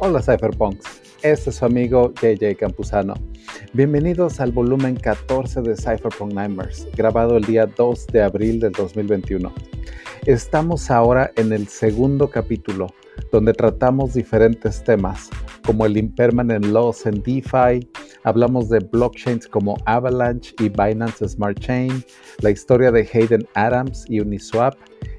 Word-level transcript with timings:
Hola 0.00 0.22
Cypherpunks, 0.22 1.00
este 1.24 1.50
es 1.50 1.56
su 1.56 1.64
amigo 1.64 2.12
JJ 2.22 2.56
Campuzano. 2.56 3.14
Bienvenidos 3.72 4.38
al 4.38 4.52
volumen 4.52 4.94
14 4.94 5.60
de 5.62 5.74
Cypherpunk 5.74 6.34
Nightmares, 6.34 6.86
grabado 6.96 7.36
el 7.36 7.42
día 7.42 7.66
2 7.66 8.06
de 8.06 8.22
abril 8.22 8.60
del 8.60 8.70
2021. 8.70 9.52
Estamos 10.24 10.92
ahora 10.92 11.32
en 11.34 11.52
el 11.52 11.66
segundo 11.66 12.30
capítulo, 12.30 12.86
donde 13.32 13.52
tratamos 13.52 14.14
diferentes 14.14 14.84
temas, 14.84 15.30
como 15.66 15.84
el 15.84 15.96
impermanent 15.96 16.66
loss 16.66 17.04
en 17.04 17.20
DeFi, 17.20 17.84
hablamos 18.22 18.68
de 18.68 18.78
blockchains 18.78 19.48
como 19.48 19.76
Avalanche 19.84 20.54
y 20.60 20.68
Binance 20.68 21.28
Smart 21.28 21.58
Chain, 21.58 22.04
la 22.38 22.50
historia 22.50 22.92
de 22.92 23.00
Hayden 23.12 23.44
Adams 23.54 24.04
y 24.08 24.20
Uniswap, 24.20 24.76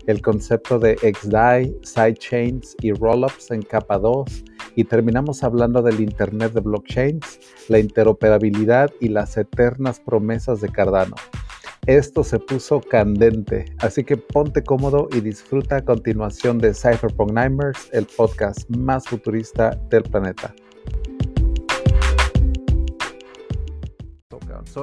el 0.07 0.21
concepto 0.21 0.79
de 0.79 0.96
XDAI, 0.96 1.75
sidechains 1.83 2.77
y 2.79 2.93
rollups 2.93 3.51
en 3.51 3.61
capa 3.61 3.97
2 3.97 4.46
y 4.75 4.83
terminamos 4.83 5.43
hablando 5.43 5.82
del 5.82 6.00
Internet 6.00 6.54
de 6.54 6.61
blockchains, 6.61 7.39
la 7.68 7.79
interoperabilidad 7.79 8.92
y 9.00 9.09
las 9.09 9.37
eternas 9.37 10.00
promesas 10.00 10.61
de 10.61 10.69
Cardano. 10.69 11.15
Esto 11.87 12.23
se 12.23 12.39
puso 12.39 12.82
candente, 12.82 13.65
así 13.79 14.04
que 14.04 14.18
ponte 14.18 14.64
cómodo 14.64 15.07
y 15.11 15.21
disfruta 15.21 15.78
a 15.78 15.86
continuación 15.86 16.59
de 16.59 16.73
Cypherpunk 16.73 17.32
Nightmares, 17.32 17.89
el 17.93 18.05
podcast 18.05 18.69
más 18.69 19.07
futurista 19.07 19.71
del 19.89 20.04
planeta. 20.04 20.54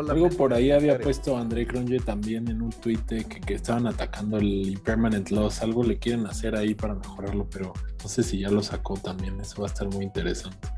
Algo 0.09 0.31
por 0.31 0.55
ahí 0.55 0.71
había 0.71 0.99
puesto 0.99 1.37
André 1.37 1.67
Cronje 1.67 2.01
también 2.01 2.49
en 2.49 2.63
un 2.63 2.71
tweet 2.71 2.99
que, 3.07 3.55
estaban 3.55 3.87
atacando 3.87 4.39
el 4.39 4.69
Impermanent 4.69 5.31
Loss. 5.31 5.63
Algo 5.63 5.85
le 5.85 5.99
quieren 5.99 6.27
hacer 6.27 6.57
ahí 6.57 6.75
para 6.75 6.95
mejorarlo, 6.95 7.47
pero 7.51 7.73
no 8.03 8.09
sé 8.09 8.23
si 8.23 8.39
ya 8.39 8.51
lo 8.51 8.63
sacó 8.63 8.97
también. 8.97 9.41
Eso 9.41 9.63
va 9.63 9.69
a 9.69 9.71
estar 9.71 9.89
muy 9.89 10.05
interesante. 10.05 10.69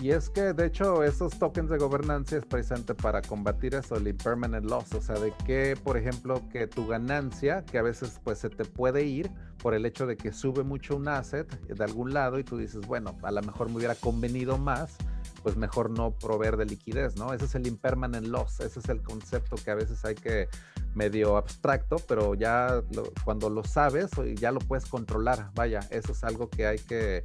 Y 0.00 0.10
es 0.10 0.30
que 0.30 0.52
de 0.52 0.66
hecho 0.66 1.02
esos 1.02 1.36
tokens 1.38 1.70
de 1.70 1.78
gobernanza 1.78 2.36
es 2.36 2.44
precisamente 2.44 2.94
para 2.94 3.20
combatir 3.20 3.74
eso, 3.74 3.96
el 3.96 4.06
impermanent 4.06 4.64
loss, 4.64 4.94
o 4.94 5.00
sea, 5.00 5.16
de 5.16 5.32
que, 5.44 5.76
por 5.82 5.96
ejemplo, 5.96 6.48
que 6.50 6.68
tu 6.68 6.86
ganancia, 6.86 7.64
que 7.64 7.78
a 7.78 7.82
veces 7.82 8.20
pues 8.22 8.38
se 8.38 8.48
te 8.48 8.64
puede 8.64 9.04
ir 9.04 9.28
por 9.60 9.74
el 9.74 9.84
hecho 9.86 10.06
de 10.06 10.16
que 10.16 10.32
sube 10.32 10.62
mucho 10.62 10.94
un 10.94 11.08
asset 11.08 11.48
de 11.66 11.84
algún 11.84 12.14
lado 12.14 12.38
y 12.38 12.44
tú 12.44 12.56
dices, 12.56 12.86
bueno, 12.86 13.16
a 13.22 13.32
lo 13.32 13.42
mejor 13.42 13.70
me 13.70 13.76
hubiera 13.76 13.96
convenido 13.96 14.56
más 14.56 14.96
pues 15.42 15.56
mejor 15.56 15.90
no 15.90 16.12
proveer 16.12 16.56
de 16.56 16.66
liquidez, 16.66 17.16
¿no? 17.16 17.32
Ese 17.32 17.44
es 17.46 17.54
el 17.54 17.66
impermanent 17.66 18.26
loss, 18.26 18.60
ese 18.60 18.80
es 18.80 18.88
el 18.88 19.02
concepto 19.02 19.56
que 19.56 19.70
a 19.70 19.74
veces 19.74 20.04
hay 20.04 20.14
que 20.14 20.48
medio 20.94 21.36
abstracto, 21.36 21.96
pero 22.08 22.34
ya 22.34 22.82
cuando 23.24 23.50
lo 23.50 23.64
sabes, 23.64 24.10
ya 24.34 24.52
lo 24.52 24.60
puedes 24.60 24.86
controlar. 24.86 25.50
Vaya, 25.54 25.80
eso 25.90 26.12
es 26.12 26.24
algo 26.24 26.48
que 26.48 26.66
hay 26.66 26.78
que 26.78 27.22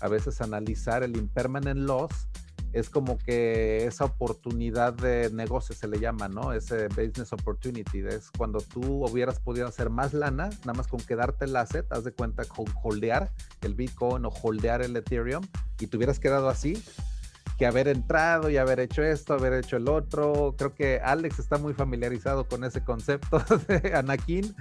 a 0.00 0.08
veces 0.08 0.40
analizar. 0.40 1.02
El 1.02 1.16
impermanent 1.16 1.80
loss 1.80 2.28
es 2.72 2.88
como 2.88 3.18
que 3.18 3.84
esa 3.86 4.04
oportunidad 4.04 4.94
de 4.94 5.30
negocio 5.30 5.74
se 5.74 5.88
le 5.88 5.98
llama, 5.98 6.28
¿no? 6.28 6.52
Ese 6.52 6.88
business 6.88 7.32
opportunity. 7.32 7.98
Es 7.98 8.30
cuando 8.30 8.60
tú 8.60 9.04
hubieras 9.04 9.40
podido 9.40 9.66
hacer 9.66 9.90
más 9.90 10.14
lana, 10.14 10.50
nada 10.60 10.74
más 10.74 10.86
con 10.86 11.00
quedarte 11.00 11.46
el 11.46 11.56
asset, 11.56 11.90
haz 11.92 12.04
de 12.04 12.12
cuenta 12.12 12.44
con 12.44 12.66
holdear 12.82 13.32
el 13.62 13.74
Bitcoin 13.74 14.24
o 14.24 14.28
holdear 14.28 14.82
el 14.82 14.96
Ethereum 14.96 15.44
y 15.80 15.88
te 15.88 15.96
hubieras 15.96 16.20
quedado 16.20 16.48
así, 16.48 16.82
que 17.60 17.66
haber 17.66 17.88
entrado 17.88 18.48
y 18.48 18.56
haber 18.56 18.80
hecho 18.80 19.02
esto, 19.02 19.34
haber 19.34 19.52
hecho 19.52 19.76
el 19.76 19.86
otro. 19.86 20.54
Creo 20.56 20.74
que 20.74 20.98
Alex 21.04 21.38
está 21.38 21.58
muy 21.58 21.74
familiarizado 21.74 22.48
con 22.48 22.64
ese 22.64 22.82
concepto 22.82 23.38
de 23.68 23.92
Anakin. 23.94 24.56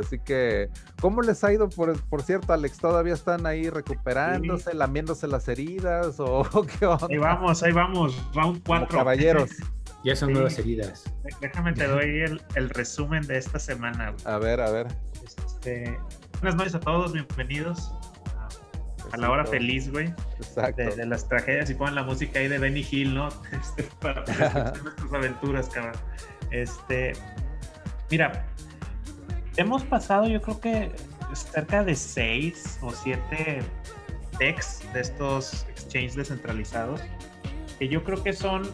Así 0.00 0.18
que, 0.18 0.70
¿cómo 0.98 1.20
les 1.20 1.44
ha 1.44 1.52
ido? 1.52 1.68
Por, 1.68 2.00
por 2.04 2.22
cierto, 2.22 2.54
Alex, 2.54 2.78
¿todavía 2.78 3.12
están 3.12 3.44
ahí 3.44 3.68
recuperándose, 3.68 4.72
lamiéndose 4.72 5.26
las 5.28 5.46
heridas 5.46 6.16
o 6.20 6.42
qué 6.78 6.86
onda? 6.86 7.06
Ahí 7.10 7.18
vamos, 7.18 7.62
ahí 7.62 7.72
vamos, 7.72 8.16
round 8.32 8.62
4. 8.64 8.96
Caballeros. 8.96 9.50
ya 10.04 10.16
son 10.16 10.32
nuevas 10.32 10.58
heridas. 10.58 11.04
Déjame 11.42 11.74
te 11.74 11.86
doy 11.86 12.40
el, 12.54 12.70
resumen 12.70 13.26
de 13.26 13.36
esta 13.36 13.58
semana. 13.58 14.14
A 14.24 14.38
ver, 14.38 14.62
a 14.62 14.70
ver. 14.70 14.86
Este, 15.22 15.98
buenas 16.40 16.56
noches 16.56 16.74
a 16.76 16.80
todos, 16.80 17.12
bienvenidos 17.12 17.92
a 19.12 19.16
la 19.16 19.30
hora 19.30 19.44
feliz, 19.44 19.90
güey. 19.90 20.12
Exacto. 20.36 20.82
De, 20.82 21.06
las 21.06 21.28
tragedias 21.28 21.70
y 21.70 21.74
ponen 21.74 21.94
la 21.94 22.02
música 22.02 22.38
ahí 22.38 22.48
de 22.48 22.58
Benny 22.58 22.86
Hill, 22.88 23.14
¿no? 23.14 23.28
Este, 23.52 23.84
para, 24.00 24.24
nuestras 24.82 25.12
aventuras, 25.12 25.68
cabrón. 25.68 25.96
Este, 26.50 27.12
mira, 28.10 28.46
hemos 29.56 29.82
pasado, 29.84 30.26
yo 30.26 30.40
creo 30.42 30.60
que 30.60 30.92
cerca 31.34 31.84
de 31.84 31.94
seis 31.94 32.78
o 32.82 32.90
siete 32.90 33.62
decks 34.38 34.82
de 34.92 35.00
estos 35.00 35.66
exchanges 35.68 36.14
descentralizados, 36.14 37.00
que 37.78 37.88
yo 37.88 38.02
creo 38.04 38.22
que 38.22 38.32
son, 38.32 38.68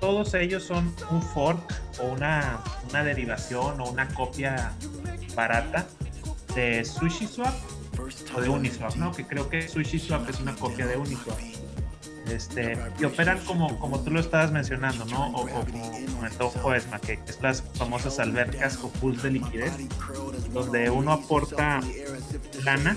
todos 0.00 0.34
ellos 0.34 0.64
son 0.64 0.94
un 1.10 1.22
fork 1.22 1.60
o 2.00 2.06
una, 2.12 2.60
una 2.88 3.04
derivación 3.04 3.80
o 3.80 3.90
una 3.90 4.08
copia 4.14 4.72
barata 5.34 5.86
de 6.54 6.84
SushiSwap 6.84 7.54
o 8.34 8.40
de 8.40 8.48
Uniswap, 8.48 8.96
¿no? 8.96 9.12
Que 9.12 9.26
creo 9.26 9.48
que 9.48 9.68
SushiSwap 9.68 10.28
es 10.28 10.40
una 10.40 10.54
copia 10.54 10.86
de 10.86 10.96
Uniswap. 10.96 11.38
Este, 12.26 12.78
y 13.00 13.04
operan 13.04 13.38
como, 13.44 13.78
como 13.80 14.00
tú 14.00 14.10
lo 14.10 14.20
estabas 14.20 14.52
mencionando, 14.52 15.04
¿no? 15.06 15.28
O, 15.30 15.48
como 15.48 15.90
comentó 16.14 16.74
Esma, 16.74 17.00
que 17.00 17.18
es 17.26 17.40
las 17.42 17.62
famosas 17.74 18.20
albercas 18.20 18.78
o 18.84 18.90
pools 18.90 19.22
de 19.22 19.32
liquidez, 19.32 19.72
donde 20.52 20.90
uno 20.90 21.12
aporta 21.12 21.80
lana 22.64 22.96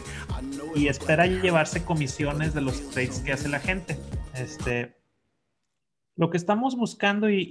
y 0.76 0.88
espera 0.88 1.26
llevarse 1.26 1.84
comisiones 1.84 2.54
de 2.54 2.62
los 2.62 2.90
trades 2.92 3.20
que 3.20 3.34
hace 3.34 3.50
la 3.50 3.60
gente. 3.60 3.98
Este, 4.36 4.96
lo 6.16 6.30
que 6.30 6.38
estamos 6.38 6.76
buscando 6.76 7.30
y, 7.30 7.50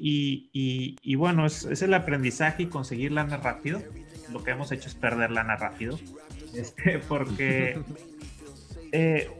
y, 0.52 0.96
y, 1.02 1.14
bueno, 1.16 1.46
es, 1.46 1.64
es, 1.64 1.82
el 1.82 1.94
aprendizaje 1.94 2.64
y 2.64 2.66
conseguir 2.66 3.12
lana 3.12 3.38
rápido. 3.38 3.82
Lo 4.30 4.44
que 4.44 4.52
hemos 4.52 4.70
hecho 4.70 4.88
es 4.88 4.94
perder 4.94 5.32
lana 5.32 5.56
rápido. 5.56 5.98
Este, 6.54 6.98
porque 7.08 7.80
eh, 8.92 9.30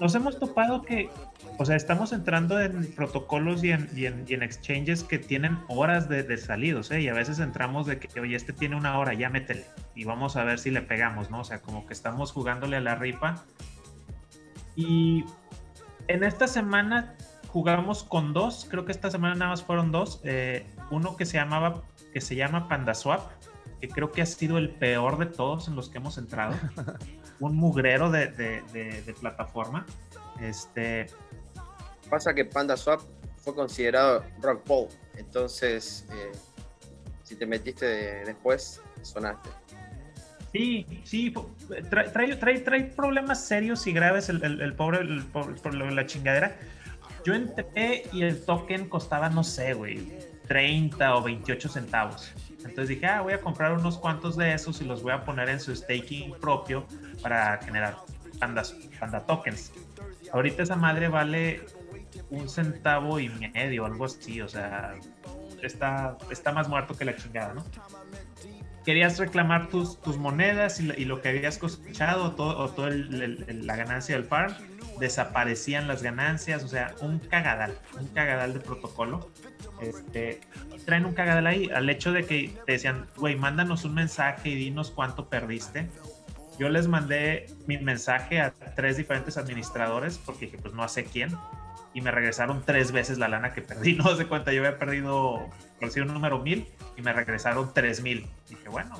nos 0.00 0.14
hemos 0.14 0.38
topado 0.38 0.82
que, 0.82 1.10
o 1.58 1.64
sea, 1.64 1.76
estamos 1.76 2.12
entrando 2.12 2.60
en 2.60 2.92
protocolos 2.92 3.64
y 3.64 3.72
en, 3.72 3.88
y 3.94 4.06
en, 4.06 4.42
exchanges 4.42 5.02
que 5.04 5.18
tienen 5.18 5.58
horas 5.68 6.08
de, 6.08 6.22
de 6.22 6.36
salidos, 6.36 6.90
¿eh? 6.90 7.00
Y 7.00 7.08
a 7.08 7.14
veces 7.14 7.38
entramos 7.38 7.86
de 7.86 7.98
que, 7.98 8.20
oye, 8.20 8.36
este 8.36 8.52
tiene 8.52 8.76
una 8.76 8.98
hora, 8.98 9.14
ya 9.14 9.30
métele. 9.30 9.64
Y 9.94 10.04
vamos 10.04 10.36
a 10.36 10.44
ver 10.44 10.58
si 10.58 10.70
le 10.70 10.82
pegamos, 10.82 11.30
¿no? 11.30 11.40
O 11.40 11.44
sea, 11.44 11.60
como 11.60 11.86
que 11.86 11.92
estamos 11.92 12.32
jugándole 12.32 12.76
a 12.76 12.80
la 12.80 12.94
ripa. 12.94 13.44
Y 14.76 15.24
en 16.06 16.22
esta 16.22 16.46
semana 16.46 17.14
jugamos 17.48 18.04
con 18.04 18.32
dos, 18.32 18.66
creo 18.70 18.84
que 18.84 18.92
esta 18.92 19.10
semana 19.10 19.34
nada 19.34 19.50
más 19.50 19.62
fueron 19.62 19.90
dos. 19.90 20.20
Eh, 20.24 20.66
uno 20.90 21.16
que 21.16 21.26
se 21.26 21.38
llamaba, 21.38 21.82
que 22.12 22.20
se 22.20 22.36
llama 22.36 22.68
PandaSwap, 22.68 23.30
que 23.80 23.88
creo 23.88 24.10
que 24.10 24.22
ha 24.22 24.26
sido 24.26 24.58
el 24.58 24.70
peor 24.70 25.18
de 25.18 25.26
todos 25.26 25.68
en 25.68 25.76
los 25.76 25.88
que 25.88 25.98
hemos 25.98 26.18
entrado. 26.18 26.54
Un 27.40 27.56
mugrero 27.56 28.10
de, 28.10 28.28
de, 28.28 29.14
plataforma. 29.20 29.86
Este. 30.40 31.06
Pasa 32.10 32.34
que 32.34 32.44
PandaSwap 32.44 33.00
fue 33.36 33.54
considerado 33.54 34.24
rock 34.40 34.66
ball, 34.66 34.88
entonces 35.16 36.06
eh, 36.10 36.32
si 37.22 37.36
te 37.36 37.46
metiste 37.46 37.86
después, 38.24 38.80
sonaste. 39.02 39.50
Sí, 40.52 40.86
sí, 41.04 41.34
trae, 41.90 42.36
trae, 42.36 42.60
trae, 42.60 42.84
problemas 42.84 43.44
serios 43.44 43.86
y 43.86 43.92
graves 43.92 44.30
el, 44.30 44.42
el, 44.42 44.74
pobre, 44.74 45.00
el, 45.00 45.94
la 45.94 46.06
chingadera. 46.06 46.56
Yo 47.24 47.34
entré 47.34 48.04
y 48.12 48.22
el 48.22 48.42
token 48.44 48.88
costaba, 48.88 49.28
no 49.28 49.44
sé, 49.44 49.74
güey, 49.74 50.10
30 50.48 51.14
o 51.14 51.22
28 51.22 51.68
centavos. 51.68 52.32
Entonces 52.58 52.88
dije, 52.88 53.06
ah, 53.06 53.20
voy 53.20 53.34
a 53.34 53.40
comprar 53.40 53.72
unos 53.72 53.98
cuantos 53.98 54.36
de 54.36 54.52
esos 54.52 54.80
y 54.80 54.84
los 54.84 55.02
voy 55.02 55.12
a 55.12 55.24
poner 55.24 55.48
en 55.48 55.60
su 55.60 55.74
staking 55.74 56.34
propio 56.40 56.86
para 57.22 57.58
generar 57.58 57.96
pandas, 58.38 58.74
panda 58.98 59.24
tokens. 59.24 59.72
Ahorita 60.32 60.62
esa 60.62 60.76
madre 60.76 61.08
vale 61.08 61.64
un 62.30 62.48
centavo 62.48 63.20
y 63.20 63.28
medio, 63.28 63.86
algo 63.86 64.06
así, 64.06 64.40
o 64.40 64.48
sea, 64.48 64.94
está, 65.62 66.16
está 66.30 66.52
más 66.52 66.68
muerto 66.68 66.94
que 66.96 67.04
la 67.04 67.14
chingada, 67.14 67.54
¿no? 67.54 67.64
Querías 68.84 69.18
reclamar 69.18 69.68
tus, 69.68 70.00
tus 70.00 70.16
monedas 70.16 70.80
y, 70.80 71.04
lo 71.04 71.20
que 71.20 71.28
habías 71.28 71.58
cosechado 71.58 72.32
todo, 72.32 72.58
o 72.58 72.68
toda 72.70 72.90
la 72.90 73.76
ganancia 73.76 74.16
del 74.16 74.24
farm, 74.24 74.54
desaparecían 74.98 75.88
las 75.88 76.02
ganancias, 76.02 76.64
o 76.64 76.68
sea, 76.68 76.94
un 77.00 77.18
cagadal, 77.18 77.78
un 77.98 78.08
cagadal 78.08 78.54
de 78.54 78.60
protocolo. 78.60 79.30
Este, 79.80 80.40
traen 80.84 81.04
un 81.04 81.14
cagadal 81.14 81.46
ahí 81.46 81.70
al 81.74 81.88
hecho 81.88 82.12
de 82.12 82.24
que 82.24 82.54
te 82.66 82.72
decían, 82.72 83.06
güey, 83.16 83.36
mándanos 83.36 83.84
un 83.84 83.94
mensaje 83.94 84.50
y 84.50 84.54
dinos 84.54 84.90
cuánto 84.90 85.28
perdiste. 85.28 85.88
Yo 86.58 86.68
les 86.68 86.88
mandé 86.88 87.46
mi 87.66 87.78
mensaje 87.78 88.40
a 88.40 88.52
tres 88.74 88.96
diferentes 88.96 89.36
administradores 89.36 90.18
porque 90.18 90.46
dije, 90.46 90.58
pues 90.58 90.74
no 90.74 90.88
sé 90.88 91.04
quién. 91.04 91.30
Y 91.94 92.00
me 92.00 92.10
regresaron 92.10 92.62
tres 92.64 92.92
veces 92.92 93.18
la 93.18 93.28
lana 93.28 93.52
que 93.52 93.62
perdí. 93.62 93.94
No 93.96 94.14
se 94.16 94.26
cuenta, 94.26 94.52
yo 94.52 94.64
había 94.64 94.78
perdido, 94.78 95.48
por 95.78 95.88
decir 95.88 96.02
un 96.02 96.12
número 96.12 96.38
mil 96.40 96.68
y 96.96 97.02
me 97.02 97.12
regresaron 97.12 97.72
tres 97.72 98.02
mil. 98.02 98.26
Dije, 98.48 98.68
bueno, 98.68 98.96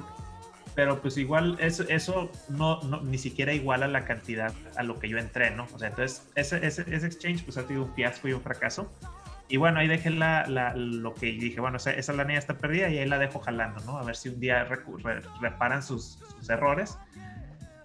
pero 0.79 1.03
pues 1.03 1.17
igual 1.17 1.57
eso, 1.59 1.83
eso 1.89 2.31
no, 2.51 2.81
no, 2.83 3.01
ni 3.01 3.19
siquiera 3.19 3.53
iguala 3.53 3.89
la 3.89 4.05
cantidad 4.05 4.55
a 4.77 4.85
lo 4.85 5.01
que 5.01 5.09
yo 5.09 5.19
entré, 5.19 5.51
¿no? 5.51 5.67
O 5.75 5.77
sea, 5.77 5.89
entonces 5.89 6.31
ese, 6.37 6.65
ese, 6.65 6.83
ese 6.95 7.05
exchange 7.05 7.43
pues 7.43 7.59
ha 7.59 7.67
sido 7.67 7.83
un 7.83 7.93
fiasco 7.97 8.29
y 8.29 8.33
un 8.33 8.41
fracaso. 8.41 8.89
Y 9.49 9.57
bueno, 9.57 9.81
ahí 9.81 9.89
dejé 9.89 10.11
la, 10.11 10.47
la, 10.47 10.77
lo 10.77 11.15
que 11.15 11.33
dije, 11.33 11.61
bueno, 11.61 11.79
esa, 11.79 11.91
esa 11.91 12.13
lana 12.13 12.35
ya 12.35 12.39
está 12.39 12.59
perdida 12.59 12.89
y 12.91 12.99
ahí 12.99 13.09
la 13.09 13.19
dejo 13.19 13.41
jalando, 13.41 13.83
¿no? 13.87 13.99
A 13.99 14.05
ver 14.05 14.15
si 14.15 14.29
un 14.29 14.39
día 14.39 14.69
reparan 15.41 15.83
sus, 15.83 16.21
sus 16.39 16.49
errores 16.49 16.97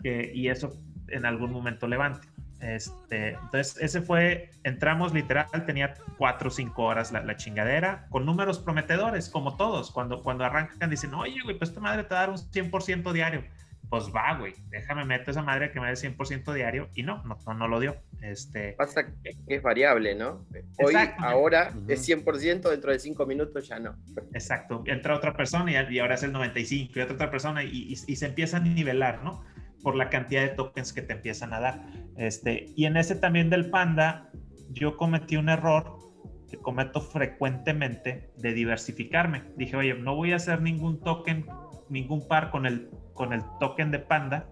y 0.03 0.47
eso 0.49 0.79
en 1.07 1.25
algún 1.25 1.51
momento 1.51 1.87
levante. 1.87 2.27
Este, 2.63 3.31
entonces, 3.31 3.77
ese 3.81 4.01
fue, 4.01 4.49
entramos 4.63 5.13
literal, 5.13 5.47
tenía 5.65 5.95
cuatro 6.17 6.47
o 6.47 6.51
cinco 6.51 6.83
horas 6.83 7.11
la, 7.11 7.21
la, 7.21 7.35
chingadera, 7.35 8.07
con 8.09 8.25
números 8.25 8.59
prometedores, 8.59 9.27
como 9.27 9.57
todos. 9.57 9.91
Cuando, 9.91 10.23
cuando 10.23 10.45
arrancan, 10.45 10.89
dicen, 10.89 11.13
oye, 11.13 11.41
güey, 11.43 11.57
pues 11.57 11.71
esta 11.71 11.81
madre 11.81 12.03
te 12.03 12.13
va 12.13 12.23
a 12.23 12.27
dar 12.27 12.29
un 12.29 12.37
100% 12.37 13.11
diario. 13.11 13.43
Pues 13.89 14.05
va, 14.15 14.37
güey, 14.39 14.55
déjame 14.69 15.03
meter 15.03 15.31
esa 15.31 15.43
madre 15.43 15.71
que 15.71 15.79
me 15.79 15.87
dé 15.87 15.93
100% 15.93 16.53
diario. 16.53 16.89
Y 16.95 17.03
no, 17.03 17.21
no, 17.25 17.53
no, 17.53 17.67
lo 17.67 17.81
dio. 17.81 17.97
Este, 18.21 18.73
Pasa 18.73 19.05
que 19.21 19.35
es 19.47 19.61
variable, 19.61 20.15
¿no? 20.15 20.47
Hoy, 20.79 20.95
ahora 21.17 21.73
es 21.89 22.07
100%, 22.07 22.69
dentro 22.69 22.91
de 22.91 22.99
cinco 22.99 23.25
minutos 23.25 23.67
ya 23.67 23.77
no. 23.77 23.97
Exacto. 24.33 24.83
Entra 24.87 25.15
otra 25.15 25.35
persona 25.35 25.69
y, 25.91 25.99
ahora 25.99 26.15
es 26.15 26.23
el 26.23 26.31
95, 26.31 26.93
y 26.95 27.01
otra, 27.01 27.15
otra 27.15 27.29
persona 27.29 27.63
y, 27.63 27.67
y, 27.67 27.91
y 27.91 28.15
se 28.15 28.25
empieza 28.25 28.57
a 28.57 28.61
nivelar, 28.61 29.21
¿no? 29.21 29.43
Por 29.83 29.95
la 29.95 30.09
cantidad 30.09 30.41
de 30.41 30.49
tokens 30.49 30.93
que 30.93 31.01
te 31.01 31.13
empiezan 31.13 31.53
a 31.53 31.59
dar. 31.59 31.85
Este, 32.17 32.67
y 32.75 32.85
en 32.85 32.97
ese 32.97 33.15
también 33.15 33.49
del 33.49 33.69
Panda, 33.69 34.31
yo 34.71 34.97
cometí 34.97 35.35
un 35.35 35.49
error 35.49 35.99
que 36.49 36.57
cometo 36.57 37.01
frecuentemente 37.01 38.31
de 38.37 38.53
diversificarme. 38.53 39.43
Dije, 39.57 39.75
oye, 39.75 39.93
no 39.93 40.15
voy 40.15 40.31
a 40.31 40.37
hacer 40.37 40.61
ningún 40.61 40.99
token, 41.01 41.45
ningún 41.89 42.27
par 42.27 42.49
con 42.49 42.65
el, 42.65 42.89
con 43.13 43.33
el 43.33 43.41
token 43.59 43.91
de 43.91 43.99
Panda, 43.99 44.47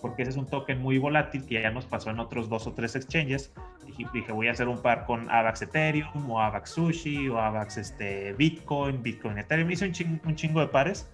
porque 0.00 0.22
ese 0.22 0.32
es 0.32 0.36
un 0.36 0.46
token 0.46 0.80
muy 0.80 0.98
volátil 0.98 1.46
que 1.46 1.62
ya 1.62 1.70
nos 1.70 1.86
pasó 1.86 2.10
en 2.10 2.20
otros 2.20 2.48
dos 2.48 2.66
o 2.66 2.74
tres 2.74 2.94
exchanges. 2.96 3.54
Dije, 3.86 4.04
dije 4.12 4.32
voy 4.32 4.48
a 4.48 4.52
hacer 4.52 4.68
un 4.68 4.82
par 4.82 5.06
con 5.06 5.30
AVAX 5.30 5.62
Ethereum 5.62 6.30
o 6.30 6.40
AVAX 6.40 6.70
Sushi 6.70 7.28
o 7.28 7.38
AVAX 7.38 7.78
este, 7.78 8.34
Bitcoin, 8.34 9.02
Bitcoin 9.02 9.38
Ethereum. 9.38 9.70
Hice 9.70 9.86
un, 9.86 10.20
un 10.24 10.34
chingo 10.34 10.60
de 10.60 10.66
pares. 10.66 11.10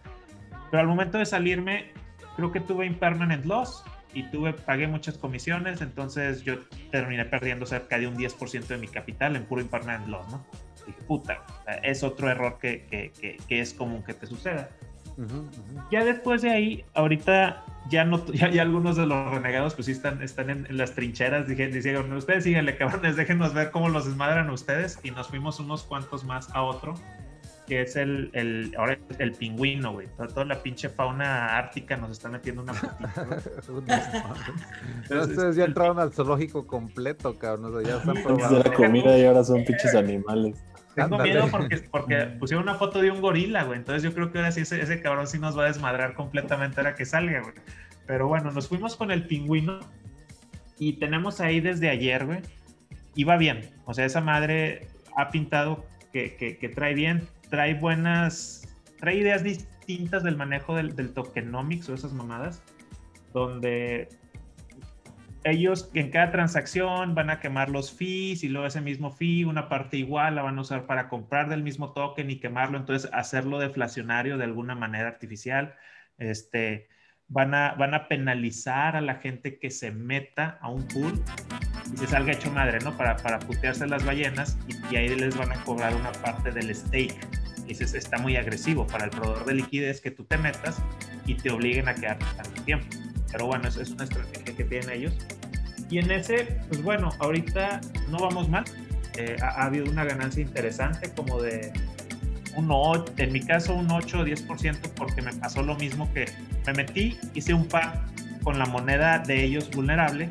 Pero 0.70 0.80
al 0.80 0.88
momento 0.88 1.18
de 1.18 1.26
salirme, 1.26 1.92
creo 2.36 2.52
que 2.52 2.60
tuve 2.60 2.86
impermanent 2.86 3.44
loss 3.44 3.84
y 4.14 4.24
tuve, 4.24 4.52
pagué 4.52 4.86
muchas 4.86 5.16
comisiones, 5.16 5.80
entonces 5.80 6.42
yo 6.42 6.58
terminé 6.90 7.24
perdiendo 7.24 7.66
cerca 7.66 7.98
de 7.98 8.06
un 8.06 8.16
10% 8.16 8.66
de 8.66 8.76
mi 8.76 8.88
capital 8.88 9.36
en 9.36 9.44
puro 9.44 9.60
impermanent 9.60 10.08
loss, 10.08 10.28
¿no? 10.28 10.44
Dije, 10.86 10.98
puta, 11.06 11.42
es 11.82 12.02
otro 12.02 12.28
error 12.28 12.58
que, 12.60 12.84
que, 12.90 13.38
que, 13.48 13.60
es 13.60 13.72
común 13.72 14.02
que 14.02 14.14
te 14.14 14.26
suceda. 14.26 14.68
Ya 15.90 16.04
después 16.04 16.42
de 16.42 16.50
ahí, 16.50 16.84
ahorita 16.94 17.64
ya 17.88 18.04
no, 18.04 18.24
ya, 18.32 18.62
algunos 18.62 18.96
de 18.96 19.06
los 19.06 19.30
renegados 19.30 19.74
pues 19.74 19.86
sí 19.86 19.92
están, 19.92 20.22
están 20.22 20.50
en, 20.50 20.76
las 20.76 20.94
trincheras, 20.94 21.46
dije, 21.46 21.68
dijeron, 21.68 22.12
ustedes 22.12 22.44
síganle 22.44 22.76
cabrones, 22.76 23.16
déjenos 23.16 23.54
ver 23.54 23.70
cómo 23.70 23.88
los 23.88 24.06
desmadran 24.06 24.50
ustedes 24.50 24.98
y 25.02 25.10
nos 25.10 25.28
fuimos 25.28 25.60
unos 25.60 25.84
cuantos 25.84 26.24
más 26.24 26.50
a 26.54 26.62
otro 26.62 26.94
que 27.72 27.80
es 27.80 27.96
el, 27.96 28.28
el 28.34 28.74
ahora 28.76 28.98
el 29.18 29.32
pingüino, 29.32 29.94
güey. 29.94 30.06
Toda, 30.34 30.44
la 30.44 30.62
pinche 30.62 30.90
fauna 30.90 31.56
ártica 31.56 31.96
nos 31.96 32.10
está 32.10 32.28
metiendo 32.28 32.62
una 32.62 32.72
Ustedes 35.08 35.56
ya 35.56 35.64
entraron 35.64 35.98
al 35.98 36.12
zoológico 36.12 36.66
completo, 36.66 37.38
cabrón. 37.38 37.74
O 37.74 37.80
sea, 37.80 37.88
ya 37.88 37.96
están 37.96 38.14
probando. 38.22 38.58
la 38.62 38.74
comida 38.74 39.16
y 39.16 39.24
ahora 39.24 39.42
son 39.42 39.64
pinches 39.64 39.94
animales. 39.94 40.62
Tengo 40.94 41.16
miedo 41.16 41.48
porque, 41.50 41.78
porque 41.90 42.16
pusieron 42.38 42.64
una 42.64 42.74
foto 42.74 43.00
de 43.00 43.10
un 43.10 43.22
gorila, 43.22 43.64
güey. 43.64 43.78
Entonces 43.78 44.02
yo 44.02 44.12
creo 44.12 44.30
que 44.30 44.36
ahora 44.36 44.52
sí 44.52 44.60
ese, 44.60 44.78
ese 44.82 45.00
cabrón 45.00 45.26
sí 45.26 45.38
nos 45.38 45.56
va 45.56 45.62
a 45.62 45.68
desmadrar 45.68 46.12
completamente 46.12 46.78
ahora 46.78 46.94
que 46.94 47.06
salga, 47.06 47.40
güey. 47.40 47.54
Pero 48.06 48.28
bueno, 48.28 48.50
nos 48.50 48.68
fuimos 48.68 48.96
con 48.96 49.10
el 49.10 49.26
pingüino 49.26 49.80
y 50.78 50.98
tenemos 50.98 51.40
ahí 51.40 51.60
desde 51.60 51.88
ayer, 51.88 52.26
güey. 52.26 52.40
Y 53.14 53.24
va 53.24 53.38
bien. 53.38 53.70
O 53.86 53.94
sea, 53.94 54.04
esa 54.04 54.20
madre 54.20 54.88
ha 55.16 55.30
pintado 55.30 55.86
que, 56.12 56.36
que, 56.36 56.58
que 56.58 56.68
trae 56.68 56.92
bien 56.92 57.26
trae 57.52 57.74
buenas, 57.74 58.66
trae 58.98 59.16
ideas 59.16 59.44
distintas 59.44 60.22
del 60.22 60.38
manejo 60.38 60.74
del, 60.74 61.12
tokenomics 61.12 61.86
o 61.90 61.94
esas 61.94 62.14
mamadas, 62.14 62.62
donde 63.34 64.08
ellos 65.44 65.90
en 65.92 66.10
cada 66.10 66.30
transacción 66.30 67.14
van 67.14 67.28
a 67.28 67.40
quemar 67.40 67.68
los 67.68 67.92
fees 67.92 68.42
y 68.42 68.48
luego 68.48 68.66
ese 68.66 68.80
mismo 68.80 69.10
fee, 69.10 69.44
una 69.44 69.68
parte 69.68 69.98
igual 69.98 70.36
la 70.36 70.42
van 70.42 70.56
a 70.56 70.62
usar 70.62 70.86
para 70.86 71.10
comprar 71.10 71.50
del 71.50 71.62
mismo 71.62 71.92
token 71.92 72.30
y 72.30 72.40
quemarlo, 72.40 72.78
entonces 72.78 73.10
hacerlo 73.12 73.58
deflacionario 73.58 74.38
de 74.38 74.44
alguna 74.44 74.74
manera 74.74 75.08
artificial. 75.08 75.74
Este, 76.16 76.88
van 77.28 77.52
a, 77.52 77.74
van 77.74 77.92
a 77.92 78.08
penalizar 78.08 78.96
a 78.96 79.02
la 79.02 79.16
gente 79.16 79.58
que 79.58 79.70
se 79.70 79.90
meta 79.90 80.58
a 80.62 80.70
un 80.70 80.88
pool 80.88 81.22
y 81.92 81.98
se 81.98 82.06
salga 82.06 82.32
hecho 82.32 82.50
madre, 82.50 82.78
¿no? 82.78 82.96
Para, 82.96 83.16
para 83.18 83.40
putearse 83.40 83.86
las 83.86 84.06
ballenas 84.06 84.56
y, 84.66 84.94
y 84.94 84.96
ahí 84.96 85.08
les 85.10 85.36
van 85.36 85.52
a 85.52 85.62
cobrar 85.64 85.94
una 85.94 86.12
parte 86.12 86.50
del 86.50 86.74
stake 86.74 87.41
dices, 87.72 87.94
está 87.94 88.18
muy 88.18 88.36
agresivo 88.36 88.86
para 88.86 89.04
el 89.04 89.10
proveedor 89.10 89.44
de 89.44 89.54
liquidez 89.54 90.00
que 90.00 90.10
tú 90.10 90.24
te 90.24 90.38
metas 90.38 90.80
y 91.26 91.34
te 91.34 91.50
obliguen 91.50 91.88
a 91.88 91.94
quedarte 91.94 92.24
tanto 92.36 92.62
tiempo. 92.62 92.86
Pero 93.30 93.46
bueno, 93.46 93.68
eso 93.68 93.80
es 93.80 93.90
una 93.90 94.04
estrategia 94.04 94.54
que 94.54 94.64
tienen 94.64 94.90
ellos. 94.90 95.14
Y 95.90 95.98
en 95.98 96.10
ese, 96.10 96.58
pues 96.68 96.82
bueno, 96.82 97.10
ahorita 97.18 97.80
no 98.08 98.18
vamos 98.18 98.48
mal. 98.48 98.64
Eh, 99.16 99.36
ha, 99.42 99.64
habido 99.64 99.90
una 99.90 100.04
ganancia 100.04 100.42
interesante 100.42 101.10
como 101.14 101.40
de 101.40 101.72
un 102.56 102.68
8, 102.70 103.14
en 103.18 103.32
mi 103.32 103.40
caso 103.40 103.74
un 103.74 103.90
8 103.90 104.20
o 104.20 104.24
10% 104.24 104.78
porque 104.96 105.20
me 105.22 105.32
pasó 105.34 105.62
lo 105.62 105.74
mismo 105.76 106.10
que 106.12 106.26
me 106.66 106.72
metí, 106.72 107.18
hice 107.34 107.52
un 107.52 107.66
par 107.66 108.04
con 108.42 108.58
la 108.58 108.66
moneda 108.66 109.18
de 109.18 109.44
ellos 109.44 109.70
vulnerable 109.70 110.30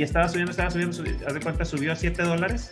y 0.00 0.02
estaba 0.02 0.28
subiendo, 0.28 0.50
estaba 0.50 0.70
subiendo, 0.70 0.96
haz 1.26 1.34
de 1.34 1.40
cuenta, 1.40 1.64
subió 1.64 1.92
a 1.92 1.96
7 1.96 2.22
dólares 2.22 2.70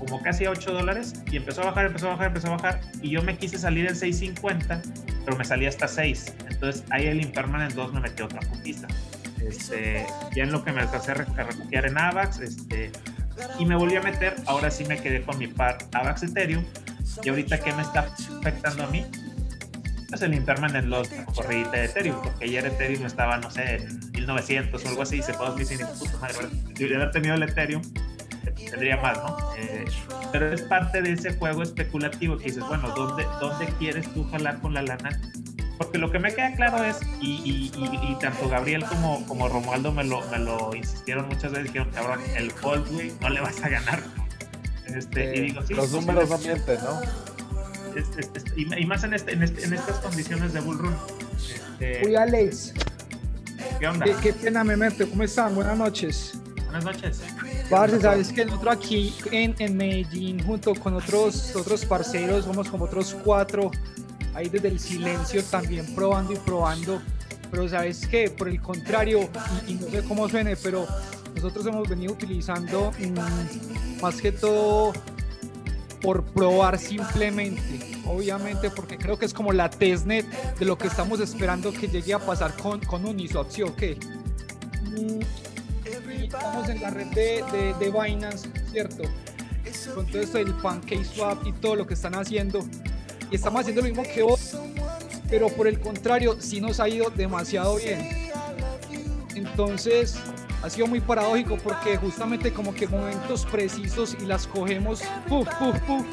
como 0.00 0.20
casi 0.22 0.46
a 0.46 0.50
8 0.50 0.72
dólares 0.72 1.12
y 1.30 1.36
empezó 1.36 1.62
a 1.62 1.66
bajar, 1.66 1.86
empezó 1.86 2.08
a 2.08 2.10
bajar, 2.12 2.26
empezó 2.28 2.48
a 2.48 2.56
bajar 2.56 2.80
y 3.02 3.10
yo 3.10 3.22
me 3.22 3.36
quise 3.36 3.58
salir 3.58 3.86
en 3.86 3.94
6.50, 3.94 4.82
pero 5.24 5.36
me 5.36 5.44
salí 5.44 5.66
hasta 5.66 5.86
6. 5.86 6.34
Entonces 6.48 6.84
ahí 6.90 7.06
el 7.06 7.20
Impermanent 7.20 7.74
2 7.74 7.92
me 7.92 8.00
metió 8.00 8.24
otra 8.24 8.40
putita. 8.40 8.88
Este, 9.46 10.06
ya 10.34 10.44
en 10.44 10.52
lo 10.52 10.64
que 10.64 10.72
me 10.72 10.80
alcancé 10.80 11.12
a 11.12 11.14
refugiar 11.14 11.86
en 11.86 11.98
AVAX, 11.98 12.40
este, 12.40 12.90
y 13.58 13.66
me 13.66 13.76
volví 13.76 13.96
a 13.96 14.02
meter, 14.02 14.36
ahora 14.46 14.70
sí 14.70 14.84
me 14.84 15.00
quedé 15.00 15.22
con 15.22 15.38
mi 15.38 15.46
par 15.46 15.78
AVAX 15.92 16.22
Ethereum. 16.24 16.64
Y 17.22 17.28
ahorita, 17.28 17.60
¿qué 17.60 17.72
me 17.74 17.82
está 17.82 18.14
afectando 18.38 18.84
a 18.84 18.86
mí? 18.86 19.04
Pues 20.08 20.22
el 20.22 20.34
Impermanent 20.34 20.88
Loss, 20.88 21.12
la 21.12 21.24
corridita 21.26 21.72
de 21.72 21.84
Ethereum, 21.84 22.20
porque 22.22 22.44
ayer 22.46 22.66
Ethereum 22.66 23.06
estaba, 23.06 23.36
no 23.38 23.50
sé, 23.50 23.76
en 23.76 24.10
1900 24.12 24.84
o 24.84 24.88
algo 24.88 25.02
así, 25.02 25.18
y 25.18 25.22
se 25.22 25.34
puede 25.34 25.56
decir, 25.56 25.80
puta 25.98 26.18
madre, 26.18 26.48
de 26.74 26.96
haber 26.96 27.10
tenido 27.10 27.34
el 27.34 27.42
Ethereum, 27.42 27.82
tendría 28.70 28.96
más, 28.96 29.18
¿no? 29.18 29.36
Eh, 29.56 29.84
pero 30.32 30.52
es 30.52 30.62
parte 30.62 31.02
de 31.02 31.12
ese 31.12 31.34
juego 31.34 31.62
especulativo 31.62 32.36
que 32.38 32.44
dices, 32.44 32.64
bueno, 32.66 32.88
¿dónde, 32.94 33.26
¿dónde 33.40 33.66
quieres 33.78 34.12
tú 34.14 34.28
jalar 34.30 34.60
con 34.60 34.74
la 34.74 34.82
lana? 34.82 35.20
Porque 35.78 35.98
lo 35.98 36.12
que 36.12 36.18
me 36.18 36.34
queda 36.34 36.54
claro 36.56 36.84
es, 36.84 36.98
y, 37.20 37.70
y, 37.74 38.16
tanto 38.20 38.48
Gabriel 38.48 38.84
como, 38.84 39.26
como 39.26 39.48
Romualdo 39.48 39.92
me 39.92 40.04
lo, 40.04 40.20
me 40.30 40.38
lo 40.38 40.74
insistieron 40.74 41.26
muchas 41.28 41.52
veces, 41.52 41.64
dijeron, 41.64 41.90
cabrón, 41.90 42.20
el 42.36 42.52
Cold, 42.52 42.86
güey, 42.92 43.12
no 43.20 43.30
le 43.30 43.40
vas 43.40 43.62
a 43.62 43.68
ganar. 43.70 44.02
Este, 44.86 45.36
y 45.36 45.40
digo, 45.40 45.62
sí, 45.62 45.74
los 45.74 45.90
números 45.92 46.28
no 46.28 46.38
mienten, 46.38 46.78
¿no? 46.84 47.00
y, 48.56 48.86
más 48.86 49.04
en, 49.04 49.14
este, 49.14 49.32
en, 49.32 49.42
este, 49.42 49.64
en, 49.64 49.72
estas 49.72 49.98
condiciones 50.00 50.52
de 50.52 50.60
Bull 50.60 50.78
Run. 50.78 50.96
Este, 51.80 52.06
Uy, 52.06 52.14
Alex. 52.14 52.74
¿Qué 53.78 53.88
onda? 53.88 54.06
Qué, 54.20 54.32
pena 54.32 54.64
me 54.64 54.76
mete. 54.76 55.08
¿Cómo 55.08 55.22
están? 55.22 55.54
Buenas 55.54 55.78
noches. 55.78 56.38
Buenas 56.66 56.84
noches. 56.84 57.22
Parce, 57.70 58.00
sabes 58.00 58.32
que 58.32 58.44
nosotros 58.44 58.74
aquí 58.74 59.14
en, 59.30 59.54
en, 59.60 59.76
Medellín, 59.76 60.42
junto 60.42 60.74
con 60.74 60.94
otros, 60.94 61.54
otros 61.54 61.84
parceros, 61.84 62.44
somos 62.44 62.68
como 62.68 62.86
otros 62.86 63.16
cuatro, 63.24 63.70
ahí 64.34 64.48
desde 64.48 64.68
el 64.68 64.80
silencio 64.80 65.44
también 65.44 65.94
probando 65.94 66.32
y 66.32 66.36
probando. 66.38 67.00
Pero 67.48 67.68
sabes 67.68 68.04
que, 68.08 68.28
por 68.28 68.48
el 68.48 68.60
contrario, 68.60 69.28
y, 69.68 69.74
no 69.74 69.88
sé 69.88 70.02
cómo 70.02 70.28
suene, 70.28 70.56
pero 70.56 70.84
nosotros 71.36 71.64
hemos 71.66 71.88
venido 71.88 72.12
utilizando 72.12 72.90
mm, 72.98 74.02
más 74.02 74.20
que 74.20 74.32
todo 74.32 74.92
por 76.02 76.24
probar 76.24 76.76
simplemente. 76.76 78.02
Obviamente, 78.04 78.70
porque 78.70 78.98
creo 78.98 79.16
que 79.16 79.26
es 79.26 79.34
como 79.34 79.52
la 79.52 79.70
testnet 79.70 80.26
de 80.58 80.64
lo 80.64 80.76
que 80.76 80.88
estamos 80.88 81.20
esperando 81.20 81.72
que 81.72 81.86
llegue 81.86 82.14
a 82.14 82.18
pasar 82.18 82.56
con, 82.56 82.80
con 82.80 83.04
Uniswap, 83.04 83.48
¿sí 83.48 83.62
o 83.62 83.76
qué? 83.76 83.96
Mm, 84.90 85.20
estamos 86.32 86.68
en 86.68 86.80
la 86.80 86.90
red 86.90 87.06
de, 87.08 87.74
de, 87.78 87.90
Binance, 87.90 88.48
¿cierto? 88.70 89.02
Con 89.94 90.06
todo 90.06 90.22
esto 90.22 90.38
del 90.38 90.54
Pancake 90.54 91.04
Swap 91.04 91.44
y 91.46 91.52
todo 91.52 91.76
lo 91.76 91.86
que 91.86 91.94
están 91.94 92.14
haciendo. 92.14 92.60
Y 93.30 93.36
estamos 93.36 93.62
haciendo 93.62 93.82
lo 93.82 93.88
mismo 93.88 94.02
que 94.02 94.22
vos, 94.22 94.56
pero 95.28 95.48
por 95.48 95.66
el 95.66 95.80
contrario, 95.80 96.36
sí 96.40 96.60
nos 96.60 96.78
ha 96.80 96.88
ido 96.88 97.10
demasiado 97.10 97.76
bien. 97.76 98.30
Entonces, 99.34 100.16
ha 100.62 100.70
sido 100.70 100.86
muy 100.86 101.00
paradójico 101.00 101.56
porque 101.58 101.96
justamente 101.96 102.52
como 102.52 102.74
que 102.74 102.86
momentos 102.86 103.44
precisos 103.46 104.16
y 104.20 104.26
las 104.26 104.46
cogemos, 104.46 105.02
puf, 105.28 105.48
puf, 105.58 105.78
puf, 105.80 106.06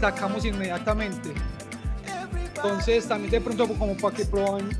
sacamos 0.00 0.44
inmediatamente. 0.44 1.30
Entonces 2.54 3.06
también 3.08 3.30
de 3.32 3.40
pronto 3.40 3.66
como 3.68 3.96
para 3.96 4.16
que 4.16 4.24
proban, 4.24 4.70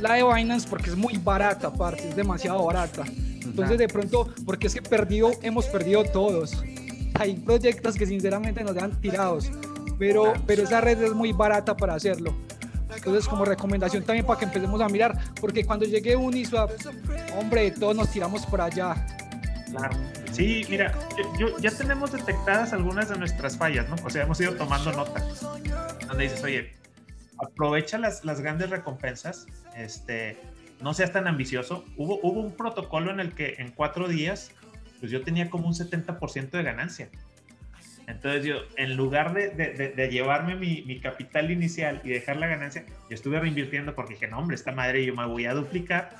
la 0.00 0.14
de 0.14 0.24
Binance 0.24 0.68
porque 0.68 0.90
es 0.90 0.96
muy 0.96 1.16
barata 1.18 1.68
aparte, 1.68 2.08
es 2.08 2.16
demasiado 2.16 2.64
barata. 2.64 3.04
Entonces 3.06 3.78
de 3.78 3.88
pronto, 3.88 4.28
porque 4.44 4.68
es 4.68 4.74
que 4.74 4.82
perdido, 4.82 5.32
hemos 5.42 5.66
perdido 5.66 6.04
todos. 6.04 6.62
Hay 7.14 7.34
proyectos 7.34 7.96
que 7.96 8.06
sinceramente 8.06 8.62
nos 8.64 8.74
dan 8.74 9.00
tirados, 9.00 9.50
pero, 9.98 10.32
pero 10.46 10.62
esa 10.62 10.80
red 10.80 11.02
es 11.02 11.12
muy 11.12 11.32
barata 11.32 11.76
para 11.76 11.94
hacerlo. 11.94 12.34
Entonces, 12.94 13.28
como 13.28 13.44
recomendación 13.44 14.02
también 14.04 14.26
para 14.26 14.38
que 14.38 14.44
empecemos 14.46 14.80
a 14.80 14.88
mirar, 14.88 15.16
porque 15.40 15.64
cuando 15.64 15.86
llegue 15.86 16.16
Uniswap, 16.16 16.70
hombre, 17.38 17.70
todos 17.70 17.94
nos 17.94 18.10
tiramos 18.10 18.44
por 18.46 18.60
allá. 18.60 19.06
Claro. 19.70 19.96
Sí, 20.32 20.64
mira, 20.68 20.92
yo, 21.38 21.56
ya 21.58 21.70
tenemos 21.70 22.12
detectadas 22.12 22.72
algunas 22.72 23.08
de 23.08 23.18
nuestras 23.18 23.56
fallas, 23.56 23.88
¿no? 23.88 23.96
O 24.04 24.10
sea, 24.10 24.24
hemos 24.24 24.40
ido 24.40 24.54
tomando 24.54 24.92
nota. 24.92 25.24
Donde 26.08 26.24
dices, 26.24 26.42
oye, 26.42 26.72
aprovecha 27.42 27.98
las, 27.98 28.24
las 28.24 28.40
grandes 28.40 28.70
recompensas, 28.70 29.46
este, 29.76 30.38
no 30.80 30.94
seas 30.94 31.12
tan 31.12 31.26
ambicioso. 31.26 31.84
Hubo, 31.96 32.20
hubo 32.22 32.40
un 32.40 32.56
protocolo 32.56 33.10
en 33.10 33.20
el 33.20 33.34
que 33.34 33.56
en 33.58 33.70
cuatro 33.70 34.08
días, 34.08 34.52
pues 35.00 35.10
yo 35.12 35.22
tenía 35.22 35.50
como 35.50 35.66
un 35.66 35.74
70% 35.74 36.50
de 36.50 36.62
ganancia. 36.62 37.08
Entonces 38.06 38.44
yo, 38.44 38.56
en 38.76 38.96
lugar 38.96 39.34
de, 39.34 39.50
de, 39.50 40.08
llevarme 40.08 40.56
mi, 40.56 41.00
capital 41.00 41.50
inicial 41.50 42.00
y 42.02 42.08
dejar 42.08 42.36
la 42.38 42.48
ganancia, 42.48 42.84
yo 43.08 43.14
estuve 43.14 43.38
reinvirtiendo 43.38 43.94
porque 43.94 44.14
dije, 44.14 44.26
no, 44.26 44.38
hombre, 44.38 44.56
esta 44.56 44.72
madre 44.72 45.04
yo 45.04 45.14
me 45.14 45.26
voy 45.26 45.46
a 45.46 45.54
duplicar 45.54 46.10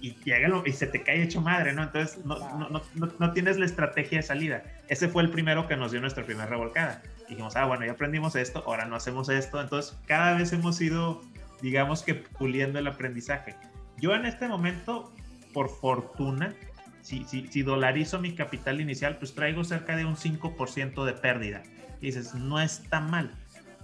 y, 0.00 0.16
y 0.64 0.72
se 0.72 0.86
te 0.86 1.02
cae 1.02 1.22
hecho 1.22 1.40
madre, 1.40 1.72
¿no? 1.72 1.82
Entonces 1.82 2.24
no, 2.24 2.38
no, 2.58 2.68
no, 2.68 3.12
no, 3.18 3.32
tienes 3.32 3.58
la 3.58 3.66
estrategia 3.66 4.18
de 4.18 4.22
salida. 4.22 4.62
Ese 4.88 5.08
fue 5.08 5.22
el 5.24 5.30
primero 5.30 5.66
que 5.66 5.76
nos 5.76 5.90
dio 5.90 6.00
nuestra 6.00 6.24
primera 6.24 6.46
revolcada. 6.46 7.02
Dijimos, 7.28 7.56
ah, 7.56 7.64
bueno, 7.64 7.84
ya 7.84 7.92
aprendimos 7.92 8.36
esto, 8.36 8.62
ahora 8.66 8.84
no 8.84 8.96
hacemos 8.96 9.28
esto. 9.28 9.60
Entonces 9.60 9.96
cada 10.06 10.36
vez 10.36 10.52
hemos 10.52 10.80
ido, 10.80 11.22
digamos 11.60 12.02
que 12.02 12.14
puliendo 12.14 12.78
el 12.78 12.86
aprendizaje. 12.86 13.54
Yo 13.98 14.14
en 14.14 14.26
este 14.26 14.48
momento, 14.48 15.12
por 15.52 15.68
fortuna, 15.68 16.54
si, 17.02 17.24
si, 17.24 17.46
si 17.48 17.62
dolarizo 17.62 18.20
mi 18.20 18.34
capital 18.34 18.80
inicial, 18.80 19.16
pues 19.16 19.34
traigo 19.34 19.64
cerca 19.64 19.96
de 19.96 20.04
un 20.04 20.16
5% 20.16 21.04
de 21.04 21.12
pérdida. 21.12 21.62
Y 22.00 22.06
dices, 22.06 22.34
no 22.34 22.60
está 22.60 23.00
mal. 23.00 23.32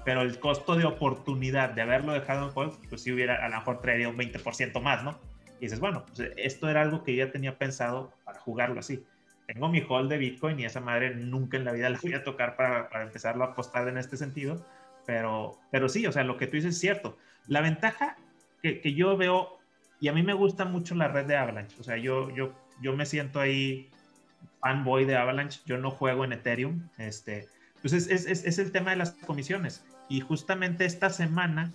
Pero 0.04 0.22
el 0.22 0.38
costo 0.38 0.74
de 0.74 0.84
oportunidad 0.84 1.70
de 1.70 1.82
haberlo 1.82 2.12
dejado 2.12 2.48
en 2.48 2.52
hold, 2.54 2.74
pues 2.88 3.02
si 3.02 3.12
hubiera, 3.12 3.44
a 3.44 3.48
lo 3.48 3.56
mejor 3.56 3.80
traería 3.80 4.08
un 4.08 4.16
20% 4.16 4.80
más, 4.80 5.04
¿no? 5.04 5.18
Y 5.60 5.66
dices, 5.66 5.78
bueno, 5.78 6.04
pues 6.04 6.32
esto 6.36 6.68
era 6.68 6.82
algo 6.82 7.04
que 7.04 7.14
ya 7.14 7.30
tenía 7.30 7.56
pensado 7.56 8.12
para 8.24 8.40
jugarlo 8.40 8.80
así. 8.80 9.04
Tengo 9.52 9.68
mi 9.68 9.84
hold 9.86 10.10
de 10.10 10.18
Bitcoin 10.18 10.58
y 10.60 10.64
esa 10.64 10.80
madre 10.80 11.14
nunca 11.14 11.56
en 11.56 11.64
la 11.64 11.72
vida 11.72 11.90
la 11.90 11.98
voy 12.00 12.14
a 12.14 12.24
tocar 12.24 12.56
para, 12.56 12.88
para 12.88 13.04
empezarlo 13.04 13.44
a 13.44 13.48
apostar 13.48 13.86
en 13.88 13.98
este 13.98 14.16
sentido. 14.16 14.64
Pero, 15.06 15.58
pero 15.70 15.88
sí, 15.88 16.06
o 16.06 16.12
sea, 16.12 16.24
lo 16.24 16.36
que 16.36 16.46
tú 16.46 16.56
dices 16.56 16.74
es 16.74 16.80
cierto. 16.80 17.18
La 17.48 17.60
ventaja 17.60 18.16
que, 18.62 18.80
que 18.80 18.94
yo 18.94 19.16
veo, 19.16 19.58
y 20.00 20.08
a 20.08 20.12
mí 20.12 20.22
me 20.22 20.32
gusta 20.32 20.64
mucho 20.64 20.94
la 20.94 21.08
red 21.08 21.26
de 21.26 21.36
Avalanche, 21.36 21.76
o 21.80 21.82
sea, 21.82 21.96
yo, 21.96 22.30
yo 22.30 22.54
yo 22.82 22.94
me 22.94 23.06
siento 23.06 23.40
ahí 23.40 23.88
fanboy 24.60 25.04
de 25.04 25.16
Avalanche, 25.16 25.60
yo 25.64 25.78
no 25.78 25.90
juego 25.90 26.24
en 26.24 26.32
Ethereum, 26.32 26.88
este, 26.98 27.48
pues 27.80 27.92
es, 27.92 28.08
es, 28.08 28.26
es, 28.26 28.58
el 28.58 28.72
tema 28.72 28.90
de 28.90 28.96
las 28.96 29.12
comisiones. 29.12 29.84
Y 30.08 30.20
justamente 30.20 30.84
esta 30.84 31.10
semana 31.10 31.72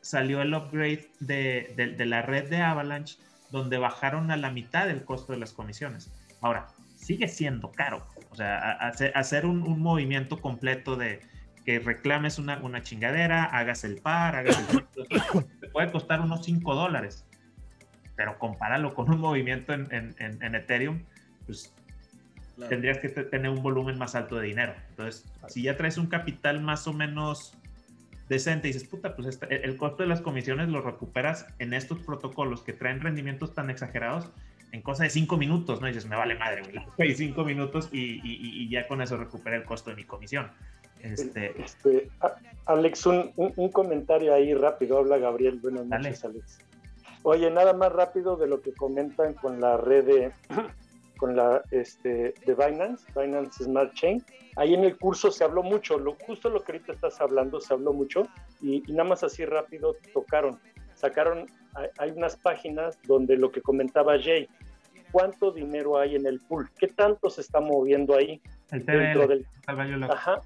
salió 0.00 0.42
el 0.42 0.54
upgrade 0.54 1.08
de, 1.20 1.94
de, 1.96 2.06
la 2.06 2.22
red 2.22 2.50
de 2.50 2.60
Avalanche, 2.60 3.16
donde 3.50 3.78
bajaron 3.78 4.30
a 4.30 4.36
la 4.36 4.50
mitad 4.50 4.90
el 4.90 5.04
costo 5.04 5.32
de 5.32 5.38
las 5.38 5.52
comisiones. 5.52 6.10
Ahora, 6.40 6.68
sigue 7.08 7.26
siendo 7.26 7.72
caro. 7.72 8.06
O 8.30 8.36
sea, 8.36 8.70
hacer, 8.70 9.46
un, 9.46 9.62
un, 9.62 9.80
movimiento 9.80 10.36
completo 10.40 10.94
de 10.94 11.20
que 11.64 11.78
reclames 11.78 12.38
una, 12.38 12.58
una 12.58 12.82
chingadera, 12.82 13.44
hagas 13.44 13.82
el 13.82 13.96
par, 13.96 14.36
hagas 14.36 14.58
el... 14.70 14.84
te 15.60 15.68
puede 15.68 15.90
costar 15.90 16.20
unos 16.20 16.44
5 16.44 16.74
dólares 16.74 17.24
pero 18.18 18.36
compáralo 18.36 18.94
con 18.94 19.08
un 19.10 19.20
movimiento 19.20 19.72
en, 19.72 19.86
en, 19.92 20.42
en 20.42 20.54
Ethereum, 20.56 21.04
pues 21.46 21.72
tendrías 22.68 22.98
que 22.98 23.10
tener 23.10 23.48
un 23.48 23.62
volumen 23.62 23.96
más 23.96 24.16
alto 24.16 24.34
de 24.34 24.48
dinero. 24.48 24.74
Entonces, 24.90 25.24
si 25.46 25.62
ya 25.62 25.76
traes 25.76 25.98
un 25.98 26.08
capital 26.08 26.60
más 26.60 26.88
o 26.88 26.92
menos 26.92 27.54
decente 28.28 28.66
y 28.66 28.72
dices, 28.72 28.88
puta, 28.88 29.14
pues 29.14 29.28
este, 29.28 29.64
el 29.64 29.76
costo 29.76 30.02
de 30.02 30.08
las 30.08 30.20
comisiones 30.20 30.68
lo 30.68 30.82
recuperas 30.82 31.46
en 31.60 31.72
estos 31.74 32.00
protocolos 32.00 32.62
que 32.62 32.72
traen 32.72 33.00
rendimientos 33.00 33.54
tan 33.54 33.70
exagerados 33.70 34.32
en 34.72 34.82
cosa 34.82 35.04
de 35.04 35.10
cinco 35.10 35.36
minutos, 35.36 35.80
¿no? 35.80 35.88
Y 35.88 35.92
dices, 35.92 36.08
me 36.08 36.16
vale 36.16 36.34
madre, 36.34 36.62
güey, 36.96 37.14
cinco 37.14 37.44
minutos 37.44 37.88
y, 37.92 38.20
y, 38.22 38.62
y, 38.64 38.68
ya 38.68 38.86
con 38.86 39.00
eso 39.02 39.16
recuperé 39.16 39.56
el 39.56 39.64
costo 39.64 39.90
de 39.90 39.96
mi 39.96 40.04
comisión. 40.04 40.50
Este... 41.00 41.54
este 41.60 42.10
Alex, 42.66 43.06
un, 43.06 43.32
un, 43.36 43.68
comentario 43.70 44.34
ahí 44.34 44.52
rápido, 44.52 44.98
habla 44.98 45.18
Gabriel. 45.18 45.58
Buenas 45.62 45.86
noches, 45.86 46.24
Alex. 46.24 46.58
Oye, 47.22 47.50
nada 47.50 47.72
más 47.72 47.92
rápido 47.92 48.36
de 48.36 48.46
lo 48.46 48.60
que 48.60 48.72
comentan 48.72 49.34
con 49.34 49.60
la 49.60 49.76
red 49.76 50.04
de, 50.04 50.32
con 51.18 51.36
la 51.36 51.62
este, 51.70 52.34
de 52.46 52.54
Binance, 52.54 53.04
Binance 53.14 53.64
Smart 53.64 53.92
Chain. 53.94 54.24
Ahí 54.56 54.74
en 54.74 54.84
el 54.84 54.96
curso 54.96 55.30
se 55.30 55.44
habló 55.44 55.62
mucho, 55.62 55.98
lo, 55.98 56.16
justo 56.26 56.50
lo 56.50 56.62
que 56.62 56.72
ahorita 56.72 56.92
estás 56.92 57.20
hablando, 57.20 57.60
se 57.60 57.74
habló 57.74 57.92
mucho 57.92 58.26
y, 58.60 58.80
nada 58.88 59.04
más 59.04 59.22
así 59.22 59.44
rápido 59.44 59.96
tocaron, 60.12 60.58
sacaron, 60.98 61.46
hay, 61.98 62.10
unas 62.10 62.36
páginas 62.36 62.98
donde 63.06 63.36
lo 63.36 63.50
que 63.50 63.62
comentaba 63.62 64.20
Jay, 64.20 64.48
cuánto 65.12 65.52
dinero 65.52 65.98
hay 65.98 66.16
en 66.16 66.26
el 66.26 66.40
pool, 66.40 66.68
qué 66.78 66.88
tanto 66.88 67.30
se 67.30 67.40
está 67.40 67.60
moviendo 67.60 68.16
ahí. 68.16 68.40
El 68.70 68.84
dentro 68.84 69.26
del, 69.26 69.46
Ajá. 70.10 70.40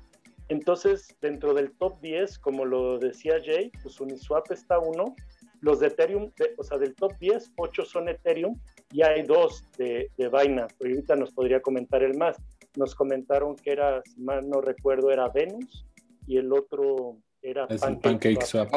Entonces, 0.49 1.17
dentro 1.21 1.55
del 1.55 1.73
top 1.73 2.01
10, 2.01 2.39
como 2.39 2.65
lo 2.65 2.99
decía 2.99 3.37
Jay, 3.43 3.73
pues 3.83 4.01
Uniswap 4.01 4.51
está 4.51 4.79
uno, 4.79 5.17
los 5.61 5.81
de 5.81 5.87
Ethereum, 5.87 6.31
o 6.59 6.65
sea, 6.65 6.77
del 6.77 6.95
top 6.95 7.13
10, 7.19 7.53
8 7.57 7.85
son 7.85 8.09
Ethereum 8.09 8.59
y 8.93 9.03
hay 9.03 9.23
dos 9.23 9.65
de, 9.79 10.11
de 10.19 10.29
Binance. 10.29 10.77
Ahorita 10.81 11.17
nos 11.17 11.33
podría 11.33 11.63
comentar 11.63 12.03
el 12.03 12.19
más. 12.19 12.37
Nos 12.77 12.95
comentaron 12.95 13.57
que 13.57 13.71
era, 13.71 14.03
si 14.05 14.21
mal 14.21 14.47
no 14.49 14.61
recuerdo, 14.61 15.11
era 15.11 15.29
Venus 15.29 15.87
y 16.27 16.37
el 16.37 16.53
otro 16.53 17.17
era 17.43 17.67
Pancake, 17.67 18.43
Swap. 18.43 18.71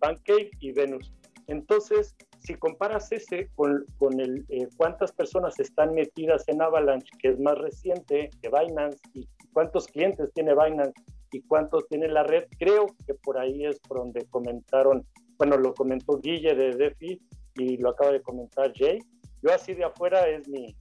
Pancake 0.00 0.50
y 0.60 0.72
Venus. 0.72 1.12
Entonces, 1.48 2.14
si 2.38 2.54
comparas 2.54 3.10
ese 3.10 3.48
con, 3.56 3.84
con 3.98 4.20
el 4.20 4.44
eh, 4.48 4.68
cuántas 4.76 5.12
personas 5.12 5.58
están 5.58 5.94
metidas 5.94 6.44
en 6.46 6.62
Avalanche, 6.62 7.10
que 7.18 7.28
es 7.28 7.40
más 7.40 7.58
reciente 7.58 8.30
que 8.40 8.48
Binance, 8.48 8.98
y 9.14 9.28
cuántos 9.52 9.86
clientes 9.88 10.32
tiene 10.34 10.54
Binance 10.54 10.94
y 11.32 11.42
cuántos 11.42 11.86
tiene 11.88 12.08
la 12.08 12.22
red, 12.22 12.44
creo 12.58 12.86
que 13.06 13.14
por 13.14 13.38
ahí 13.38 13.66
es 13.66 13.78
por 13.80 13.98
donde 13.98 14.24
comentaron 14.26 15.04
bueno, 15.38 15.56
lo 15.56 15.72
comentó 15.72 16.18
Guille 16.18 16.54
de 16.54 16.74
DeFi 16.74 17.22
y 17.54 17.76
lo 17.78 17.90
acaba 17.90 18.12
de 18.12 18.20
comentar 18.20 18.72
Jay. 18.74 18.98
Yo 19.40 19.54
así 19.54 19.72
de 19.72 19.84
afuera 19.84 20.28
es 20.28 20.48
mi, 20.48 20.76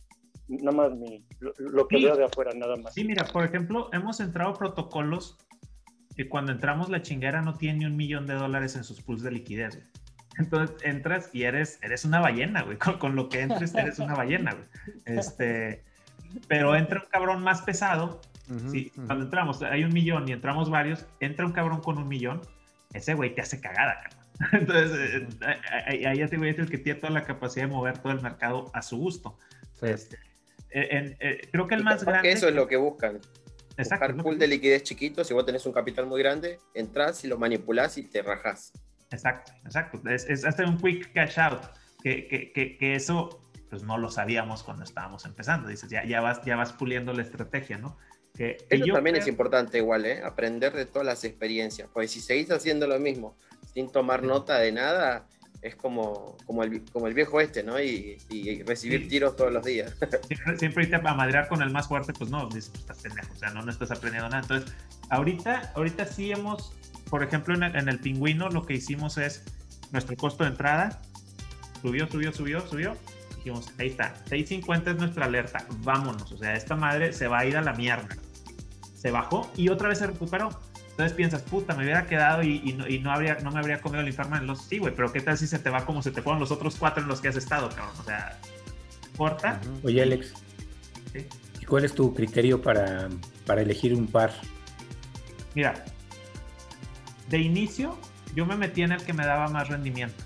nada 0.48 0.76
más 0.76 0.98
mi, 0.98 1.24
lo, 1.40 1.88
que 1.88 1.98
veo 1.98 2.16
de 2.16 2.26
afuera, 2.26 2.52
nada 2.56 2.76
más. 2.76 2.96
Sí, 2.96 3.04
mira, 3.04 3.26
por 3.26 3.46
ejemplo, 3.46 3.90
hemos 3.94 4.20
entrado 4.20 4.54
protocolos 4.54 5.38
que 6.16 6.28
cuando 6.28 6.52
entramos 6.52 6.90
la 6.90 7.04
chinguera 7.04 7.44
no 7.44 7.54
tiene 7.54 7.80
ni 7.80 7.86
un 7.86 7.96
millón 7.96 8.26
de 8.26 8.34
dólares 8.34 8.76
en 8.76 8.84
sus 8.84 9.02
pools 9.02 9.22
de 9.22 9.32
liquidez. 9.32 9.80
Entonces 10.38 10.76
entras 10.84 11.30
y 11.34 11.44
eres, 11.44 11.80
eres 11.82 12.06
una 12.06 12.20
ballena, 12.20 12.64
güey. 12.64 12.78
Con, 12.78 13.16
lo 13.16 13.30
que 13.30 13.42
entres 13.42 13.74
eres 13.74 14.00
una 14.00 14.16
ballena, 14.16 14.54
güey. 14.54 14.66
Este, 15.06 15.84
pero 16.48 16.76
entra 16.76 17.02
un 17.02 17.10
cabrón 17.10 17.44
más 17.44 17.62
pesado. 17.62 18.22
sí, 18.72 18.92
Cuando 19.08 19.26
entramos, 19.26 19.62
hay 19.64 19.84
un 19.84 19.94
millón 19.94 20.28
y 20.28 20.34
entramos 20.34 20.70
varios, 20.70 21.06
entra 21.20 21.46
un 21.46 21.54
cabrón 21.54 21.82
con 21.82 21.98
un 21.98 22.08
millón, 22.08 22.42
ese 22.94 23.14
güey 23.14 23.34
te 23.34 23.42
hace 23.42 23.60
cagada, 23.60 24.02
cabrón. 24.04 24.18
Entonces, 24.52 25.24
eh, 25.42 26.08
ahí 26.08 26.18
ya 26.18 26.28
te 26.28 26.38
voy 26.38 26.50
a 26.50 26.54
decir 26.54 26.70
que 26.70 26.78
tiene 26.78 27.00
toda 27.00 27.12
la 27.12 27.24
capacidad 27.24 27.66
de 27.66 27.74
mover 27.74 27.98
todo 27.98 28.14
el 28.14 28.22
mercado 28.22 28.70
a 28.74 28.82
su 28.82 28.98
gusto. 28.98 29.38
Este, 29.82 30.18
eh, 30.70 31.16
eh, 31.20 31.48
creo 31.52 31.68
que 31.68 31.76
el 31.76 31.84
más 31.84 32.04
grande. 32.04 32.32
eso 32.32 32.48
es 32.48 32.56
lo 32.56 32.68
que 32.68 32.78
buscan. 32.78 33.20
Exacto. 33.78 34.08
Buscar 34.08 34.24
pool 34.24 34.40
de 34.40 34.48
liquidez 34.48 34.84
chiquito. 34.84 35.24
Si 35.24 35.34
vos 35.34 35.46
tenés 35.46 35.66
un 35.66 35.74
capital 35.74 36.06
muy 36.06 36.22
grande, 36.22 36.60
entras 36.74 37.24
y 37.24 37.28
lo 37.28 37.38
manipulás 37.38 37.98
y 37.98 38.04
te 38.04 38.22
rajás. 38.22 38.74
Exacto, 39.12 39.52
exacto. 39.64 40.02
Es, 40.10 40.30
es 40.30 40.46
hasta 40.46 40.66
un 40.66 40.78
quick 40.78 41.14
cash 41.14 41.40
out. 41.40 41.62
Que, 42.04 42.28
que, 42.28 42.78
que, 42.78 42.96
eso 42.96 43.42
pues 43.70 43.84
no 43.84 43.98
lo 43.98 44.10
sabíamos 44.10 44.64
cuando 44.64 44.84
estábamos 44.84 45.26
empezando. 45.26 45.68
Dices, 45.68 45.90
ya, 45.90 46.06
ya, 46.06 46.22
vas, 46.22 46.42
ya 46.46 46.56
vas 46.56 46.72
puliendo 46.72 47.12
la 47.14 47.22
estrategia, 47.22 47.78
¿no? 47.78 47.98
Que, 48.34 48.58
Eso 48.70 48.86
también 48.94 49.16
es 49.16 49.28
importante 49.28 49.80
igual, 49.80 50.06
¿eh? 50.06 50.22
aprender 50.24 50.72
de 50.74 50.86
todas 50.86 51.06
las 51.06 51.24
experiencias, 51.24 51.90
porque 51.92 52.08
si 52.08 52.22
seguís 52.22 52.52
haciendo 52.52 52.86
lo 52.86 53.00
mismo 53.00 53.36
sin 53.74 53.92
tomar 53.92 54.22
nota 54.22 54.60
de 54.60 54.72
nada, 54.72 55.28
es 55.62 55.76
como, 55.76 56.38
como, 56.46 56.64
el, 56.64 56.84
como 56.92 57.08
el 57.08 57.14
viejo 57.14 57.42
este, 57.42 57.64
¿no? 57.64 57.80
Y, 57.82 58.18
recibir 58.66 59.08
tiros 59.08 59.36
todos 59.36 59.52
los 59.52 59.66
días. 59.66 59.96
Siempre, 60.28 60.58
siempre 60.58 60.84
irte 60.84 60.96
a 60.96 61.14
madrear 61.14 61.48
con 61.48 61.62
el 61.62 61.72
más 61.72 61.88
fuerte, 61.88 62.14
pues 62.14 62.30
no, 62.30 62.48
dices, 62.48 62.70
pues 62.70 62.82
estás 62.82 63.00
pendejo, 63.00 63.34
o 63.34 63.36
sea, 63.36 63.50
no, 63.50 63.64
no 63.64 63.72
estás 63.72 63.92
aprendiendo 63.92 64.30
nada. 64.30 64.42
Entonces, 64.42 64.72
ahorita, 65.10 65.72
ahorita 65.76 66.06
sí 66.06 66.32
hemos, 66.32 66.74
por 67.10 67.24
ejemplo, 67.24 67.56
en 67.56 67.64
el, 67.64 67.76
en 67.76 67.90
el 67.90 68.00
pingüino 68.00 68.50
lo 68.50 68.66
que 68.66 68.74
hicimos 68.76 69.18
es 69.18 69.44
nuestro 69.92 70.16
costo 70.18 70.44
de 70.44 70.52
entrada, 70.52 71.02
subió, 71.82 72.08
subió, 72.08 72.34
subió, 72.34 72.68
subió, 72.68 72.98
dijimos, 73.38 73.72
ahí 73.80 73.88
está, 73.88 74.16
650 74.26 74.92
es 74.92 74.98
nuestra 74.98 75.26
alerta, 75.26 75.66
vámonos, 75.80 76.32
o 76.32 76.38
sea, 76.38 76.54
esta 76.54 76.76
madre 76.76 77.14
se 77.14 77.28
va 77.28 77.40
a 77.40 77.46
ir 77.46 77.58
a 77.58 77.62
la 77.62 77.74
mierda 77.74 78.16
se 78.98 79.12
bajó 79.12 79.50
y 79.56 79.70
otra 79.70 79.90
vez 79.90 80.00
se 80.00 80.08
recuperó. 80.08 80.50
Entonces 80.90 81.14
piensas, 81.14 81.44
puta, 81.44 81.76
me 81.76 81.84
hubiera 81.84 82.08
quedado 82.08 82.42
y, 82.42 82.74
no, 82.74 83.12
habría, 83.12 83.38
no 83.44 83.52
me 83.52 83.60
habría 83.60 83.80
comido 83.80 84.02
el 84.02 84.08
en 84.08 84.48
los. 84.48 84.64
Sí, 84.64 84.80
güey, 84.80 84.94
pero 84.96 85.14
¿qué 85.14 85.22
tal 85.22 85.38
si 85.38 85.46
se 85.46 85.60
te 85.60 85.70
va 85.70 85.86
como 85.86 86.02
se 86.02 86.10
te 86.10 86.24
fueron 86.24 86.40
los 86.40 86.52
otros 86.52 86.76
cuatro 86.76 87.04
en 87.04 87.08
los 87.08 87.22
que 87.22 87.28
has 87.28 87.36
estado, 87.36 87.70
cabrón? 87.70 87.96
O 88.00 88.04
sea, 88.04 88.40
corta. 89.16 89.62
Oye, 89.84 90.02
Alex. 90.02 90.34
¿Y 91.62 91.66
cuál 91.66 91.86
es 91.86 91.94
tu 91.94 92.14
criterio 92.16 92.62
para, 92.62 93.10
para 93.46 93.62
elegir 93.62 93.94
un 93.94 94.08
par? 94.08 94.32
Mira, 95.54 95.86
de 97.30 97.40
inicio 97.40 97.98
yo 98.36 98.46
me 98.46 98.56
metí 98.56 98.84
en 98.84 98.92
el 98.92 99.04
que 99.04 99.14
me 99.14 99.26
daba 99.26 99.48
más 99.48 99.68
rendimiento. 99.68 100.24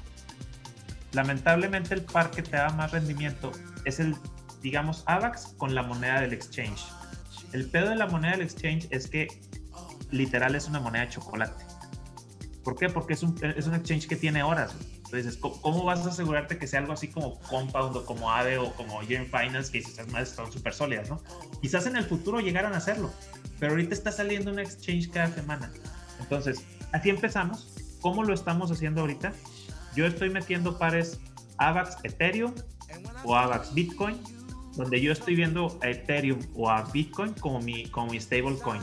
Lamentablemente 1.13 1.93
el 1.93 2.03
par 2.03 2.31
que 2.31 2.41
te 2.41 2.57
da 2.57 2.69
más 2.69 2.91
rendimiento 2.91 3.51
es 3.85 3.99
el, 3.99 4.15
digamos, 4.61 5.03
AVAX 5.05 5.53
con 5.57 5.75
la 5.75 5.83
moneda 5.83 6.21
del 6.21 6.33
exchange. 6.33 6.83
El 7.53 7.69
pedo 7.69 7.89
de 7.89 7.95
la 7.95 8.07
moneda 8.07 8.33
del 8.33 8.41
exchange 8.41 8.87
es 8.91 9.07
que 9.07 9.27
literal 10.09 10.55
es 10.55 10.67
una 10.67 10.79
moneda 10.79 11.05
de 11.05 11.11
chocolate. 11.11 11.63
¿Por 12.63 12.77
qué? 12.77 12.89
Porque 12.89 13.13
es 13.13 13.23
un, 13.23 13.35
es 13.43 13.65
un 13.65 13.75
exchange 13.75 14.07
que 14.07 14.15
tiene 14.15 14.43
horas. 14.43 14.75
Entonces, 15.05 15.37
¿cómo 15.37 15.83
vas 15.83 16.05
a 16.05 16.09
asegurarte 16.09 16.57
que 16.57 16.67
sea 16.67 16.79
algo 16.79 16.93
así 16.93 17.09
como 17.09 17.37
Compound 17.39 17.97
o 17.97 18.05
como 18.05 18.31
AVE 18.31 18.57
o 18.59 18.73
como 18.73 19.01
Year 19.03 19.25
Finance, 19.25 19.69
que 19.71 19.79
esas 19.79 20.07
más 20.07 20.29
son 20.29 20.51
súper 20.51 20.73
sólidas, 20.73 21.09
¿no? 21.09 21.21
Quizás 21.61 21.85
en 21.85 21.97
el 21.97 22.05
futuro 22.05 22.39
llegaran 22.39 22.73
a 22.73 22.77
hacerlo, 22.77 23.11
pero 23.59 23.73
ahorita 23.73 23.93
está 23.93 24.11
saliendo 24.11 24.51
un 24.51 24.59
exchange 24.59 25.09
cada 25.09 25.27
semana. 25.33 25.69
Entonces, 26.21 26.63
así 26.91 27.09
empezamos. 27.09 27.75
¿Cómo 28.01 28.23
lo 28.23 28.33
estamos 28.33 28.71
haciendo 28.71 29.01
ahorita? 29.01 29.33
Yo 29.95 30.05
estoy 30.05 30.29
metiendo 30.29 30.77
pares 30.77 31.19
AVAX 31.57 31.97
Ethereum 32.03 32.53
o 33.23 33.35
AVAX 33.35 33.73
Bitcoin, 33.73 34.17
donde 34.75 35.01
yo 35.01 35.11
estoy 35.11 35.35
viendo 35.35 35.77
a 35.83 35.89
Ethereum 35.89 36.39
o 36.55 36.69
a 36.69 36.83
Bitcoin 36.91 37.33
como 37.33 37.59
mi, 37.59 37.85
como 37.87 38.11
mi 38.11 38.19
stablecoin 38.19 38.81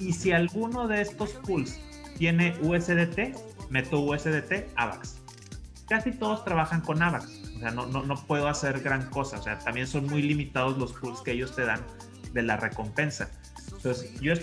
y 0.00 0.12
si 0.12 0.32
alguno 0.32 0.86
de 0.86 1.00
estos 1.00 1.30
pools 1.30 1.78
tiene 2.16 2.56
USDT, 2.62 3.36
meto 3.70 4.00
USDT 4.00 4.68
AVAX. 4.76 5.16
Casi 5.88 6.12
todos 6.12 6.44
trabajan 6.44 6.80
con 6.80 7.02
AVAX. 7.02 7.26
O 7.56 7.60
sea, 7.60 7.70
no, 7.70 7.86
no, 7.86 8.02
no 8.04 8.14
puedo 8.26 8.48
hacer 8.48 8.80
gran 8.80 9.08
cosa. 9.10 9.38
O 9.38 9.42
sea, 9.42 9.58
también 9.58 9.86
son 9.86 10.06
muy 10.06 10.22
limitados 10.22 10.78
los 10.78 10.92
pools 10.92 11.20
que 11.22 11.32
ellos 11.32 11.54
te 11.56 11.64
dan 11.64 11.80
de 12.32 12.42
la 12.42 12.56
recompensa. 12.56 13.30
Entonces, 13.72 14.20
yo, 14.20 14.34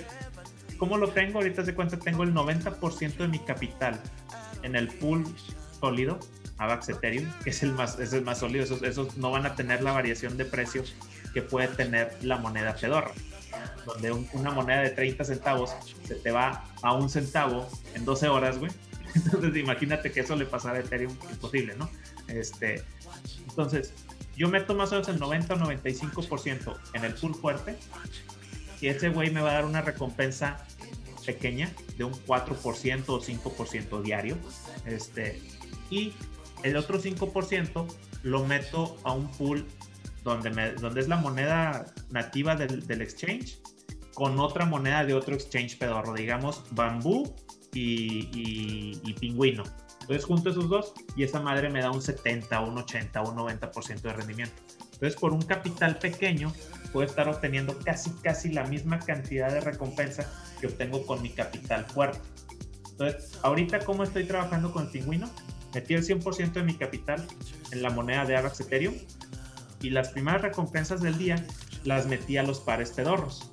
¿cómo 0.78 0.98
lo 0.98 1.10
tengo? 1.10 1.40
Ahorita 1.40 1.64
se 1.64 1.74
cuenta, 1.74 1.98
tengo 1.98 2.24
el 2.24 2.34
90% 2.34 3.18
de 3.18 3.28
mi 3.28 3.40
capital 3.40 4.02
en 4.64 4.76
el 4.76 4.88
pool 4.88 5.26
sólido, 5.80 6.20
AVAX 6.58 6.90
Ethereum, 6.90 7.32
que 7.44 7.50
es 7.50 7.64
el 7.64 7.74
más, 7.74 8.00
es 8.00 8.14
el 8.14 8.24
más 8.24 8.40
sólido. 8.40 8.64
Esos, 8.64 8.82
esos 8.84 9.18
no 9.18 9.32
van 9.32 9.46
a 9.46 9.56
tener 9.56 9.82
la 9.82 9.92
variación 9.92 10.38
de 10.38 10.46
precio 10.46 10.84
que 11.34 11.42
puede 11.42 11.68
tener 11.68 12.16
la 12.22 12.38
moneda 12.38 12.74
Fedora 12.74 13.12
donde 13.86 14.12
una 14.12 14.52
moneda 14.52 14.82
de 14.82 14.90
30 14.90 15.24
centavos 15.24 15.76
se 16.04 16.16
te 16.16 16.32
va 16.32 16.66
a 16.82 16.94
un 16.94 17.10
centavo 17.10 17.70
en 17.94 18.06
12 18.06 18.28
horas, 18.28 18.58
güey. 18.58 18.72
Entonces 19.16 19.56
imagínate 19.56 20.12
que 20.12 20.22
eso 20.22 20.36
le 20.36 20.46
pasara 20.46 20.78
a 20.78 20.82
Ethereum, 20.82 21.16
imposible, 21.30 21.76
¿no? 21.76 21.90
Este, 22.28 22.84
entonces, 23.48 23.94
yo 24.36 24.50
meto 24.50 24.76
más 24.76 24.92
o 24.92 24.96
menos 24.96 25.08
el 25.08 25.20
90 25.20 25.54
o 25.54 25.58
95% 25.58 26.78
en 26.94 27.06
el 27.06 27.14
pool 27.14 27.36
fuerte 27.36 27.78
y 28.82 28.88
ese 28.88 29.10
güey 29.10 29.32
me 29.32 29.42
va 29.42 29.52
a 29.52 29.54
dar 29.56 29.66
una 29.66 29.82
recompensa 29.82 30.66
pequeña 31.26 31.72
de 31.98 32.04
un 32.04 32.14
4% 32.14 33.04
o 33.08 33.22
5% 33.22 34.02
diario. 34.02 34.38
Este, 34.86 35.42
y 35.90 36.14
el 36.64 36.78
otro 36.78 37.02
5% 37.02 37.86
lo 38.24 38.46
meto 38.46 38.98
a 39.04 39.14
un 39.14 39.32
pool 39.32 39.66
donde, 40.24 40.50
me, 40.50 40.72
donde 40.74 41.02
es 41.02 41.08
la 41.08 41.18
moneda 41.18 41.86
nativa 42.10 42.56
del, 42.56 42.86
del 42.88 43.02
exchange 43.02 43.60
con 44.16 44.40
otra 44.40 44.66
moneda 44.66 45.06
de 45.06 45.14
otro 45.14 45.36
exchange 45.36 45.78
pedorro, 45.78 46.14
digamos 46.14 46.64
bambú 46.72 47.36
y, 47.74 48.30
y, 49.04 49.14
pingüino. 49.14 49.64
Entonces 50.02 50.26
junto 50.26 50.50
esos 50.50 50.70
dos 50.70 50.94
y 51.16 51.24
esa 51.24 51.42
madre 51.42 51.70
me 51.70 51.82
da 51.82 51.92
un 51.92 52.02
70, 52.02 52.62
un 52.62 52.78
80, 52.78 53.22
un 53.22 53.36
90% 53.36 54.02
de 54.02 54.14
rendimiento. 54.14 54.64
Entonces 55.06 55.22
por 55.22 55.34
un 55.34 55.44
capital 55.44 56.00
pequeño 56.00 56.52
puedo 56.92 57.08
estar 57.08 57.30
obteniendo 57.30 57.78
casi 57.78 58.10
casi 58.24 58.52
la 58.52 58.64
misma 58.64 58.98
cantidad 58.98 59.52
de 59.52 59.60
recompensa 59.60 60.28
que 60.60 60.66
obtengo 60.66 61.06
con 61.06 61.22
mi 61.22 61.30
capital 61.30 61.86
fuerte. 61.86 62.18
Entonces 62.90 63.38
ahorita 63.44 63.86
cómo 63.86 64.04
estoy 64.04 64.24
trabajando 64.24 64.74
con 64.74 64.86
el 64.86 64.90
pingüino, 64.90 65.30
metí 65.76 65.94
el 65.94 66.04
100% 66.04 66.54
de 66.54 66.64
mi 66.64 66.74
capital 66.74 67.24
en 67.72 67.84
la 67.84 67.92
moneda 67.92 68.26
de 68.26 68.36
Avax 68.36 68.62
Ethereum 68.62 68.96
y 69.80 69.92
las 69.92 70.10
primeras 70.10 70.42
recompensas 70.42 71.04
del 71.04 71.20
día 71.20 71.46
las 71.84 72.08
metí 72.08 72.38
a 72.38 72.44
los 72.44 72.60
pares 72.62 72.90
pedorros 72.90 73.52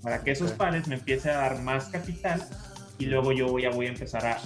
para 0.00 0.24
que 0.24 0.30
esos 0.30 0.52
pares 0.52 0.88
me 0.88 0.94
empiece 0.94 1.28
a 1.28 1.36
dar 1.36 1.60
más 1.60 1.88
capital 1.88 2.42
y 2.98 3.06
luego 3.06 3.32
yo 3.32 3.48
voy 3.48 3.64
a, 3.64 3.70
voy 3.70 3.86
a 3.86 3.90
empezar 3.90 4.24
a, 4.26 4.38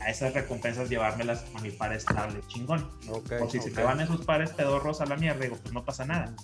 a, 0.00 0.10
esas 0.10 0.34
recompensas 0.34 0.88
llevármelas 0.88 1.44
a 1.54 1.60
mi 1.60 1.70
par 1.70 1.92
estable 1.92 2.40
chingón. 2.48 2.88
Okay, 3.08 3.38
Por 3.38 3.50
si 3.50 3.60
se 3.60 3.70
te 3.70 3.82
van 3.82 4.00
esos 4.00 4.24
pares 4.24 4.50
pedorros 4.50 5.00
a 5.00 5.06
la 5.06 5.16
mierda, 5.16 5.40
digo, 5.40 5.56
pues 5.60 5.72
no 5.72 5.84
pasa 5.84 6.04
nada. 6.04 6.34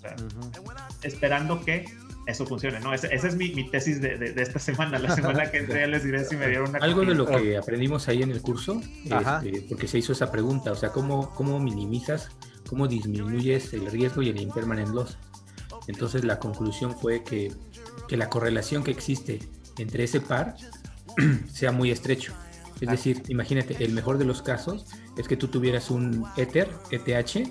Esperando 1.02 1.64
que 1.64 1.86
eso 2.26 2.46
funcione, 2.46 2.80
¿no? 2.80 2.94
Esa, 2.94 3.08
es 3.08 3.34
mi, 3.36 3.50
mi 3.50 3.68
tesis 3.68 4.00
de, 4.00 4.16
de, 4.16 4.42
esta 4.42 4.58
semana. 4.58 4.98
La 4.98 5.14
semana 5.14 5.50
que 5.50 5.58
entré 5.58 5.86
les 5.86 6.04
diré 6.04 6.24
si 6.24 6.36
me 6.36 6.46
dieron 6.48 6.70
una... 6.70 6.78
Algo 6.78 7.02
de 7.02 7.14
lo 7.14 7.26
que 7.26 7.56
aprendimos 7.56 8.08
ahí 8.08 8.22
en 8.22 8.30
el 8.30 8.40
curso, 8.40 8.80
este, 9.04 9.66
porque 9.68 9.88
se 9.88 9.98
hizo 9.98 10.12
esa 10.12 10.30
pregunta, 10.30 10.72
o 10.72 10.76
sea, 10.76 10.90
¿cómo, 10.90 11.30
cómo 11.30 11.58
minimizas, 11.58 12.30
cómo 12.68 12.86
disminuyes 12.86 13.72
el 13.72 13.90
riesgo 13.90 14.22
y 14.22 14.28
el 14.28 14.40
impermanent 14.40 14.94
loss? 14.94 15.18
Entonces 15.88 16.24
la 16.24 16.38
conclusión 16.38 16.96
fue 16.96 17.24
que 17.24 17.50
que 18.10 18.16
la 18.16 18.28
correlación 18.28 18.82
que 18.82 18.90
existe 18.90 19.38
entre 19.78 20.02
ese 20.02 20.20
par 20.20 20.56
sea 21.52 21.72
muy 21.72 21.90
estrecho. 21.90 22.32
Es 22.80 22.88
ah. 22.88 22.92
decir, 22.92 23.22
imagínate, 23.28 23.82
el 23.84 23.92
mejor 23.92 24.18
de 24.18 24.24
los 24.24 24.42
casos 24.42 24.86
es 25.16 25.28
que 25.28 25.36
tú 25.36 25.48
tuvieras 25.48 25.90
un 25.90 26.24
Ether, 26.36 26.68
ETH, 26.90 27.50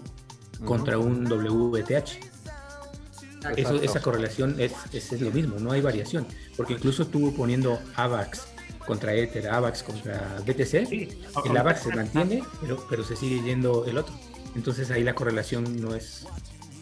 contra 0.66 0.98
un 0.98 1.32
WETH. 1.32 2.20
esa 3.56 4.02
correlación 4.02 4.60
es, 4.60 4.74
es, 4.92 5.22
lo 5.22 5.32
mismo, 5.32 5.60
no 5.60 5.72
hay 5.72 5.82
variación. 5.82 6.26
Porque 6.58 6.74
incluso 6.74 7.08
tú 7.08 7.34
poniendo 7.36 7.80
AVAX 7.96 8.48
contra 8.86 9.14
Ether, 9.14 9.48
AVAX 9.50 9.84
contra 9.84 10.38
BTC, 10.46 10.74
el 11.46 11.58
AVAX 11.58 11.84
se 11.84 11.96
mantiene, 11.96 12.44
pero, 12.60 12.86
pero 12.90 13.04
se 13.04 13.16
sigue 13.16 13.42
yendo 13.44 13.86
el 13.86 13.98
otro. 13.98 14.14
Entonces 14.56 14.90
ahí 14.92 15.04
la 15.04 15.14
correlación 15.14 15.80
no 15.80 15.94
es, 15.94 16.26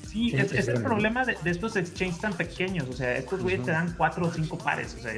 Sí, 0.08 0.34
es, 0.34 0.68
el 0.70 0.82
problema 0.84 1.26
de, 1.26 1.36
estos 1.46 1.76
exchanges 1.76 2.20
tan 2.20 2.34
pequeños. 2.34 2.88
O 2.90 2.94
sea, 2.94 3.18
estos 3.18 3.42
güeyes 3.42 3.63
te 3.63 3.72
dan 3.72 3.94
cuatro 3.98 4.28
o 4.28 4.32
cinco 4.32 4.58
pares. 4.58 4.96
O 4.98 5.02
sea, 5.02 5.13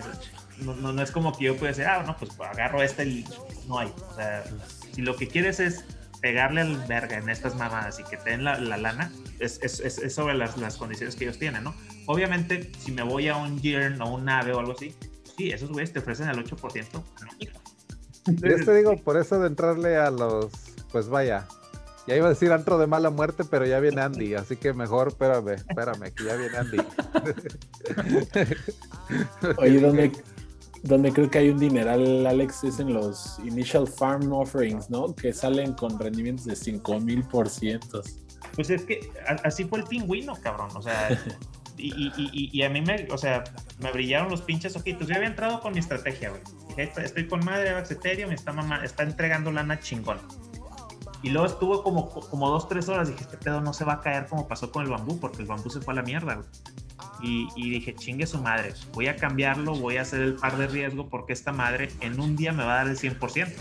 no, 0.62 0.94
no, 0.94 1.02
es 1.02 1.12
como 1.12 1.38
que 1.38 1.46
yo 1.46 1.58
pueda 1.58 1.72
decir, 1.72 1.86
ah, 1.86 2.04
no, 2.06 2.16
pues 2.18 2.32
agarro 2.40 2.82
este 2.82 3.06
y 3.06 3.26
no 3.68 3.80
hay. 3.80 3.94
O 4.12 4.16
sea, 4.16 4.44
si 4.94 5.02
lo 5.02 5.16
que 5.16 5.28
quieres 5.28 5.60
es 5.60 5.84
pegarle 6.22 6.62
al 6.62 6.78
verga 6.88 7.18
en 7.18 7.30
estas 7.30 7.56
mamadas 7.56 8.00
y 8.00 8.04
que 8.04 8.18
te 8.18 8.32
den 8.32 8.44
la, 8.44 8.58
lana, 8.58 9.12
es, 9.40 9.60
es, 9.64 9.80
es, 9.80 10.14
sobre 10.14 10.36
las, 10.36 10.58
las, 10.58 10.78
condiciones 10.78 11.16
que 11.16 11.26
ellos 11.26 11.40
tienen, 11.40 11.64
¿no? 11.64 11.74
Obviamente, 12.08 12.72
si 12.80 12.92
me 12.92 13.04
voy 13.04 13.30
a 13.30 13.38
un 13.38 13.62
Yearn 13.62 14.02
o 14.02 14.16
un 14.16 14.28
AVE 14.28 14.54
o 14.54 14.60
algo 14.60 14.74
así, 14.74 14.96
sí, 15.38 15.52
esos 15.52 15.70
güeyes 15.70 15.94
te 15.94 16.00
ofrecen 16.00 16.30
el 16.30 16.44
8%. 16.44 17.04
Yo 18.26 18.66
te 18.66 18.76
digo, 18.76 18.98
por 18.98 19.18
eso 19.18 19.40
de 19.40 19.48
entrarle 19.48 19.98
a 19.98 20.12
los, 20.12 20.52
pues 20.92 21.08
vaya, 21.08 21.48
ya 22.08 22.16
iba 22.16 22.26
a 22.26 22.30
decir 22.30 22.52
antro 22.52 22.78
de 22.78 22.88
mala 22.88 23.10
muerte, 23.10 23.44
pero 23.50 23.66
ya 23.66 23.80
viene 23.80 24.02
Andy, 24.02 24.34
así 24.34 24.58
que 24.58 24.74
mejor 24.74 25.10
espérame, 25.10 25.54
espérame, 25.54 26.12
que 26.12 26.26
ya 26.26 26.36
viene 26.36 26.58
Andy. 26.58 26.78
Oye, 29.58 29.80
donde, 29.80 30.12
donde 30.84 31.12
creo 31.12 31.30
que 31.30 31.40
hay 31.40 31.50
un 31.50 31.60
dineral, 31.60 32.26
Alex, 32.26 32.64
es 32.64 32.80
en 32.80 32.94
los 32.94 33.40
initial 33.46 33.88
farm 33.88 34.32
offerings, 34.32 34.90
¿no? 34.90 35.14
Que 35.16 35.34
salen 35.34 35.74
con 35.74 36.00
rendimientos 36.00 36.46
de 36.46 36.54
5000%. 36.54 38.04
Pues 38.56 38.70
es 38.70 38.84
que 38.84 39.12
así 39.44 39.66
fue 39.66 39.80
el 39.80 39.86
pingüino, 39.86 40.36
cabrón. 40.42 40.70
O 40.76 40.82
sea, 40.82 41.10
y, 41.78 42.08
y, 42.18 42.50
y, 42.52 42.64
a 42.64 42.70
mí 42.70 42.82
me, 42.82 43.08
o 43.12 43.18
sea, 43.18 43.44
me 43.80 43.92
brillaron 43.92 44.30
los 44.30 44.42
pinches 44.42 44.76
ojitos. 44.76 45.08
Yo 45.08 45.16
había 45.16 45.28
entrado 45.28 45.60
con 45.62 45.74
mi 45.74 45.80
estrategia, 45.80 46.30
güey. 46.30 46.90
estoy 46.98 47.28
con 47.28 47.44
madre, 47.44 47.70
Avax 47.70 47.92
Ethereum, 47.92 48.32
está, 48.32 48.52
mamá, 48.54 48.84
está 48.84 49.04
entregando 49.04 49.52
lana 49.52 49.80
chingón 49.80 50.20
y 51.22 51.30
luego 51.30 51.48
estuvo 51.48 51.84
como, 51.84 52.10
como 52.10 52.50
dos, 52.50 52.68
tres 52.68 52.88
horas. 52.90 53.10
Dije, 53.10 53.22
este 53.22 53.38
pedo 53.38 53.62
no 53.62 53.74
se 53.74 53.84
va 53.84 53.94
a 53.94 54.02
caer 54.02 54.28
como 54.28 54.48
pasó 54.48 54.72
con 54.72 54.84
el 54.84 54.90
bambú, 54.90 55.20
porque 55.20 55.42
el 55.42 55.48
bambú 55.48 55.70
se 55.70 55.82
fue 55.82 55.94
a 55.94 55.96
la 55.96 56.04
mierda, 56.04 56.42
Y, 57.22 57.48
y, 57.56 57.70
dije, 57.70 57.96
chingue 57.96 58.26
su 58.26 58.38
madre, 58.42 58.74
voy 58.94 59.08
a 59.08 59.16
cambiarlo, 59.16 59.76
voy 59.76 59.98
a 59.98 60.02
hacer 60.02 60.22
el 60.22 60.36
par 60.36 60.58
de 60.58 60.68
riesgo 60.68 61.10
porque 61.10 61.34
esta 61.34 61.52
madre 61.52 61.90
en 62.00 62.20
un 62.20 62.36
día 62.36 62.54
me 62.54 62.64
va 62.64 62.76
a 62.76 62.78
dar 62.84 62.88
el 62.88 62.98
100%. 62.98 63.52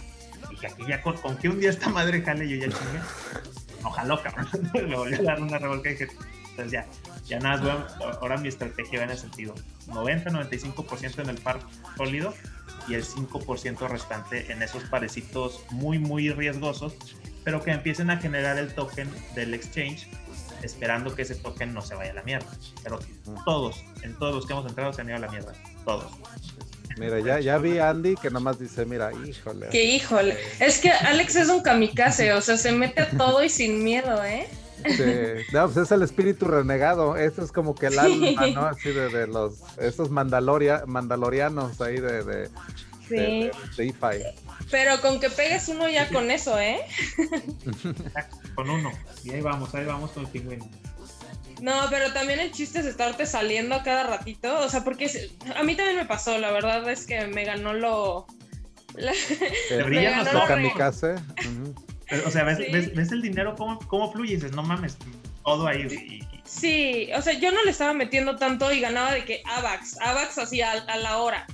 Y 0.61 0.66
aquí 0.66 0.83
ya 0.88 1.03
con, 1.03 1.16
con 1.16 1.37
que 1.37 1.48
un 1.48 1.59
día 1.59 1.70
esta 1.70 1.88
madre 1.88 2.22
jale, 2.22 2.48
yo 2.48 2.57
ya 2.57 2.68
chingue. 2.68 3.01
Ojalá, 3.83 4.20
cabrón. 4.22 4.48
me 4.74 4.96
volví 4.96 5.14
a 5.14 5.22
dar 5.22 5.40
una 5.42 5.59
revolca 5.59 5.90
y 5.90 5.92
dije, 5.92 6.09
entonces 6.51 6.72
ya, 6.72 6.87
ya 7.24 7.38
nada, 7.38 7.87
ahora 8.20 8.37
mi 8.37 8.48
estrategia 8.48 9.01
va 9.01 9.05
en 9.05 9.11
el 9.11 9.18
sentido 9.18 9.55
90-95% 9.87 11.22
en 11.22 11.31
el 11.31 11.38
par 11.38 11.61
sólido 11.96 12.35
y 12.88 12.94
el 12.94 13.05
5% 13.05 13.88
restante 13.88 14.51
en 14.51 14.62
esos 14.62 14.83
parecitos 14.85 15.64
muy, 15.70 15.98
muy 15.98 16.31
riesgosos 16.31 16.96
pero 17.48 17.62
que 17.62 17.70
empiecen 17.70 18.11
a 18.11 18.18
generar 18.18 18.59
el 18.59 18.74
token 18.74 19.09
del 19.35 19.55
exchange 19.55 20.07
esperando 20.62 21.14
que 21.14 21.22
ese 21.22 21.34
token 21.34 21.72
no 21.72 21.82
se 21.82 21.94
vaya 21.94 22.12
a 22.12 22.14
la 22.14 22.22
mierda. 22.22 22.48
Pero 22.82 22.98
todos, 23.44 23.84
en 24.02 24.14
todos 24.18 24.34
los 24.34 24.46
que 24.46 24.52
hemos 24.52 24.66
entrado 24.66 24.92
se 24.92 25.00
han 25.00 25.08
ido 25.08 25.16
a 25.16 25.20
la 25.20 25.28
mierda. 25.28 25.52
Todos. 25.84 26.10
Mira, 26.98 27.20
ya, 27.20 27.38
ya 27.40 27.58
vi 27.58 27.78
a 27.78 27.90
Andy 27.90 28.16
que 28.16 28.30
nomás 28.30 28.58
dice, 28.58 28.84
mira, 28.84 29.12
híjole. 29.12 29.68
Que 29.68 29.84
híjole. 29.84 30.36
Es 30.58 30.78
que 30.78 30.90
Alex 30.90 31.36
es 31.36 31.48
un 31.48 31.62
kamikaze, 31.62 32.32
o 32.32 32.40
sea, 32.40 32.56
se 32.56 32.72
mete 32.72 33.02
a 33.02 33.10
todo 33.10 33.42
y 33.44 33.48
sin 33.48 33.84
miedo, 33.84 34.24
¿eh? 34.24 34.48
Sí. 34.84 35.44
No, 35.52 35.64
pues 35.66 35.76
es 35.76 35.92
el 35.92 36.02
espíritu 36.02 36.46
renegado. 36.46 37.16
Eso 37.16 37.42
es 37.42 37.52
como 37.52 37.74
que 37.74 37.86
el 37.86 37.98
alma, 37.98 38.46
¿no? 38.54 38.66
Así 38.66 38.90
de, 38.92 39.26
los, 39.26 39.54
esos 39.78 40.10
mandaloria, 40.10 40.84
mandalorianos 40.86 41.80
ahí 41.80 41.98
de, 41.98 42.22
de, 42.24 42.48
sí. 43.08 43.50
Pero 44.70 45.00
con 45.00 45.20
que 45.20 45.30
pegues 45.30 45.68
uno 45.68 45.88
ya 45.88 46.08
con 46.08 46.30
eso, 46.30 46.58
¿eh? 46.58 46.80
con 48.54 48.68
uno. 48.68 48.92
Y 49.24 49.30
ahí 49.30 49.40
vamos, 49.40 49.74
ahí 49.74 49.84
vamos 49.84 50.10
con 50.10 50.24
el 50.24 50.30
pingüino. 50.30 50.68
No, 51.60 51.86
pero 51.90 52.12
también 52.12 52.38
el 52.38 52.52
chiste 52.52 52.80
es 52.80 52.86
estarte 52.86 53.26
saliendo 53.26 53.74
a 53.74 53.82
cada 53.82 54.04
ratito. 54.04 54.60
O 54.60 54.68
sea, 54.68 54.84
porque 54.84 55.06
a 55.56 55.62
mí 55.62 55.74
también 55.74 55.96
me 55.96 56.04
pasó, 56.04 56.38
la 56.38 56.52
verdad 56.52 56.88
es 56.88 57.06
que 57.06 57.26
me 57.26 57.44
ganó 57.44 57.72
lo. 57.72 58.26
La, 58.94 59.12
me 59.88 60.02
ganó 60.02 60.32
lo 60.32 60.46
kamikaze. 60.46 61.14
o 62.26 62.30
sea, 62.30 62.44
¿ves, 62.44 62.58
ves, 62.94 63.12
el 63.12 63.22
dinero 63.22 63.54
cómo, 63.56 63.78
cómo 63.80 64.12
fluye? 64.12 64.34
Y 64.34 64.36
dices, 64.36 64.52
no 64.52 64.62
mames, 64.62 64.96
todo 65.44 65.66
ahí. 65.66 66.20
Sí, 66.44 67.10
o 67.14 67.20
sea, 67.20 67.34
yo 67.34 67.52
no 67.52 67.62
le 67.64 67.70
estaba 67.70 67.92
metiendo 67.92 68.36
tanto 68.36 68.72
y 68.72 68.80
ganaba 68.80 69.12
de 69.12 69.24
que 69.24 69.42
AVAX, 69.44 70.00
AVAX 70.00 70.38
así 70.38 70.62
a, 70.62 70.72
a 70.72 70.96
la 70.96 71.18
hora. 71.18 71.46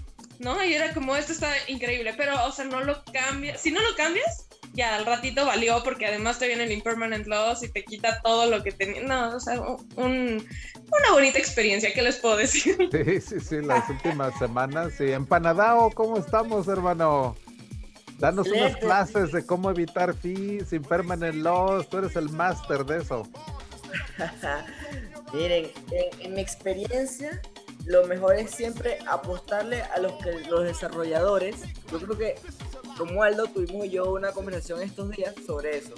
¿No? 0.44 0.62
Y 0.62 0.74
era 0.74 0.92
como, 0.94 1.16
esto 1.16 1.32
está 1.32 1.52
increíble, 1.66 2.14
pero, 2.16 2.44
o 2.44 2.52
sea, 2.52 2.64
no 2.66 2.80
lo 2.82 3.02
cambias. 3.04 3.60
Si 3.60 3.70
no 3.70 3.80
lo 3.80 3.96
cambias, 3.96 4.48
ya 4.74 4.96
al 4.96 5.06
ratito 5.06 5.46
valió 5.46 5.82
porque 5.82 6.06
además 6.06 6.38
te 6.38 6.46
viene 6.46 6.64
el 6.64 6.72
impermanent 6.72 7.26
loss 7.26 7.62
y 7.62 7.68
te 7.68 7.84
quita 7.84 8.20
todo 8.22 8.46
lo 8.50 8.62
que 8.62 8.72
tenía. 8.72 9.02
No, 9.02 9.36
o 9.36 9.40
sea, 9.40 9.60
un, 9.60 9.86
una 9.96 11.12
bonita 11.12 11.38
experiencia, 11.38 11.92
¿qué 11.92 12.02
les 12.02 12.16
puedo 12.16 12.36
decir? 12.36 12.76
Sí, 12.92 13.20
sí, 13.20 13.40
sí, 13.40 13.62
las 13.62 13.88
últimas 13.88 14.38
semanas. 14.38 14.92
Sí, 14.96 15.10
empanadao, 15.10 15.90
¿cómo 15.90 16.18
estamos, 16.18 16.68
hermano? 16.68 17.36
Danos 18.18 18.46
unas 18.48 18.76
clases 18.76 19.32
de 19.32 19.44
cómo 19.44 19.70
evitar 19.70 20.14
fees, 20.14 20.72
impermanent 20.72 21.36
loss. 21.36 21.88
Tú 21.88 21.98
eres 21.98 22.14
el 22.16 22.28
máster 22.28 22.84
de 22.84 22.98
eso. 22.98 23.28
Miren, 25.32 25.70
en 26.20 26.34
mi 26.34 26.40
experiencia, 26.40 27.40
lo 27.86 28.06
mejor 28.06 28.36
es 28.36 28.50
siempre 28.50 28.98
apostarle 29.06 29.82
a 29.82 29.98
los 29.98 30.12
que 30.14 30.40
los 30.48 30.64
desarrolladores. 30.64 31.56
Yo 31.90 32.00
creo 32.00 32.16
que 32.18 32.34
como 32.96 33.22
Aldo 33.22 33.46
tuvimos 33.46 33.90
yo 33.90 34.12
una 34.12 34.32
conversación 34.32 34.82
estos 34.82 35.10
días 35.10 35.34
sobre 35.46 35.78
eso, 35.78 35.94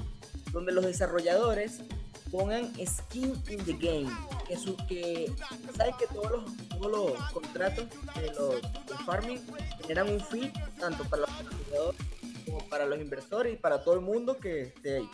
donde 0.52 0.72
los 0.72 0.84
desarrolladores 0.84 1.80
pongan 2.30 2.72
skin 2.84 3.40
in 3.48 3.64
the 3.64 3.72
game, 3.74 4.10
que 4.48 4.56
su, 4.56 4.76
que 4.88 5.30
saben 5.76 5.94
que 5.98 6.06
todos 6.08 6.30
los, 6.30 6.68
todos 6.68 6.90
los 6.90 7.32
contratos 7.32 7.86
de 8.16 8.32
los 8.32 8.60
farming 9.04 9.40
generan 9.80 10.10
un 10.10 10.20
fee 10.20 10.52
tanto 10.80 11.04
para 11.04 11.22
los 11.22 11.38
desarrolladores 11.38 12.00
como 12.44 12.68
para 12.68 12.86
los 12.86 12.98
inversores 12.98 13.54
y 13.54 13.56
para 13.56 13.82
todo 13.82 13.94
el 13.94 14.00
mundo 14.00 14.38
que 14.38 14.62
esté 14.62 14.96
ahí. 14.96 15.10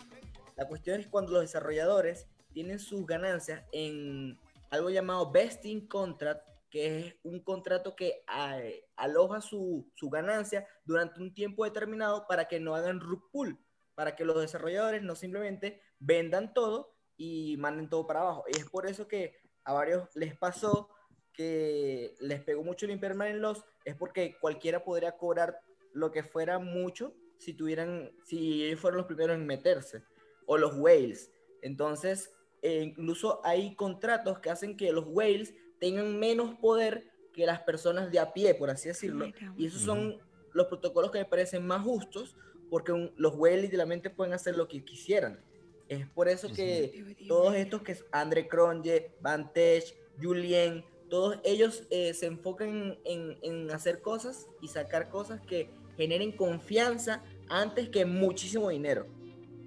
La 0.55 0.67
cuestión 0.67 0.99
es 0.99 1.07
cuando 1.07 1.33
los 1.33 1.41
desarrolladores 1.41 2.27
tienen 2.53 2.79
sus 2.79 3.05
ganancias 3.05 3.63
en 3.71 4.39
algo 4.69 4.89
llamado 4.89 5.31
vesting 5.31 5.87
contract 5.87 6.52
que 6.73 6.97
es 6.97 7.15
un 7.21 7.43
contrato 7.43 7.95
que 7.95 8.25
eh, 8.35 8.89
aloja 8.95 9.41
su, 9.41 9.91
su, 9.93 10.09
ganancia 10.09 10.67
durante 10.85 11.21
un 11.21 11.31
tiempo 11.31 11.65
determinado 11.65 12.25
para 12.27 12.47
que 12.47 12.59
no 12.59 12.73
hagan 12.73 12.99
rug 12.99 13.29
pull, 13.31 13.63
para 13.93 14.15
que 14.15 14.25
los 14.25 14.41
desarrolladores 14.41 15.03
no 15.03 15.13
simplemente 15.13 15.83
vendan 15.99 16.51
todo 16.51 16.95
y 17.15 17.57
manden 17.57 17.89
todo 17.89 18.07
para 18.07 18.21
abajo. 18.21 18.45
Y 18.51 18.57
es 18.57 18.67
por 18.71 18.87
eso 18.87 19.07
que 19.07 19.35
a 19.65 19.73
varios 19.73 20.09
les 20.15 20.35
pasó 20.35 20.89
que 21.31 22.15
les 22.19 22.41
pegó 22.41 22.63
mucho 22.63 22.87
el 22.87 22.93
impermanent 22.93 23.39
loss, 23.39 23.63
es 23.85 23.95
porque 23.95 24.39
cualquiera 24.41 24.83
podría 24.83 25.15
cobrar 25.15 25.59
lo 25.93 26.11
que 26.11 26.23
fuera 26.23 26.57
mucho 26.57 27.13
si 27.37 27.53
tuvieran, 27.53 28.11
si 28.25 28.65
ellos 28.65 28.79
fueron 28.79 28.97
los 28.97 29.05
primeros 29.05 29.35
en 29.35 29.45
meterse, 29.45 30.03
o 30.47 30.57
los 30.57 30.75
whales. 30.75 31.31
Entonces, 31.61 32.33
eh, 32.63 32.81
incluso 32.81 33.45
hay 33.45 33.75
contratos 33.75 34.39
que 34.39 34.49
hacen 34.49 34.75
que 34.75 34.91
los 34.91 35.05
whales 35.07 35.53
tengan 35.83 36.17
menos 36.17 36.55
poder 36.55 37.11
que 37.33 37.45
las 37.45 37.59
personas 37.59 38.09
de 38.09 38.17
a 38.17 38.31
pie, 38.31 38.55
por 38.55 38.69
así 38.69 38.87
decirlo. 38.87 39.25
Y 39.57 39.65
esos 39.65 39.81
son 39.81 40.17
los 40.53 40.67
protocolos 40.67 41.11
que 41.11 41.17
me 41.17 41.25
parecen 41.25 41.67
más 41.67 41.83
justos, 41.83 42.37
porque 42.69 43.11
los 43.17 43.35
whales 43.35 43.63
literalmente 43.63 44.09
pueden 44.09 44.31
hacer 44.31 44.55
lo 44.55 44.69
que 44.69 44.85
quisieran. 44.85 45.43
Es 45.89 46.07
por 46.07 46.29
eso 46.29 46.47
que 46.53 47.17
todos 47.27 47.53
estos 47.55 47.81
que 47.81 47.91
es 47.91 48.05
André 48.13 48.47
Cronje, 48.47 49.11
Vantage, 49.19 49.93
Julien, 50.21 50.85
todos 51.09 51.39
ellos 51.43 51.83
eh, 51.89 52.13
se 52.13 52.27
enfocan 52.27 52.97
en, 53.03 53.37
en, 53.41 53.69
hacer 53.71 54.01
cosas 54.01 54.47
y 54.61 54.69
sacar 54.69 55.09
cosas 55.09 55.41
que 55.41 55.69
generen 55.97 56.31
confianza 56.31 57.25
antes 57.49 57.89
que 57.89 58.05
muchísimo 58.05 58.69
dinero. 58.69 59.05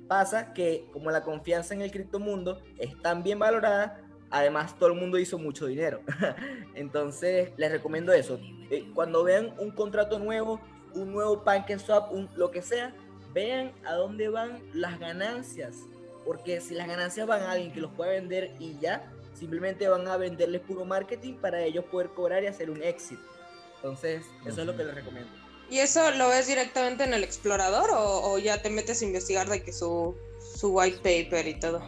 Pasa 0.08 0.54
que 0.54 0.88
como 0.94 1.10
la 1.10 1.22
confianza 1.22 1.74
en 1.74 1.82
el 1.82 1.90
criptomundo 1.90 2.62
es 2.78 2.98
tan 3.02 3.22
bien 3.22 3.38
valorada, 3.38 4.05
Además, 4.30 4.76
todo 4.78 4.90
el 4.90 4.96
mundo 4.96 5.18
hizo 5.18 5.38
mucho 5.38 5.66
dinero. 5.66 6.00
Entonces, 6.74 7.50
les 7.56 7.70
recomiendo 7.70 8.12
eso. 8.12 8.40
Eh, 8.70 8.90
cuando 8.94 9.22
vean 9.24 9.54
un 9.58 9.70
contrato 9.70 10.18
nuevo, 10.18 10.60
un 10.94 11.12
nuevo 11.12 11.44
PancakeSwap, 11.44 12.12
un, 12.12 12.28
lo 12.36 12.50
que 12.50 12.62
sea, 12.62 12.92
vean 13.32 13.72
a 13.84 13.94
dónde 13.94 14.28
van 14.28 14.60
las 14.72 14.98
ganancias. 14.98 15.76
Porque 16.24 16.60
si 16.60 16.74
las 16.74 16.88
ganancias 16.88 17.26
van 17.26 17.42
a 17.42 17.52
alguien 17.52 17.72
que 17.72 17.80
los 17.80 17.92
pueda 17.92 18.10
vender 18.10 18.52
y 18.58 18.78
ya, 18.80 19.12
simplemente 19.34 19.86
van 19.88 20.08
a 20.08 20.16
venderles 20.16 20.62
puro 20.62 20.84
marketing 20.84 21.34
para 21.34 21.62
ellos 21.62 21.84
poder 21.84 22.08
cobrar 22.08 22.42
y 22.42 22.46
hacer 22.46 22.70
un 22.70 22.82
exit. 22.82 23.18
Entonces, 23.76 24.24
eso 24.44 24.60
es 24.62 24.66
lo 24.66 24.76
que 24.76 24.84
les 24.84 24.94
recomiendo. 24.94 25.30
¿Y 25.68 25.78
eso 25.78 26.10
lo 26.12 26.28
ves 26.28 26.46
directamente 26.46 27.04
en 27.04 27.12
el 27.12 27.24
explorador 27.24 27.90
o, 27.92 28.38
ya 28.38 28.62
te 28.62 28.70
metes 28.70 29.02
a 29.02 29.04
investigar 29.04 29.48
de 29.48 29.62
que 29.62 29.72
su, 29.72 30.16
su 30.56 30.72
white 30.72 30.98
paper 30.98 31.46
y 31.46 31.58
todo? 31.58 31.82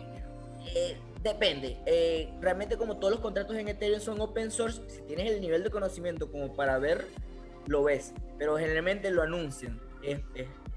Eh, 0.74 0.96
Depende. 1.23 1.79
Eh, 1.87 2.33
realmente 2.41 2.77
como 2.77 2.99
todos 2.99 3.13
los 3.13 3.21
contratos 3.21 3.57
en 3.57 3.69
Ethereum 3.69 4.01
son 4.01 4.21
open 4.21 4.51
source, 4.51 4.83
si 4.89 5.03
tienes 5.03 5.31
el 5.33 5.41
nivel 5.41 5.65
de 5.65 5.71
conocimiento 5.71 6.31
como 6.31 6.55
para 6.55 6.79
ver, 6.79 7.07
lo 7.67 7.83
ves. 7.83 8.13
Pero 8.39 8.57
generalmente 8.57 9.11
lo 9.11 9.23
anuncian. 9.23 9.81
Es, 10.03 10.21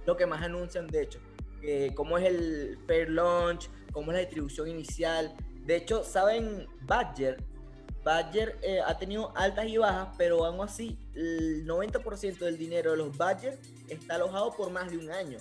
lo 0.06 0.18
que 0.18 0.26
más 0.26 0.42
anuncian, 0.42 0.88
de 0.88 1.04
hecho. 1.04 1.20
Eh, 1.62 1.92
cómo 1.94 2.18
es 2.18 2.26
el 2.26 2.80
fair 2.88 3.10
launch, 3.10 3.70
cómo 3.92 4.12
es 4.12 4.16
la 4.16 4.22
distribución 4.22 4.68
inicial. 4.68 5.36
De 5.66 5.76
hecho, 5.76 6.04
saben, 6.04 6.68
Badger, 6.82 7.38
Badger 8.04 8.58
eh, 8.64 8.80
ha 8.84 8.98
tenido 8.98 9.32
altas 9.38 9.68
y 9.68 9.78
bajas, 9.78 10.10
pero 10.18 10.44
aún 10.44 10.60
así, 10.62 10.98
el 11.14 11.68
90% 11.68 12.40
del 12.40 12.58
dinero 12.58 12.92
de 12.92 12.98
los 12.98 13.16
Badger 13.16 13.60
está 13.90 14.16
alojado 14.16 14.56
por 14.56 14.72
más 14.72 14.90
de 14.90 14.98
un 14.98 15.12
año. 15.12 15.38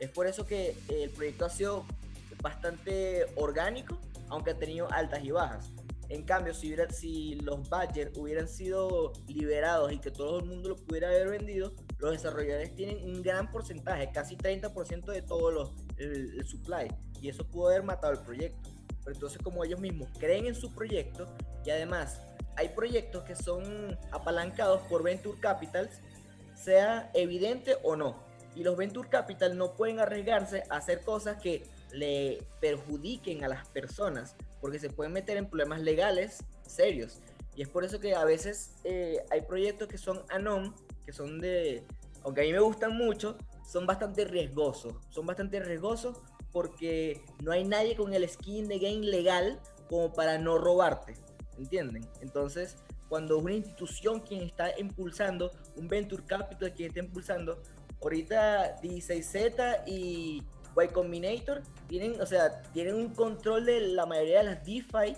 Es 0.00 0.10
por 0.10 0.26
eso 0.26 0.44
que 0.44 0.74
el 0.88 1.10
proyecto 1.10 1.44
ha 1.44 1.50
sido 1.50 1.84
bastante 2.42 3.26
orgánico 3.36 4.00
aunque 4.32 4.52
ha 4.52 4.58
tenido 4.58 4.90
altas 4.90 5.22
y 5.22 5.30
bajas. 5.30 5.70
En 6.08 6.24
cambio, 6.24 6.52
si, 6.54 6.66
hubiera, 6.66 6.90
si 6.90 7.34
los 7.36 7.68
Badger 7.68 8.12
hubieran 8.16 8.48
sido 8.48 9.12
liberados 9.28 9.92
y 9.92 9.98
que 9.98 10.10
todo 10.10 10.40
el 10.40 10.46
mundo 10.46 10.70
lo 10.70 10.76
pudiera 10.76 11.08
haber 11.08 11.28
vendido, 11.28 11.72
los 11.98 12.12
desarrolladores 12.12 12.74
tienen 12.74 13.04
un 13.04 13.22
gran 13.22 13.50
porcentaje, 13.50 14.10
casi 14.10 14.36
30% 14.36 15.04
de 15.04 15.22
todo 15.22 15.50
los, 15.50 15.72
el, 15.98 16.44
supply. 16.46 16.88
Y 17.20 17.28
eso 17.28 17.46
pudo 17.46 17.68
haber 17.68 17.82
matado 17.82 18.12
el 18.12 18.20
proyecto. 18.20 18.70
Pero 19.04 19.14
entonces, 19.14 19.40
como 19.42 19.64
ellos 19.64 19.80
mismos 19.80 20.08
creen 20.18 20.46
en 20.46 20.54
su 20.54 20.72
proyecto 20.74 21.28
y 21.64 21.70
además 21.70 22.20
hay 22.56 22.70
proyectos 22.70 23.24
que 23.24 23.36
son 23.36 23.98
apalancados 24.10 24.82
por 24.82 25.02
Venture 25.02 25.38
Capitals, 25.40 26.00
sea 26.54 27.10
evidente 27.14 27.76
o 27.82 27.96
no. 27.96 28.16
Y 28.54 28.64
los 28.64 28.76
Venture 28.76 29.08
Capital 29.08 29.56
no 29.56 29.74
pueden 29.74 29.98
arriesgarse 29.98 30.64
a 30.68 30.76
hacer 30.76 31.02
cosas 31.02 31.40
que 31.40 31.64
le 31.92 32.42
perjudiquen 32.60 33.44
a 33.44 33.48
las 33.48 33.68
personas, 33.68 34.36
porque 34.60 34.78
se 34.78 34.90
pueden 34.90 35.12
meter 35.12 35.36
en 35.36 35.48
problemas 35.48 35.80
legales 35.80 36.44
serios. 36.66 37.20
Y 37.54 37.62
es 37.62 37.68
por 37.68 37.84
eso 37.84 38.00
que 38.00 38.14
a 38.14 38.24
veces 38.24 38.74
eh, 38.84 39.18
hay 39.30 39.42
proyectos 39.42 39.88
que 39.88 39.98
son 39.98 40.22
anon, 40.30 40.74
que 41.04 41.12
son 41.12 41.40
de, 41.40 41.84
aunque 42.24 42.40
a 42.40 42.44
mí 42.44 42.52
me 42.52 42.60
gustan 42.60 42.96
mucho, 42.96 43.36
son 43.66 43.86
bastante 43.86 44.24
riesgosos. 44.24 44.94
Son 45.10 45.26
bastante 45.26 45.60
riesgosos 45.60 46.20
porque 46.50 47.22
no 47.42 47.52
hay 47.52 47.64
nadie 47.64 47.96
con 47.96 48.12
el 48.14 48.28
skin 48.28 48.68
de 48.68 48.78
game 48.78 49.06
legal 49.06 49.60
como 49.88 50.12
para 50.12 50.38
no 50.38 50.58
robarte. 50.58 51.14
¿Entienden? 51.58 52.06
Entonces, 52.20 52.76
cuando 53.08 53.38
una 53.38 53.52
institución 53.52 54.20
quien 54.20 54.42
está 54.42 54.78
impulsando, 54.78 55.50
un 55.76 55.88
venture 55.88 56.24
capital 56.24 56.72
quien 56.72 56.88
está 56.88 57.00
impulsando, 57.00 57.62
ahorita 58.00 58.80
16Z 58.80 59.82
y 59.86 60.42
y 60.82 60.88
Combinator 60.88 61.62
tienen, 61.88 62.20
o 62.20 62.26
sea, 62.26 62.62
tienen 62.72 62.94
un 62.94 63.14
control 63.14 63.66
de 63.66 63.80
la 63.80 64.06
mayoría 64.06 64.38
de 64.38 64.44
las 64.44 64.64
DeFi 64.64 65.16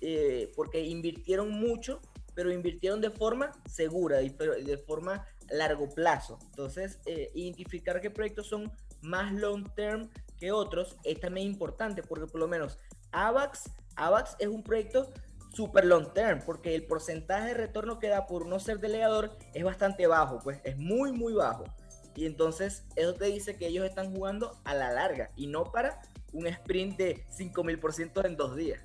eh, 0.00 0.52
porque 0.56 0.84
invirtieron 0.84 1.50
mucho, 1.50 2.00
pero 2.34 2.52
invirtieron 2.52 3.00
de 3.00 3.10
forma 3.10 3.52
segura 3.68 4.22
y 4.22 4.30
de 4.30 4.78
forma 4.78 5.26
largo 5.50 5.88
plazo. 5.88 6.38
Entonces, 6.50 6.98
eh, 7.06 7.30
identificar 7.34 8.00
qué 8.00 8.10
proyectos 8.10 8.48
son 8.48 8.70
más 9.00 9.32
long 9.32 9.72
term 9.74 10.08
que 10.38 10.52
otros 10.52 10.96
es 11.04 11.18
también 11.20 11.46
importante 11.46 12.02
porque 12.02 12.26
por 12.26 12.40
lo 12.40 12.48
menos 12.48 12.78
AVAX, 13.12 13.70
AVAX 13.96 14.36
es 14.38 14.48
un 14.48 14.62
proyecto 14.62 15.12
super 15.52 15.84
long 15.84 16.12
term, 16.12 16.40
porque 16.44 16.74
el 16.74 16.84
porcentaje 16.84 17.48
de 17.48 17.54
retorno 17.54 17.98
que 17.98 18.08
da 18.08 18.26
por 18.26 18.46
no 18.46 18.60
ser 18.60 18.78
delegador 18.78 19.36
es 19.54 19.64
bastante 19.64 20.06
bajo, 20.06 20.38
pues 20.40 20.60
es 20.64 20.76
muy, 20.76 21.12
muy 21.12 21.32
bajo. 21.32 21.64
Y 22.14 22.26
entonces 22.26 22.82
eso 22.96 23.14
te 23.14 23.26
dice 23.26 23.56
que 23.56 23.68
ellos 23.68 23.86
están 23.86 24.14
jugando 24.14 24.58
a 24.64 24.74
la 24.74 24.92
larga 24.92 25.30
y 25.36 25.46
no 25.46 25.70
para 25.70 26.00
un 26.32 26.46
sprint 26.46 26.96
de 26.96 27.24
5000% 27.36 28.26
en 28.26 28.36
dos 28.36 28.56
días. 28.56 28.80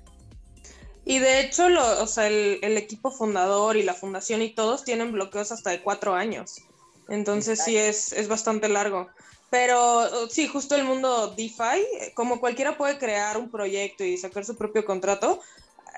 Y 1.04 1.18
de 1.18 1.40
hecho, 1.40 1.68
lo, 1.68 2.02
o 2.02 2.06
sea, 2.06 2.28
el, 2.28 2.58
el, 2.62 2.78
equipo 2.78 3.10
fundador 3.10 3.76
y 3.76 3.82
la 3.82 3.92
fundación 3.92 4.40
y 4.40 4.54
todos 4.54 4.84
tienen 4.84 5.12
bloqueos 5.12 5.52
hasta 5.52 5.70
de 5.70 5.82
cuatro 5.82 6.14
años. 6.14 6.62
Entonces 7.08 7.62
sí 7.62 7.76
es, 7.76 8.12
es 8.12 8.28
bastante 8.28 8.68
largo. 8.68 9.08
Pero 9.50 10.28
sí, 10.30 10.48
justo 10.48 10.74
el 10.74 10.84
mundo 10.84 11.34
DeFi, 11.36 12.12
como 12.14 12.40
cualquiera 12.40 12.76
puede 12.76 12.98
crear 12.98 13.36
un 13.36 13.50
proyecto 13.50 14.02
y 14.02 14.16
sacar 14.16 14.44
su 14.44 14.56
propio 14.56 14.84
contrato, 14.84 15.40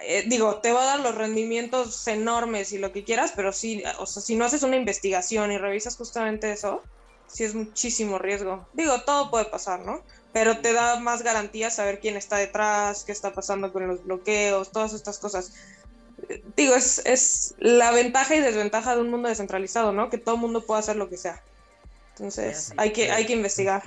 eh, 0.02 0.24
digo, 0.26 0.56
te 0.56 0.72
va 0.72 0.82
a 0.82 0.86
dar 0.86 1.00
los 1.00 1.14
rendimientos 1.14 2.06
enormes 2.06 2.72
y 2.72 2.78
lo 2.78 2.92
que 2.92 3.02
quieras, 3.02 3.32
pero 3.34 3.52
sí, 3.52 3.82
o 3.98 4.04
sea, 4.04 4.22
si 4.22 4.36
no 4.36 4.44
haces 4.44 4.62
una 4.62 4.76
investigación 4.76 5.52
y 5.52 5.58
revisas 5.58 5.96
justamente 5.96 6.52
eso, 6.52 6.82
sí 7.26 7.44
es 7.44 7.54
muchísimo 7.54 8.18
riesgo. 8.18 8.66
Digo, 8.72 9.00
todo 9.02 9.30
puede 9.30 9.46
pasar, 9.46 9.80
¿no? 9.80 10.02
Pero 10.32 10.58
te 10.58 10.72
da 10.72 11.00
más 11.00 11.22
garantía 11.22 11.70
saber 11.70 12.00
quién 12.00 12.16
está 12.16 12.36
detrás, 12.36 13.04
qué 13.04 13.12
está 13.12 13.32
pasando 13.32 13.72
con 13.72 13.86
los 13.86 14.04
bloqueos, 14.04 14.70
todas 14.70 14.92
estas 14.92 15.18
cosas. 15.18 15.52
Digo, 16.56 16.74
es, 16.74 17.04
es 17.06 17.54
la 17.58 17.90
ventaja 17.90 18.34
y 18.34 18.40
desventaja 18.40 18.94
de 18.94 19.02
un 19.02 19.10
mundo 19.10 19.28
descentralizado, 19.28 19.92
¿no? 19.92 20.10
Que 20.10 20.18
todo 20.18 20.34
el 20.34 20.40
mundo 20.40 20.64
pueda 20.64 20.80
hacer 20.80 20.96
lo 20.96 21.08
que 21.08 21.16
sea. 21.16 21.42
Entonces, 22.10 22.72
hay 22.76 22.92
que, 22.92 23.10
hay 23.10 23.26
que 23.26 23.34
investigar. 23.34 23.82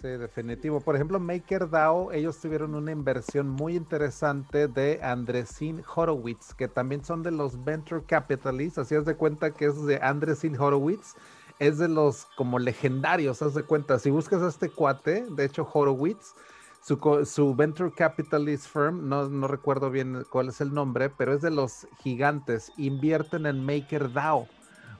Sí, 0.00 0.08
definitivo. 0.08 0.80
Por 0.80 0.96
ejemplo, 0.96 1.20
MakerDAO, 1.20 2.10
ellos 2.10 2.40
tuvieron 2.40 2.74
una 2.74 2.90
inversión 2.90 3.48
muy 3.48 3.76
interesante 3.76 4.66
de 4.66 4.98
Andresin 5.00 5.84
Horowitz, 5.94 6.54
que 6.54 6.66
también 6.66 7.04
son 7.04 7.22
de 7.22 7.30
los 7.30 7.64
venture 7.64 8.02
capitalists. 8.04 8.78
Así 8.78 8.96
es 8.96 9.04
de 9.04 9.14
cuenta 9.14 9.52
que 9.52 9.66
es 9.66 9.84
de 9.84 10.00
Andresin 10.02 10.60
Horowitz. 10.60 11.14
Es 11.58 11.78
de 11.78 11.88
los 11.88 12.26
como 12.36 12.58
legendarios, 12.58 13.42
haz 13.42 13.54
de 13.54 13.62
cuenta. 13.62 13.98
Si 13.98 14.10
buscas 14.10 14.42
a 14.42 14.48
este 14.48 14.70
cuate, 14.70 15.26
de 15.30 15.44
hecho, 15.44 15.68
Horowitz, 15.72 16.34
su, 16.82 16.98
su 17.24 17.54
venture 17.54 17.92
capitalist 17.92 18.66
firm, 18.66 19.08
no, 19.08 19.28
no 19.28 19.46
recuerdo 19.48 19.90
bien 19.90 20.24
cuál 20.30 20.48
es 20.48 20.60
el 20.60 20.74
nombre, 20.74 21.10
pero 21.10 21.32
es 21.32 21.42
de 21.42 21.50
los 21.50 21.86
gigantes. 22.02 22.72
Invierten 22.76 23.46
en 23.46 23.64
MakerDAO 23.64 24.48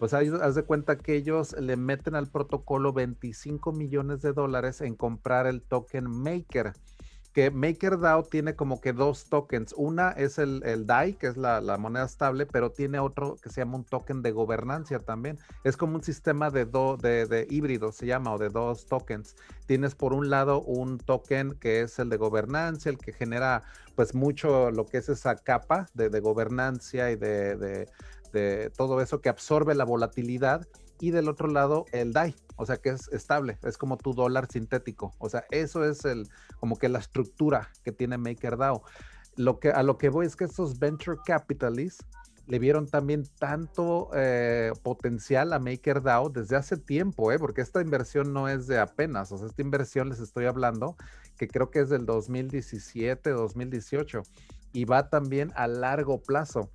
pues 0.02 0.14
haz 0.14 0.56
de 0.56 0.64
cuenta 0.64 0.98
que 0.98 1.14
ellos 1.14 1.54
le 1.60 1.76
meten 1.76 2.16
al 2.16 2.26
protocolo 2.26 2.92
25 2.92 3.70
millones 3.70 4.20
de 4.20 4.32
dólares 4.32 4.80
en 4.80 4.96
comprar 4.96 5.46
el 5.46 5.62
token 5.62 6.10
Maker. 6.10 6.72
Que 7.32 7.50
MakerDAO 7.50 8.24
tiene 8.24 8.54
como 8.54 8.80
que 8.80 8.92
dos 8.92 9.24
tokens. 9.24 9.74
Una 9.76 10.10
es 10.10 10.38
el, 10.38 10.62
el 10.64 10.86
DAI, 10.86 11.14
que 11.14 11.28
es 11.28 11.36
la, 11.36 11.60
moneda 11.78 12.04
estable, 12.04 12.46
pero 12.46 12.70
tiene 12.70 12.98
otro 12.98 13.36
que 13.42 13.48
se 13.48 13.62
llama 13.62 13.76
un 13.76 13.84
token 13.84 14.22
de 14.22 14.32
gobernancia 14.32 14.98
también. 14.98 15.38
Es 15.64 15.76
como 15.76 15.96
un 15.96 16.02
sistema 16.02 16.50
de, 16.50 16.66
do, 16.66 16.96
de, 16.96 17.26
de 17.26 17.46
híbrido, 17.48 17.92
se 17.92 18.06
llama, 18.06 18.34
o 18.34 18.38
de 18.38 18.50
dos 18.50 18.86
tokens. 18.86 19.34
Tienes 19.66 19.94
por 19.94 20.12
un 20.12 20.28
lado 20.28 20.60
un 20.62 20.98
token 20.98 21.52
que 21.52 21.80
es 21.80 21.98
el 21.98 22.10
de 22.10 22.16
gobernancia, 22.18 22.90
el 22.90 22.98
que 22.98 23.12
genera 23.12 23.62
pues 23.96 24.14
mucho 24.14 24.70
lo 24.70 24.86
que 24.86 24.98
es 24.98 25.08
esa 25.08 25.36
capa 25.36 25.86
de, 25.94 26.10
de 26.10 26.20
gobernancia 26.20 27.10
y 27.10 27.16
de, 27.16 27.86
de 28.32 28.70
todo 28.70 29.00
eso 29.00 29.20
que 29.20 29.28
absorbe 29.28 29.74
la 29.74 29.84
volatilidad 29.84 30.66
y 31.02 31.10
del 31.10 31.28
otro 31.28 31.48
lado 31.48 31.84
el 31.90 32.12
DAI, 32.12 32.36
o 32.54 32.64
sea 32.64 32.76
que 32.76 32.90
es 32.90 33.08
estable, 33.08 33.58
es 33.64 33.76
como 33.76 33.96
tu 33.96 34.14
dólar 34.14 34.46
sintético, 34.48 35.12
o 35.18 35.28
sea, 35.28 35.44
eso 35.50 35.84
es 35.84 36.04
el 36.04 36.28
como 36.60 36.78
que 36.78 36.88
la 36.88 37.00
estructura 37.00 37.70
que 37.82 37.90
tiene 37.90 38.18
MakerDAO. 38.18 38.84
Lo 39.34 39.58
que 39.58 39.70
a 39.70 39.82
lo 39.82 39.98
que 39.98 40.10
voy 40.10 40.26
es 40.26 40.36
que 40.36 40.44
estos 40.44 40.78
venture 40.78 41.18
capitalists 41.26 42.06
le 42.46 42.60
vieron 42.60 42.86
también 42.86 43.24
tanto 43.40 44.10
eh, 44.14 44.72
potencial 44.84 45.52
a 45.52 45.58
MakerDAO 45.58 46.28
desde 46.28 46.54
hace 46.54 46.76
tiempo, 46.76 47.32
¿eh? 47.32 47.38
porque 47.40 47.62
esta 47.62 47.80
inversión 47.80 48.32
no 48.32 48.48
es 48.48 48.68
de 48.68 48.78
apenas, 48.78 49.32
o 49.32 49.38
sea, 49.38 49.48
esta 49.48 49.62
inversión 49.62 50.08
les 50.08 50.20
estoy 50.20 50.44
hablando 50.44 50.96
que 51.36 51.48
creo 51.48 51.72
que 51.72 51.80
es 51.80 51.88
del 51.88 52.06
2017, 52.06 53.28
2018 53.28 54.22
y 54.72 54.84
va 54.84 55.10
también 55.10 55.50
a 55.56 55.66
largo 55.66 56.22
plazo. 56.22 56.70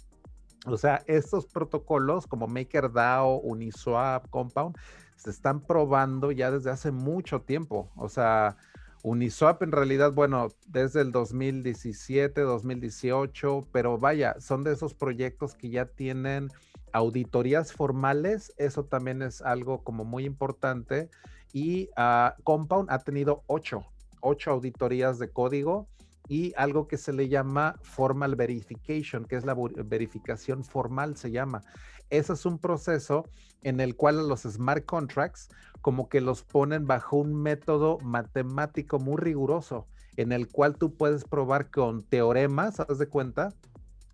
O 0.68 0.78
sea, 0.78 1.04
estos 1.08 1.46
protocolos 1.46 2.28
como 2.28 2.48
MakerDAO, 2.48 3.40
Uniswap, 3.40 4.30
Compound, 4.30 4.76
se 5.16 5.30
están 5.30 5.62
probando 5.62 6.32
ya 6.32 6.52
desde 6.52 6.70
hace 6.70 6.92
mucho 6.92 7.42
tiempo. 7.42 7.90
O 7.96 8.10
sea, 8.10 8.58
Uniswap 9.04 9.64
en 9.64 9.72
realidad, 9.72 10.12
bueno, 10.12 10.50
desde 10.68 11.02
el 11.02 11.12
2017, 11.12 12.42
2018, 12.42 13.68
pero 13.72 13.98
vaya, 13.98 14.36
son 14.40 14.64
de 14.64 14.74
esos 14.74 14.94
proyectos 14.94 15.56
que 15.56 15.70
ya 15.70 15.86
tienen 15.86 16.50
auditorías 16.92 17.72
formales. 17.72 18.54
Eso 18.58 18.84
también 18.84 19.22
es 19.22 19.42
algo 19.42 19.84
como 19.84 20.04
muy 20.04 20.26
importante. 20.26 21.10
Y 21.54 21.90
uh, 21.98 22.42
Compound 22.44 22.92
ha 22.92 23.00
tenido 23.00 23.44
ocho, 23.48 23.86
ocho 24.22 24.52
auditorías 24.52 25.18
de 25.18 25.30
código 25.32 25.88
y 26.28 26.54
algo 26.58 26.88
que 26.88 26.98
se 26.98 27.14
le 27.14 27.30
llama 27.30 27.76
formal 27.82 28.36
verification, 28.36 29.26
que 29.26 29.36
es 29.36 29.46
la 29.46 29.56
verificación 29.86 30.64
formal, 30.64 31.16
se 31.18 31.32
llama. 31.32 31.64
Ese 32.10 32.34
es 32.34 32.46
un 32.46 32.58
proceso 32.58 33.26
en 33.64 33.80
el 33.80 33.96
cual 33.96 34.28
los 34.28 34.42
smart 34.42 34.86
contracts 34.86 35.50
como 35.82 36.10
que 36.10 36.22
los 36.22 36.44
ponen 36.44 36.88
bajo 36.88 37.18
un 37.18 37.34
método 37.34 37.98
matemático 38.00 39.00
muy 39.00 39.18
riguroso, 39.18 39.88
en 40.16 40.32
el 40.32 40.48
cual 40.48 40.78
tú 40.78 40.96
puedes 40.96 41.24
probar 41.26 41.70
con 41.70 42.04
teoremas, 42.04 42.80
¿haz 42.80 42.98
de 42.98 43.08
cuenta? 43.08 43.54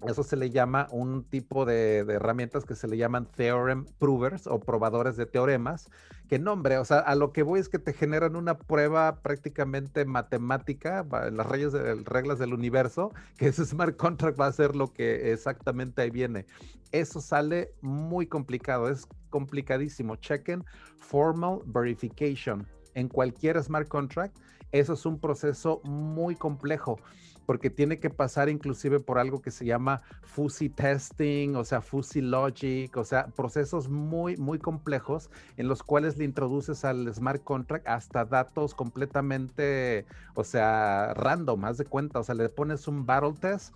Eso 0.08 0.24
se 0.24 0.36
le 0.36 0.50
llama 0.50 0.88
un 0.92 1.24
tipo 1.24 1.66
de, 1.66 2.00
herramientas 2.00 2.66
que 2.66 2.76
se 2.76 2.88
le 2.88 2.98
llaman 2.98 3.26
theorem 3.26 3.86
provers 4.00 4.48
o 4.48 4.60
probadores 4.60 5.16
de 5.16 5.26
teoremas. 5.26 5.90
Que 6.28 6.40
nombre, 6.40 6.78
o 6.78 6.86
sea, 6.86 7.00
a 7.00 7.16
lo 7.16 7.32
que 7.32 7.44
voy 7.44 7.60
es 7.60 7.70
que 7.70 7.80
te 7.80 7.94
generan 7.94 8.36
una 8.36 8.58
prueba 8.58 9.22
prácticamente 9.22 10.06
matemática, 10.06 11.06
las 11.32 11.46
reglas, 11.48 11.74
reglas 12.06 12.40
del 12.40 12.54
universo, 12.54 13.14
que 13.38 13.48
ese 13.48 13.66
smart 13.66 13.96
contract 13.96 14.40
va 14.40 14.48
a 14.48 14.52
ser 14.52 14.76
lo 14.76 14.92
que 14.92 15.32
exactamente 15.32 16.02
ahí 16.02 16.10
viene. 16.10 16.46
Eso 16.92 17.22
sale 17.22 17.74
muy 17.82 18.28
complicado, 18.28 18.90
es 18.90 19.08
complicadísimo. 19.30 20.16
Chequen 20.18 20.64
formal 20.98 21.60
verification 21.66 22.68
en 22.96 23.08
cualquier 23.08 23.62
smart 23.64 23.88
contract. 23.88 24.38
Eso 24.72 24.94
es 24.94 25.06
un 25.06 25.20
proceso 25.20 25.82
muy 25.84 26.36
complejo 26.36 26.98
porque 27.46 27.70
tiene 27.70 28.00
que 28.00 28.10
pasar 28.10 28.50
inclusive 28.50 29.00
por 29.00 29.20
algo 29.20 29.42
que 29.42 29.52
se 29.52 29.66
llama 29.66 30.02
fuzzy 30.24 30.70
testing, 30.70 31.56
o 31.56 31.64
sea, 31.64 31.82
fuzzy 31.82 32.22
logic, 32.22 32.96
o 32.98 33.04
sea, 33.04 33.28
procesos 33.28 33.90
muy, 33.90 34.38
muy 34.38 34.60
complejos 34.60 35.30
en 35.58 35.68
los 35.68 35.84
cuales 35.84 36.18
le 36.18 36.26
introduces 36.26 36.86
al 36.86 37.14
smart 37.14 37.44
contract 37.44 37.88
hasta 37.88 38.26
datos 38.26 38.74
completamente, 38.74 40.06
o 40.36 40.44
sea, 40.44 41.14
random, 41.16 41.66
haz 41.66 41.78
de 41.78 41.86
cuenta, 41.86 42.20
o 42.20 42.24
sea, 42.24 42.36
le 42.36 42.50
pones 42.50 42.88
un 42.88 43.06
battle 43.06 43.34
test 43.40 43.74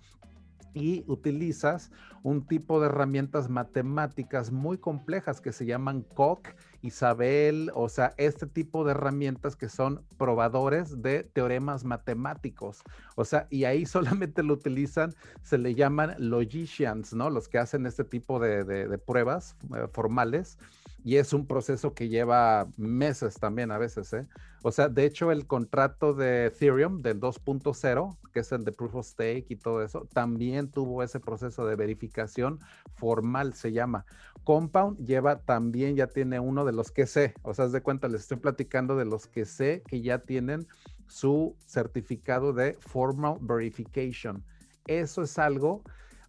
y 0.74 1.04
utilizas 1.06 1.90
un 2.22 2.46
tipo 2.46 2.80
de 2.80 2.86
herramientas 2.86 3.48
matemáticas 3.48 4.52
muy 4.52 4.78
complejas 4.78 5.40
que 5.40 5.52
se 5.52 5.66
llaman 5.66 6.02
COC, 6.02 6.48
Isabel, 6.82 7.70
o 7.74 7.88
sea, 7.88 8.14
este 8.16 8.46
tipo 8.46 8.84
de 8.84 8.92
herramientas 8.92 9.56
que 9.56 9.68
son 9.68 10.04
probadores 10.16 11.02
de 11.02 11.24
teoremas 11.24 11.84
matemáticos. 11.84 12.82
O 13.16 13.24
sea, 13.24 13.46
y 13.50 13.64
ahí 13.64 13.86
solamente 13.86 14.42
lo 14.42 14.54
utilizan, 14.54 15.14
se 15.42 15.58
le 15.58 15.74
llaman 15.74 16.14
logicians, 16.18 17.14
¿no? 17.14 17.30
Los 17.30 17.48
que 17.48 17.58
hacen 17.58 17.86
este 17.86 18.04
tipo 18.04 18.38
de, 18.38 18.98
pruebas 19.06 19.56
eh, 19.74 19.86
formales 19.92 20.58
y 21.04 21.16
es 21.16 21.32
un 21.32 21.46
proceso 21.46 21.94
que 21.94 22.08
lleva 22.08 22.68
meses 22.76 23.34
también 23.38 23.70
a 23.70 23.78
veces, 23.78 24.12
¿eh? 24.12 24.26
O 24.62 24.72
sea, 24.72 24.88
de 24.88 25.04
hecho 25.04 25.30
el 25.30 25.46
contrato 25.46 26.14
de 26.14 26.46
Ethereum 26.46 27.00
del 27.00 27.20
2.0, 27.20 28.16
que 28.32 28.40
es 28.40 28.52
el 28.52 28.64
de 28.64 28.72
Proof 28.72 28.96
of 28.96 29.06
Stake 29.06 29.46
y 29.48 29.56
todo 29.56 29.82
eso, 29.82 30.08
también 30.12 30.70
tuvo 30.70 31.02
ese 31.02 31.20
proceso 31.20 31.64
de 31.64 31.76
verificación 31.76 32.58
formal, 32.94 33.54
se 33.54 33.72
llama. 33.72 34.04
Compound 34.42 34.98
lleva 35.06 35.40
también, 35.40 35.94
ya 35.94 36.08
tiene 36.08 36.40
uno 36.40 36.64
de 36.64 36.72
los 36.72 36.90
que 36.90 37.06
sé, 37.06 37.34
o 37.42 37.54
sea, 37.54 37.68
de 37.68 37.80
cuenta, 37.82 38.08
les 38.08 38.22
estoy 38.22 38.38
platicando 38.38 38.96
de 38.96 39.04
los 39.04 39.28
que 39.28 39.44
sé 39.44 39.82
que 39.86 40.02
ya 40.02 40.18
tienen 40.18 40.66
su 41.06 41.56
certificado 41.64 42.52
de 42.52 42.76
Formal 42.80 43.38
Verification. 43.40 44.44
Eso 44.86 45.22
es 45.22 45.38
algo, 45.38 45.82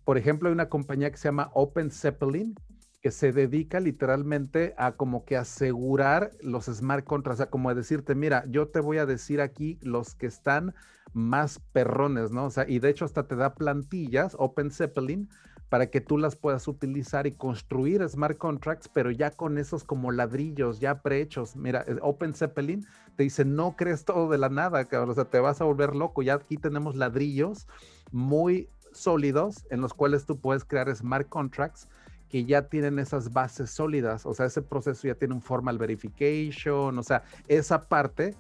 por 0.04 0.18
ejemplo, 0.18 0.50
hay 0.50 0.54
una 0.54 0.70
compañía 0.70 1.12
que 1.12 1.18
se 1.18 1.28
llama 1.28 1.52
Open 1.54 1.92
Zeppelin, 1.92 2.56
que 3.02 3.12
se 3.12 3.32
dedica 3.32 3.80
literalmente 3.80 4.74
a 4.78 4.94
como 4.94 5.24
que 5.24 5.38
asegurar 5.38 6.32
los 6.42 6.66
smart 6.66 7.06
contracts, 7.06 7.40
o 7.40 7.44
sea, 7.44 7.50
como 7.50 7.74
decirte, 7.74 8.14
mira, 8.14 8.44
yo 8.50 8.68
te 8.68 8.82
voy 8.82 8.98
a 8.98 9.06
decir 9.06 9.40
aquí 9.40 9.80
los 9.82 10.16
que 10.16 10.28
están 10.28 10.76
más 11.14 11.60
perrones, 11.72 12.32
¿no? 12.32 12.46
O 12.46 12.50
sea, 12.50 12.66
y 12.68 12.80
de 12.80 12.90
hecho 12.90 13.06
hasta 13.06 13.28
te 13.28 13.36
da 13.36 13.56
plantillas, 13.56 14.36
Open 14.38 14.72
Zeppelin, 14.72 15.30
para 15.70 15.88
que 15.90 16.02
tú 16.02 16.18
las 16.18 16.36
puedas 16.36 16.68
utilizar 16.68 17.28
y 17.28 17.32
construir 17.32 18.08
smart 18.10 18.38
contracts, 18.38 18.90
pero 18.90 19.12
ya 19.12 19.32
con 19.32 19.58
esos 19.58 19.84
como 19.84 20.12
ladrillos 20.12 20.80
ya 20.80 21.02
prehechos. 21.02 21.56
Mira, 21.56 21.86
eh, 21.88 21.98
Open 22.02 22.34
Zeppelin 22.34 22.86
te 23.16 23.24
dice, 23.24 23.46
no 23.46 23.76
crees 23.76 24.04
todo 24.04 24.30
de 24.30 24.40
la 24.40 24.50
nada, 24.50 24.86
cabrón, 24.86 25.12
o 25.12 25.14
sea, 25.14 25.26
te 25.26 25.40
vas 25.40 25.62
a 25.62 25.66
volver 25.66 25.96
loco, 25.96 26.22
ya 26.22 26.34
aquí 26.34 26.58
tenemos 26.58 26.96
ladrillos 26.96 27.68
muy 28.12 28.70
sólidos 28.92 29.66
en 29.70 29.82
los 29.82 29.94
cuales 29.94 30.26
tú 30.26 30.40
puedes 30.40 30.66
crear 30.66 30.94
smart 30.96 31.30
contracts 31.30 31.88
que 32.30 32.46
ya 32.46 32.68
tienen 32.70 33.00
esas 33.00 33.34
bases 33.34 33.72
sólidas, 33.72 34.26
o 34.26 34.34
sea, 34.34 34.46
ese 34.46 34.62
proceso 34.62 35.08
ya 35.08 35.16
tiene 35.16 35.34
un 35.34 35.42
formal 35.42 35.78
verification, 35.78 36.98
o 36.98 37.04
sea, 37.04 37.24
esa 37.48 37.88
parte, 37.88 38.36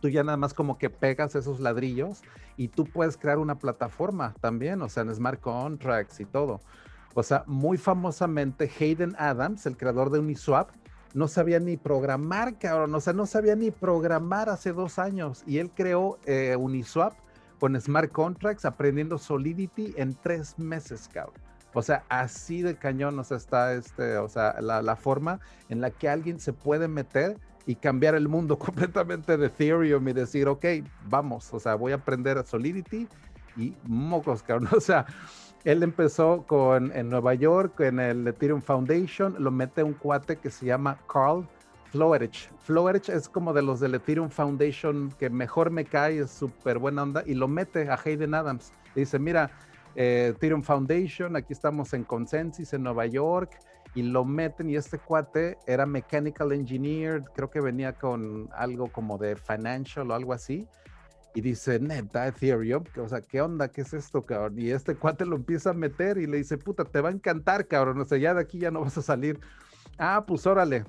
tú 0.00 0.08
ya 0.08 0.22
nada 0.22 0.36
más 0.36 0.54
como 0.54 0.78
que 0.78 0.90
pegas 0.90 1.34
esos 1.34 1.58
ladrillos 1.58 2.22
y 2.56 2.68
tú 2.68 2.84
puedes 2.84 3.16
crear 3.16 3.38
una 3.38 3.58
plataforma 3.58 4.34
también, 4.40 4.82
o 4.82 4.88
sea, 4.88 5.02
en 5.04 5.14
smart 5.14 5.40
contracts 5.40 6.20
y 6.20 6.24
todo. 6.24 6.60
O 7.14 7.22
sea, 7.22 7.44
muy 7.46 7.78
famosamente 7.78 8.70
Hayden 8.78 9.16
Adams, 9.18 9.66
el 9.66 9.76
creador 9.76 10.10
de 10.10 10.18
Uniswap, 10.18 10.70
no 11.14 11.26
sabía 11.26 11.58
ni 11.58 11.76
programar, 11.76 12.58
cabrón, 12.58 12.94
o 12.94 13.00
sea, 13.00 13.14
no 13.14 13.26
sabía 13.26 13.56
ni 13.56 13.70
programar 13.70 14.50
hace 14.50 14.72
dos 14.72 14.98
años 14.98 15.42
y 15.46 15.58
él 15.58 15.70
creó 15.74 16.18
eh, 16.26 16.54
Uniswap 16.56 17.14
con 17.58 17.80
smart 17.80 18.12
contracts 18.12 18.64
aprendiendo 18.64 19.18
Solidity 19.18 19.94
en 19.96 20.14
tres 20.14 20.58
meses, 20.58 21.08
cabrón. 21.12 21.40
O 21.78 21.82
sea, 21.82 22.02
así 22.08 22.60
de 22.60 22.74
cañón, 22.74 23.16
o 23.20 23.22
sea, 23.22 23.36
está 23.36 23.72
este, 23.72 24.16
o 24.16 24.28
sea, 24.28 24.60
la, 24.60 24.96
forma 24.96 25.38
en 25.68 25.80
la 25.80 25.90
que 25.92 26.08
alguien 26.08 26.40
se 26.40 26.52
puede 26.52 26.88
meter 26.88 27.38
y 27.66 27.76
cambiar 27.76 28.16
el 28.16 28.26
mundo 28.26 28.58
completamente 28.58 29.36
de 29.36 29.46
Ethereum 29.46 30.08
y 30.08 30.12
decir, 30.12 30.48
ok, 30.48 30.64
vamos, 31.08 31.54
o 31.54 31.60
sea, 31.60 31.76
voy 31.76 31.92
a 31.92 31.94
aprender 31.94 32.44
Solidity 32.44 33.06
y 33.56 33.76
mocos, 33.84 34.42
cabrón. 34.42 34.70
O 34.76 34.80
sea, 34.80 35.06
él 35.62 35.84
empezó 35.84 36.44
con 36.48 36.90
en 36.96 37.10
Nueva 37.10 37.34
York, 37.34 37.78
en 37.78 38.00
el 38.00 38.26
Ethereum 38.26 38.60
Foundation, 38.60 39.36
lo 39.38 39.52
mete 39.52 39.84
un 39.84 39.94
cuate 39.94 40.34
que 40.34 40.50
se 40.50 40.66
llama 40.66 40.98
Carl 41.06 41.46
Floerich. 41.92 42.50
Floerich 42.58 43.08
es 43.08 43.28
como 43.28 43.52
de 43.52 43.62
los 43.62 43.78
del 43.78 43.94
Ethereum 43.94 44.30
Foundation 44.30 45.12
que 45.16 45.30
mejor 45.30 45.70
me 45.70 45.84
cae, 45.84 46.18
es 46.18 46.32
súper 46.32 46.80
buena 46.80 47.04
onda, 47.04 47.22
y 47.24 47.34
lo 47.34 47.46
mete 47.46 47.88
a 47.88 47.96
Hayden 48.04 48.34
Adams. 48.34 48.72
Y 48.96 49.00
dice, 49.00 49.20
mira, 49.20 49.52
eh, 49.94 50.32
Ethereum 50.34 50.62
Foundation, 50.62 51.36
aquí 51.36 51.52
estamos 51.52 51.92
en 51.94 52.04
Consensus 52.04 52.72
en 52.72 52.82
Nueva 52.82 53.06
York, 53.06 53.58
y 53.94 54.02
lo 54.02 54.24
meten 54.24 54.70
y 54.70 54.76
este 54.76 54.98
cuate 54.98 55.58
era 55.66 55.86
mechanical 55.86 56.52
engineer, 56.52 57.24
creo 57.34 57.50
que 57.50 57.60
venía 57.60 57.94
con 57.94 58.48
algo 58.52 58.92
como 58.92 59.18
de 59.18 59.36
financial 59.36 60.10
o 60.10 60.14
algo 60.14 60.32
así. 60.32 60.68
Y 61.34 61.40
dice, 61.40 61.78
neta, 61.78 62.26
Ethereum, 62.26 62.84
o 62.96 63.08
sea, 63.08 63.20
¿qué 63.20 63.40
onda? 63.40 63.68
¿Qué 63.68 63.82
es 63.82 63.92
esto, 63.92 64.24
cabrón? 64.24 64.58
Y 64.58 64.70
este 64.70 64.96
cuate 64.96 65.24
lo 65.24 65.36
empieza 65.36 65.70
a 65.70 65.74
meter 65.74 66.18
y 66.18 66.26
le 66.26 66.38
dice, 66.38 66.58
puta, 66.58 66.84
te 66.84 67.00
va 67.00 67.10
a 67.10 67.12
encantar, 67.12 67.66
cabrón. 67.66 68.00
O 68.00 68.04
sea, 68.04 68.18
ya 68.18 68.34
de 68.34 68.40
aquí 68.40 68.58
ya 68.58 68.70
no 68.70 68.80
vas 68.80 68.98
a 68.98 69.02
salir. 69.02 69.38
Ah, 69.98 70.24
pues 70.26 70.46
órale, 70.46 70.84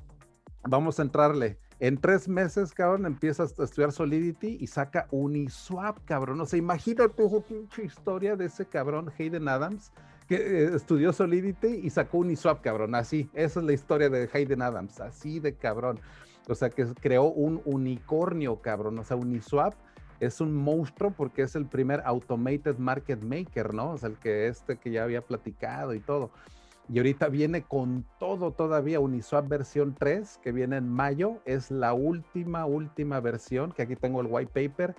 vamos 0.68 1.00
a 1.00 1.04
entrarle. 1.04 1.58
En 1.80 1.98
tres 1.98 2.28
meses, 2.28 2.74
cabrón, 2.74 3.06
empiezas 3.06 3.58
a 3.58 3.64
estudiar 3.64 3.94
Solidity 3.94 4.58
y 4.60 4.68
saca 4.68 5.08
Uniswap, 5.12 5.98
cabrón. 6.04 6.42
O 6.42 6.46
sea, 6.46 6.60
imagínate 6.60 7.26
esa 7.26 7.40
pinche 7.40 7.86
historia 7.86 8.36
de 8.36 8.46
ese 8.46 8.66
cabrón, 8.66 9.10
Hayden 9.18 9.48
Adams, 9.48 9.94
que 10.28 10.36
eh, 10.36 10.76
estudió 10.76 11.14
Solidity 11.14 11.80
y 11.82 11.90
sacó 11.90 12.18
Uniswap, 12.18 12.62
cabrón. 12.62 12.96
Así, 12.96 13.30
esa 13.34 13.62
es 13.62 13.66
la 13.66 13.72
historia 13.72 14.10
de 14.10 14.30
Hayden 14.32 14.62
Adams, 14.62 15.00
así 15.00 15.40
de 15.40 15.56
cabrón. 15.56 16.02
O 16.50 16.56
sea, 16.56 16.70
que 16.70 16.86
creó 17.00 17.26
un 17.26 17.62
unicornio, 17.64 18.58
cabrón. 18.58 19.00
O 19.00 19.04
sea, 19.06 19.16
Uniswap 19.16 19.74
es 20.20 20.42
un 20.42 20.54
monstruo 20.54 21.12
porque 21.12 21.44
es 21.44 21.56
el 21.56 21.66
primer 21.66 22.02
automated 22.04 22.78
market 22.78 23.22
maker, 23.22 23.74
¿no? 23.74 23.92
O 23.92 23.98
sea, 23.98 24.10
el 24.10 24.18
que 24.18 24.48
este 24.48 24.78
que 24.78 24.92
ya 24.92 25.04
había 25.04 25.22
platicado 25.22 25.94
y 25.94 26.02
todo. 26.02 26.32
Y 26.92 26.98
ahorita 26.98 27.28
viene 27.30 27.62
con 27.64 28.04
todo 28.20 28.52
todavía 28.52 29.00
Uniswap 29.00 29.48
versión 29.48 29.96
3, 29.98 30.40
que 30.42 30.52
viene 30.52 30.78
en 30.78 30.90
mayo. 30.90 31.40
Es 31.46 31.70
la 31.70 31.94
última, 31.94 32.66
última 32.66 33.20
versión, 33.20 33.72
que 33.72 33.84
aquí 33.84 33.96
tengo 33.96 34.22
el 34.22 34.28
white 34.28 34.52
paper. 34.52 34.96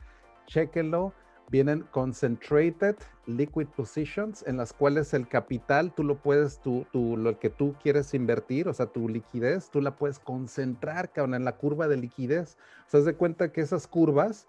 Chequenlo. 0.47 1.13
Vienen 1.51 1.85
concentrated 1.91 2.95
liquid 3.27 3.67
positions, 3.77 4.45
en 4.47 4.57
las 4.57 4.73
cuales 4.73 5.13
el 5.15 5.27
capital 5.27 5.93
tú 5.93 6.05
lo 6.05 6.23
puedes, 6.23 6.61
tú, 6.61 6.87
tú, 6.93 7.17
lo 7.17 7.41
que 7.41 7.51
tú 7.51 7.75
quieres 7.83 8.15
invertir, 8.15 8.69
o 8.69 8.73
sea, 8.73 8.87
tu 8.87 9.09
liquidez, 9.09 9.69
tú 9.69 9.81
la 9.81 9.97
puedes 9.97 10.21
concentrar, 10.21 11.11
cabrón, 11.11 11.35
en 11.35 11.45
la 11.45 11.57
curva 11.57 11.89
de 11.89 11.97
liquidez. 11.97 12.57
O 12.87 12.91
sea, 12.91 13.01
de 13.01 13.15
cuenta 13.15 13.51
que 13.51 13.63
esas 13.63 13.89
curvas 13.89 14.47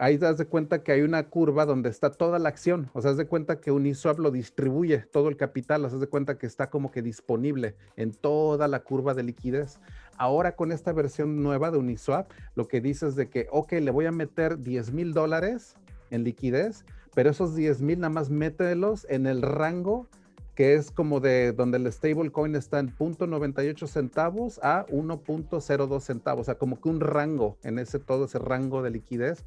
ahí 0.00 0.16
das 0.16 0.38
de 0.38 0.46
cuenta 0.46 0.82
que 0.82 0.92
hay 0.92 1.02
una 1.02 1.28
curva 1.28 1.66
donde 1.66 1.90
está 1.90 2.10
toda 2.10 2.38
la 2.38 2.48
acción. 2.48 2.90
O 2.94 3.02
sea, 3.02 3.10
haz 3.10 3.18
de 3.18 3.26
cuenta 3.26 3.60
que 3.60 3.70
Uniswap 3.70 4.18
lo 4.18 4.30
distribuye 4.30 4.98
todo 4.98 5.28
el 5.28 5.36
capital. 5.36 5.84
O 5.84 5.90
sea, 5.90 5.98
de 5.98 6.06
cuenta 6.06 6.38
que 6.38 6.46
está 6.46 6.70
como 6.70 6.90
que 6.90 7.02
disponible 7.02 7.76
en 7.96 8.12
toda 8.12 8.66
la 8.66 8.80
curva 8.80 9.12
de 9.12 9.22
liquidez. 9.22 9.78
Ahora 10.16 10.56
con 10.56 10.72
esta 10.72 10.92
versión 10.92 11.42
nueva 11.42 11.70
de 11.70 11.78
Uniswap, 11.78 12.30
lo 12.54 12.66
que 12.66 12.80
dices 12.80 13.14
de 13.14 13.28
que, 13.28 13.46
ok, 13.50 13.72
le 13.72 13.90
voy 13.90 14.06
a 14.06 14.12
meter 14.12 14.62
10 14.62 14.92
mil 14.92 15.12
dólares 15.12 15.74
en 16.10 16.24
liquidez, 16.24 16.86
pero 17.14 17.30
esos 17.30 17.54
10 17.54 17.82
mil 17.82 18.00
nada 18.00 18.12
más 18.12 18.30
mételos 18.30 19.06
en 19.10 19.26
el 19.26 19.42
rango 19.42 20.08
que 20.54 20.74
es 20.74 20.90
como 20.90 21.20
de 21.20 21.52
donde 21.52 21.78
el 21.78 21.90
stablecoin 21.90 22.54
está 22.54 22.80
en 22.80 22.94
0.98 22.94 23.86
centavos 23.86 24.60
a 24.62 24.84
1.02 24.88 26.00
centavos, 26.00 26.42
o 26.42 26.44
sea, 26.44 26.56
como 26.56 26.78
que 26.78 26.90
un 26.90 27.00
rango 27.00 27.56
en 27.62 27.78
ese 27.78 27.98
todo 27.98 28.26
ese 28.26 28.38
rango 28.38 28.82
de 28.82 28.90
liquidez 28.90 29.44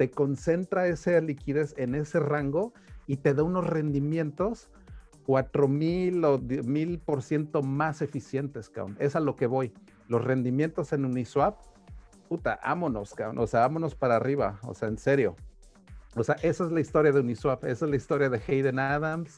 te 0.00 0.10
concentra 0.10 0.86
esa 0.86 1.20
liquidez 1.20 1.74
en 1.76 1.94
ese 1.94 2.20
rango 2.20 2.72
y 3.06 3.18
te 3.18 3.34
da 3.34 3.42
unos 3.42 3.66
rendimientos 3.66 4.70
4000 5.26 6.24
o 6.24 6.38
1000% 6.38 7.62
más 7.62 8.00
eficientes, 8.00 8.70
cabrón. 8.70 8.96
Es 8.98 9.14
a 9.14 9.20
lo 9.20 9.36
que 9.36 9.46
voy. 9.46 9.74
Los 10.08 10.24
rendimientos 10.24 10.94
en 10.94 11.04
Uniswap, 11.04 11.58
puta, 12.30 12.58
vámonos, 12.64 13.12
cabrón. 13.12 13.40
O 13.40 13.46
sea, 13.46 13.60
vámonos 13.60 13.94
para 13.94 14.16
arriba. 14.16 14.58
O 14.62 14.72
sea, 14.72 14.88
en 14.88 14.96
serio. 14.96 15.36
O 16.16 16.24
sea, 16.24 16.36
esa 16.36 16.64
es 16.64 16.72
la 16.72 16.80
historia 16.80 17.12
de 17.12 17.20
Uniswap. 17.20 17.62
Esa 17.64 17.84
es 17.84 17.90
la 17.90 17.96
historia 17.96 18.30
de 18.30 18.40
Hayden 18.48 18.78
Adams. 18.78 19.36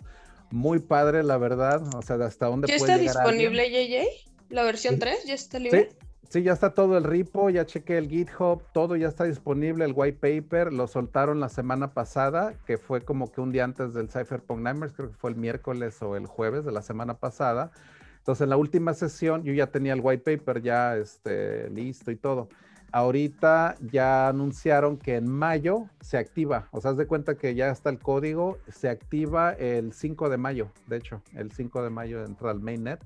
Muy 0.53 0.79
padre, 0.79 1.25
la 1.25 1.39
verdad. 1.39 1.83
O 1.97 2.03
sea, 2.03 2.19
de 2.19 2.27
hasta 2.27 2.47
dónde 2.47 2.69
¿Ya 2.69 2.77
está 2.77 2.99
disponible, 2.99 3.69
JJ? 3.69 4.31
¿La 4.49 4.63
versión 4.63 5.01
3 5.01 5.25
ya 5.27 5.35
está 5.35 5.59
libre? 5.59 5.89
Sí, 5.91 5.97
Sí, 6.29 6.43
ya 6.43 6.53
está 6.53 6.73
todo 6.73 6.97
el 6.97 7.05
repo, 7.05 7.51
ya 7.51 7.67
chequé 7.67 7.99
el 7.99 8.09
GitHub, 8.09 8.63
todo 8.73 8.97
ya 8.97 9.09
está 9.09 9.25
disponible, 9.25 9.85
el 9.85 9.93
white 9.95 10.19
paper, 10.19 10.73
lo 10.73 10.87
soltaron 10.87 11.41
la 11.41 11.51
semana 11.51 11.93
pasada, 11.93 12.55
que 12.65 12.79
fue 12.79 13.03
como 13.03 13.31
que 13.31 13.43
un 13.43 13.53
día 13.53 13.65
antes 13.65 13.93
del 13.93 14.09
Cypherpunk 14.09 14.61
Nightmares, 14.61 14.95
creo 14.97 15.11
que 15.11 15.17
fue 15.17 15.31
el 15.31 15.37
miércoles 15.37 16.01
o 16.01 16.17
el 16.17 16.27
jueves 16.27 16.65
de 16.65 16.73
la 16.73 16.81
semana 16.81 17.15
pasada. 17.19 17.71
Entonces, 18.17 18.45
en 18.45 18.51
la 18.51 18.57
última 18.57 18.95
sesión 18.95 19.43
yo 19.43 19.53
ya 19.53 19.67
tenía 19.67 19.93
el 19.93 20.01
white 20.03 20.39
paper 20.39 20.63
ya 20.63 20.97
este, 20.97 21.69
listo 21.69 22.11
y 22.11 22.17
todo. 22.17 22.49
Ahorita 22.93 23.77
ya 23.81 24.29
anunciaron 24.29 24.97
que 24.97 25.17
en 25.17 25.29
mayo 25.29 25.89
se 26.01 26.19
activa, 26.19 26.69
o 26.71 26.81
sea, 26.81 26.93
haz 26.93 26.97
de 26.97 27.07
cuenta 27.07 27.35
que 27.35 27.55
ya 27.55 27.69
está 27.69 27.91
el 27.91 27.99
código, 27.99 28.59
se 28.69 28.89
activa 28.89 29.53
el 29.53 29.93
5 29.93 30.29
de 30.31 30.37
mayo, 30.37 30.69
de 30.87 30.97
hecho, 30.97 31.23
el 31.35 31.53
5 31.53 31.83
de 31.83 31.91
mayo 31.91 32.25
entra 32.25 32.51
al 32.51 32.61
mainnet, 32.61 33.01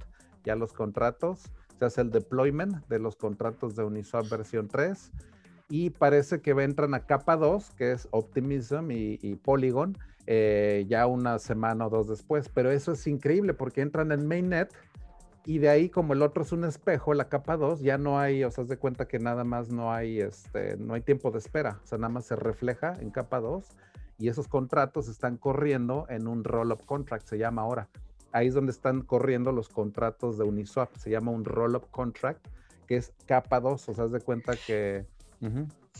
ya 0.44 0.54
los 0.54 0.72
contratos 0.72 1.50
se 1.78 1.84
hace 1.84 2.00
el 2.00 2.10
deployment 2.10 2.86
de 2.88 2.98
los 2.98 3.16
contratos 3.16 3.76
de 3.76 3.84
Uniswap 3.84 4.28
versión 4.28 4.68
3 4.68 5.12
y 5.68 5.90
parece 5.90 6.40
que 6.40 6.50
entran 6.50 6.94
a 6.94 7.00
capa 7.06 7.36
2, 7.36 7.70
que 7.72 7.92
es 7.92 8.08
Optimism 8.12 8.90
y, 8.90 9.36
Polygon, 9.36 9.98
eh, 10.26 10.84
ya 10.88 11.06
una 11.06 11.38
semana 11.38 11.86
o 11.86 11.90
dos 11.90 12.08
después. 12.08 12.48
Pero 12.48 12.70
eso 12.70 12.92
es 12.92 13.06
increíble 13.06 13.52
porque 13.52 13.80
entran 13.80 14.12
en 14.12 14.26
mainnet 14.26 14.72
y 15.44 15.58
de 15.58 15.68
ahí 15.68 15.88
como 15.88 16.12
el 16.12 16.22
otro 16.22 16.42
es 16.42 16.52
un 16.52 16.64
espejo, 16.64 17.14
la 17.14 17.28
capa 17.28 17.56
2, 17.56 17.80
ya 17.80 17.98
no 17.98 18.18
hay, 18.18 18.42
o 18.44 18.50
sea, 18.50 18.64
de 18.64 18.78
cuenta 18.78 19.06
que 19.06 19.18
nada 19.18 19.44
más 19.44 19.70
no 19.70 19.92
hay, 19.92 20.20
este, 20.20 20.76
no 20.76 20.94
hay 20.94 21.02
tiempo 21.02 21.30
de 21.30 21.38
espera, 21.38 21.80
o 21.84 21.86
sea, 21.86 21.98
nada 21.98 22.12
más 22.12 22.24
se 22.26 22.34
refleja 22.34 22.96
en 23.00 23.10
capa 23.10 23.38
2 23.38 23.76
y 24.18 24.28
esos 24.28 24.48
contratos 24.48 25.08
están 25.08 25.36
corriendo 25.36 26.06
en 26.08 26.26
un 26.26 26.42
roll-up 26.42 26.84
contract, 26.84 27.26
se 27.26 27.38
llama 27.38 27.62
ahora 27.62 27.88
ahí 28.36 28.48
es 28.48 28.54
donde 28.54 28.72
están 28.72 29.00
corriendo 29.00 29.50
los 29.50 29.68
contratos 29.68 30.36
de 30.36 30.44
Uniswap. 30.44 30.94
Se 30.96 31.10
llama 31.10 31.30
un 31.30 31.44
roll-up 31.44 31.90
contract, 31.90 32.46
que 32.86 32.96
es 32.96 33.12
capa 33.26 33.60
2. 33.60 33.88
O 33.88 33.94
sea, 33.94 34.04
haz 34.04 34.12
de 34.12 34.20
cuenta 34.20 34.52
que. 34.66 35.06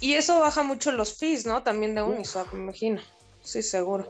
Y 0.01 0.15
eso 0.15 0.39
baja 0.41 0.63
mucho 0.63 0.93
los 0.93 1.17
fees, 1.17 1.47
¿no? 1.47 1.63
También 1.63 1.95
de 1.95 2.03
Uniswap, 2.03 2.53
me 2.53 2.61
imagino. 2.61 3.01
Sí, 3.41 3.63
seguro. 3.63 4.05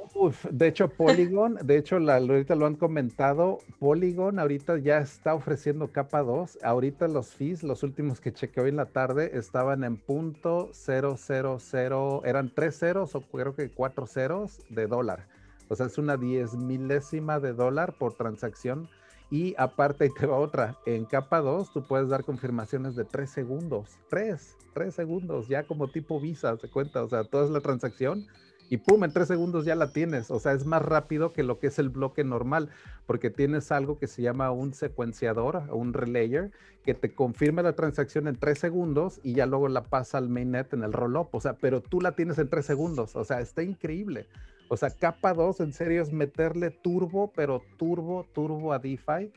de 0.50 0.66
hecho, 0.66 0.88
Polygon, 0.88 1.58
de 1.62 1.76
hecho, 1.76 1.98
la, 1.98 2.16
ahorita 2.16 2.54
lo 2.54 2.64
han 2.64 2.74
comentado, 2.74 3.59
Polygon 3.78 4.38
ahorita 4.38 4.78
ya 4.78 4.96
está 4.96 5.34
ofreciendo 5.34 5.92
capa 5.92 6.22
2. 6.22 6.61
Ahorita 6.62 7.07
los 7.07 7.28
fees, 7.34 7.62
los 7.62 7.82
últimos 7.82 8.20
que 8.20 8.32
chequeé 8.32 8.62
hoy 8.62 8.70
en 8.70 8.76
la 8.76 8.86
tarde, 8.86 9.32
estaban 9.34 9.84
en 9.84 9.98
punto 9.98 10.70
000, 10.72 12.22
eran 12.24 12.51
tres 12.55 12.78
ceros 12.78 13.14
o 13.14 13.20
creo 13.20 13.55
que 13.55 13.68
cuatro 13.68 14.07
ceros 14.07 14.62
de 14.70 14.86
dólar. 14.86 15.26
O 15.68 15.76
sea, 15.76 15.86
es 15.86 15.98
una 15.98 16.16
diez 16.16 16.54
milésima 16.54 17.40
de 17.40 17.52
dólar 17.52 17.94
por 17.98 18.14
transacción. 18.14 18.88
Y 19.30 19.54
aparte, 19.58 20.08
te 20.10 20.26
va 20.26 20.36
otra. 20.36 20.78
En 20.86 21.04
capa 21.04 21.40
2, 21.40 21.72
tú 21.72 21.86
puedes 21.86 22.08
dar 22.08 22.24
confirmaciones 22.24 22.94
de 22.94 23.04
3 23.04 23.28
segundos. 23.28 23.98
3, 24.08 24.56
3 24.72 24.94
segundos, 24.94 25.48
ya 25.48 25.66
como 25.66 25.88
tipo 25.88 26.20
Visa, 26.20 26.56
se 26.56 26.68
cuenta. 26.68 27.02
O 27.02 27.08
sea, 27.08 27.24
toda 27.24 27.44
es 27.44 27.50
la 27.50 27.60
transacción 27.60 28.26
y 28.68 28.78
pum, 28.78 29.04
en 29.04 29.12
3 29.12 29.28
segundos 29.28 29.64
ya 29.64 29.74
la 29.74 29.92
tienes. 29.92 30.30
O 30.30 30.40
sea, 30.40 30.52
es 30.52 30.66
más 30.66 30.82
rápido 30.82 31.32
que 31.32 31.42
lo 31.42 31.58
que 31.58 31.68
es 31.68 31.78
el 31.78 31.88
bloque 31.88 32.24
normal, 32.24 32.70
porque 33.06 33.30
tienes 33.30 33.70
algo 33.70 33.98
que 33.98 34.08
se 34.08 34.22
llama 34.22 34.50
un 34.50 34.74
secuenciador, 34.74 35.62
un 35.70 35.92
relayer, 35.92 36.50
que 36.84 36.94
te 36.94 37.14
confirma 37.14 37.62
la 37.62 37.74
transacción 37.74 38.28
en 38.28 38.36
3 38.36 38.58
segundos 38.58 39.20
y 39.22 39.34
ya 39.34 39.46
luego 39.46 39.68
la 39.68 39.84
pasa 39.84 40.18
al 40.18 40.28
mainnet 40.28 40.72
en 40.72 40.82
el 40.82 40.92
roll-up. 40.92 41.28
O 41.32 41.40
sea, 41.40 41.54
pero 41.54 41.80
tú 41.80 42.00
la 42.00 42.12
tienes 42.12 42.38
en 42.38 42.48
3 42.48 42.64
segundos. 42.64 43.14
O 43.16 43.24
sea, 43.24 43.40
está 43.40 43.62
increíble. 43.62 44.26
O 44.68 44.76
sea, 44.76 44.90
capa 44.90 45.32
2 45.34 45.60
en 45.60 45.72
serio 45.72 46.02
es 46.02 46.12
meterle 46.12 46.70
turbo, 46.70 47.32
pero 47.34 47.62
turbo, 47.76 48.26
turbo 48.32 48.72
a 48.72 48.78
DeFi 48.78 49.32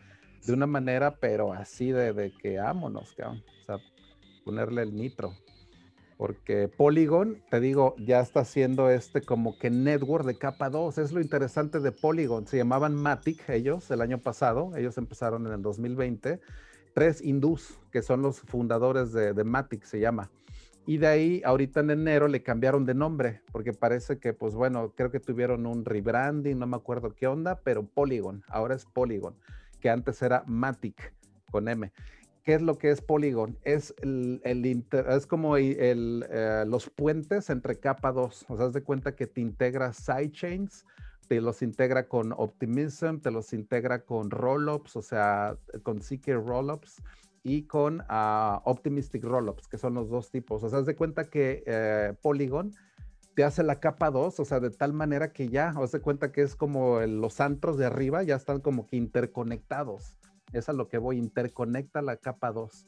de 0.45 0.53
una 0.53 0.67
manera, 0.67 1.15
pero 1.15 1.53
así 1.53 1.91
de, 1.91 2.13
de 2.13 2.32
que 2.32 2.57
vámonos, 2.57 3.13
cabrón. 3.13 3.43
O 3.61 3.65
sea, 3.65 3.77
ponerle 4.43 4.84
el 4.84 4.95
nitro. 4.95 5.34
Porque 6.17 6.67
Polygon, 6.67 7.41
te 7.49 7.61
digo, 7.61 7.95
ya 7.97 8.19
está 8.19 8.41
haciendo 8.41 8.89
este 8.89 9.21
como 9.21 9.57
que 9.57 9.69
network 9.69 10.25
de 10.25 10.38
capa 10.38 10.69
2. 10.69 10.97
Es 10.97 11.13
lo 11.13 11.21
interesante 11.21 11.80
de 11.80 11.93
Polygon. 11.93 12.45
Se 12.45 12.57
llamaban 12.57 12.93
Matic 12.93 13.47
ellos 13.49 13.89
el 13.89 14.01
año 14.01 14.17
pasado. 14.17 14.75
Ellos 14.75 14.97
empezaron 14.97 15.47
en 15.47 15.53
el 15.53 15.61
2020. 15.61 16.41
Tres 16.93 17.21
hindús, 17.21 17.80
que 17.91 18.01
son 18.01 18.21
los 18.21 18.41
fundadores 18.41 19.13
de, 19.13 19.34
de 19.34 19.43
Matic, 19.45 19.86
se 19.86 20.01
llama. 20.01 20.30
Y 20.90 20.98
de 20.98 21.06
ahí, 21.06 21.42
ahorita 21.46 21.82
en 21.82 21.92
enero 21.92 22.28
le 22.28 22.42
cambiaron 22.42 22.84
de 22.84 22.96
nombre, 22.96 23.44
porque 23.52 23.74
parece 23.74 24.18
que, 24.18 24.34
pues 24.34 24.56
bueno, 24.56 24.92
creo 24.98 25.12
que 25.12 25.20
tuvieron 25.20 25.68
un 25.68 25.86
rebranding, 25.86 26.58
no 26.58 26.66
me 26.66 26.78
acuerdo 26.78 27.14
qué 27.14 27.28
onda, 27.28 27.60
pero 27.64 27.86
Polygon, 27.86 28.44
ahora 28.48 28.74
es 28.74 28.86
Polygon, 28.86 29.36
que 29.80 29.92
antes 29.92 30.20
era 30.24 30.44
Matic 30.48 31.14
con 31.52 31.68
M. 31.68 31.92
¿Qué 32.44 32.56
es 32.56 32.64
lo 32.64 32.80
que 32.80 32.90
es 32.90 33.02
Polygon? 33.02 33.56
Es, 33.62 33.94
el, 34.02 34.42
es 34.44 35.28
como 35.28 35.58
el, 35.58 36.26
eh, 36.28 36.64
los 36.68 36.90
puentes 36.90 37.52
entre 37.52 37.76
capa 37.76 38.12
2. 38.12 38.46
O 38.50 38.58
sea, 38.58 38.66
haz 38.66 38.74
de 38.74 38.82
cuenta 38.82 39.16
que 39.16 39.28
te 39.28 39.42
integra 39.42 39.94
sidechains, 39.94 40.88
te 41.28 41.40
los 41.40 41.62
integra 41.62 42.08
con 42.08 42.34
Optimism, 42.36 43.20
te 43.20 43.30
los 43.30 43.54
integra 43.54 44.06
con 44.06 44.32
Rollups, 44.32 44.96
o 44.96 45.04
sea, 45.04 45.56
con 45.84 46.00
CK 46.00 46.30
Rollups 46.30 47.00
y 47.44 47.64
con 47.64 48.02
uh, 48.02 48.62
Optimistic 48.66 49.24
Rollups, 49.24 49.68
que 49.68 49.78
son 49.78 49.94
los 49.94 50.10
dos 50.10 50.30
tipos. 50.30 50.64
O 50.64 50.70
sea, 50.70 50.80
haz 50.80 50.86
de 50.86 50.96
cuenta 50.96 51.26
que 51.26 51.64
eh, 51.66 52.14
Polygon 52.22 52.74
te 53.36 53.44
hace 53.44 53.64
la 53.64 53.80
capa 53.80 54.12
2, 54.12 54.40
o 54.40 54.46
sea, 54.46 54.60
de 54.60 54.70
tal 54.70 54.94
manera 54.94 55.32
que 55.32 55.48
ya, 55.48 55.70
haz 55.70 55.92
de 55.92 56.02
cuenta 56.02 56.32
que 56.32 56.42
es 56.42 56.56
como 56.56 57.00
los 57.02 57.40
antros 57.40 57.78
de 57.78 57.86
arriba, 57.86 58.24
ya 58.24 58.36
están 58.36 58.60
como 58.60 58.86
que 58.86 58.98
interconectados. 58.98 60.18
Es 60.52 60.68
a 60.68 60.74
lo 60.74 60.88
que 60.90 60.98
voy, 60.98 61.18
interconecta 61.18 62.02
la 62.02 62.18
capa 62.18 62.52
2. 62.52 62.86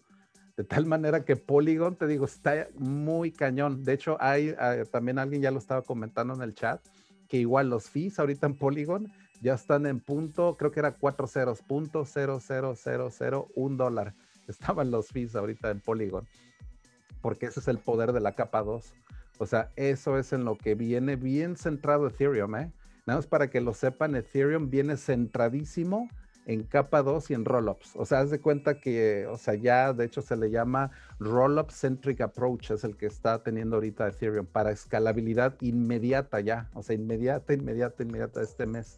De 0.58 0.64
tal 0.66 0.86
manera 0.86 1.24
que 1.24 1.38
Polygon, 1.38 1.96
te 1.96 2.08
digo, 2.08 2.26
está 2.26 2.68
muy 2.78 3.32
cañón. 3.32 3.86
De 3.86 3.94
hecho, 3.94 4.18
hay 4.20 4.54
ah, 4.60 4.84
también 4.92 5.20
alguien 5.20 5.42
ya 5.42 5.52
lo 5.52 5.60
estaba 5.60 5.84
comentando 5.84 6.34
en 6.34 6.42
el 6.42 6.54
chat, 6.54 6.82
que 7.30 7.38
igual 7.38 7.70
los 7.70 7.90
fees 7.90 8.20
ahorita 8.20 8.48
en 8.48 8.56
Polygon 8.56 9.08
ya 9.42 9.54
están 9.54 9.86
en 9.86 10.02
punto, 10.02 10.58
creo 10.58 10.72
que 10.72 10.82
era 10.82 10.92
4 10.92 11.28
ceros, 11.28 11.62
punto 11.62 12.04
00001 12.04 13.78
dólar 13.78 14.14
estaban 14.52 14.92
los 14.92 15.08
fees 15.08 15.36
ahorita 15.36 15.72
en 15.72 15.80
Polygon, 15.80 16.28
porque 17.22 17.48
ese 17.48 17.60
es 17.60 17.68
el 17.68 17.80
poder 17.80 18.14
de 18.14 18.22
la 18.22 18.34
capa 18.34 18.62
2. 18.62 18.94
O 19.40 19.46
sea, 19.46 19.72
eso 19.76 20.18
es 20.20 20.34
en 20.34 20.46
lo 20.46 20.58
que 20.58 20.76
viene 20.76 21.16
bien 21.16 21.56
centrado 21.56 22.08
Ethereum, 22.08 22.56
¿eh? 22.56 22.72
Nada 23.08 23.18
más 23.18 23.28
para 23.28 23.50
que 23.50 23.62
lo 23.62 23.74
sepan, 23.74 24.16
Ethereum 24.16 24.70
viene 24.70 24.98
centradísimo 24.98 26.08
en 26.46 26.64
capa 26.64 27.02
2 27.02 27.32
y 27.32 27.34
en 27.34 27.46
rollups. 27.46 27.96
O 27.96 28.06
sea, 28.06 28.20
haz 28.20 28.30
de 28.30 28.40
cuenta 28.40 28.80
que, 28.80 29.26
o 29.28 29.38
sea, 29.38 29.56
ya 29.56 29.94
de 29.94 30.06
hecho 30.06 30.22
se 30.22 30.36
le 30.36 30.50
llama 30.52 30.92
rollup 31.20 31.72
centric 31.72 32.22
approach, 32.22 32.72
es 32.72 32.84
el 32.84 32.98
que 32.98 33.06
está 33.08 33.42
teniendo 33.44 33.78
ahorita 33.78 34.08
Ethereum 34.08 34.46
para 34.46 34.72
escalabilidad 34.72 35.56
inmediata 35.62 36.40
ya, 36.40 36.70
o 36.74 36.84
sea, 36.84 36.96
inmediata, 36.96 37.54
inmediata, 37.54 38.04
inmediata 38.04 38.42
este 38.42 38.66
mes. 38.66 38.98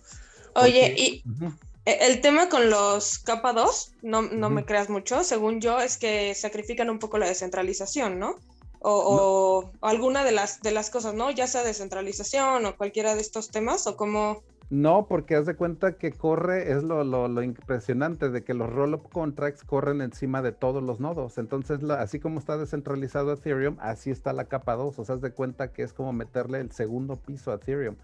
Oye, 0.55 0.95
y 0.97 1.23
e, 1.23 1.51
el 1.85 2.21
tema 2.21 2.47
con 2.47 2.69
los 2.69 3.19
capa 3.19 3.51
2, 3.51 3.95
no, 4.03 4.21
no 4.21 4.49
me 4.49 4.63
creas 4.63 4.89
mucho, 4.89 5.23
según 5.23 5.59
yo, 5.59 5.79
es 5.81 5.97
que 5.97 6.33
sacrifican 6.33 6.89
un 6.89 6.99
poco 6.99 7.17
la 7.17 7.27
descentralización, 7.27 8.19
¿no? 8.19 8.35
O, 8.79 9.71
alguna 9.81 10.23
de 10.23 10.31
las, 10.31 10.61
de 10.61 10.71
las 10.71 10.89
cosas, 10.89 11.13
¿no? 11.13 11.31
Ya 11.31 11.47
sea 11.47 11.63
descentralización 11.63 12.65
o 12.65 12.75
cualquiera 12.75 13.15
de 13.15 13.21
estos 13.21 13.49
temas, 13.49 13.87
o 13.87 13.95
cómo... 13.97 14.43
No, 14.69 15.07
porque 15.07 15.35
haz 15.35 15.45
de 15.45 15.55
cuenta 15.55 15.97
que 15.97 16.11
corre, 16.11 16.71
es 16.71 16.83
lo, 16.83 17.03
lo, 17.03 17.27
lo 17.27 17.43
impresionante 17.43 18.29
de 18.29 18.43
que 18.43 18.53
los 18.53 18.69
roll-up 18.69 19.09
contracts 19.11 19.63
corren 19.63 20.01
encima 20.01 20.41
de 20.41 20.51
todos 20.51 20.81
los 20.81 20.99
nodos. 20.99 21.37
Entonces, 21.37 21.79
así 21.91 22.19
como 22.19 22.39
está 22.39 22.57
descentralizado 22.57 23.33
Ethereum, 23.33 23.77
así 23.79 24.09
está 24.09 24.33
la 24.33 24.45
capa 24.45 24.75
2. 24.75 24.97
O 24.97 25.05
sea, 25.05 25.15
haz 25.15 25.21
de 25.21 25.31
cuenta 25.31 25.71
que 25.71 25.83
es 25.83 25.93
como 25.93 26.11
meterle 26.11 26.59
el 26.59 26.71
segundo 26.71 27.17
piso 27.17 27.51
a 27.51 27.55
Ethereum. 27.55 27.95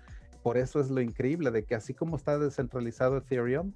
Por 0.44 0.58
eso 0.58 0.80
es 0.80 0.90
lo 0.90 1.02
increíble 1.02 1.52
de 1.52 1.64
que 1.64 1.76
así 1.76 1.94
como 1.94 2.16
está 2.16 2.38
descentralizado 2.38 3.18
Ethereum, 3.18 3.74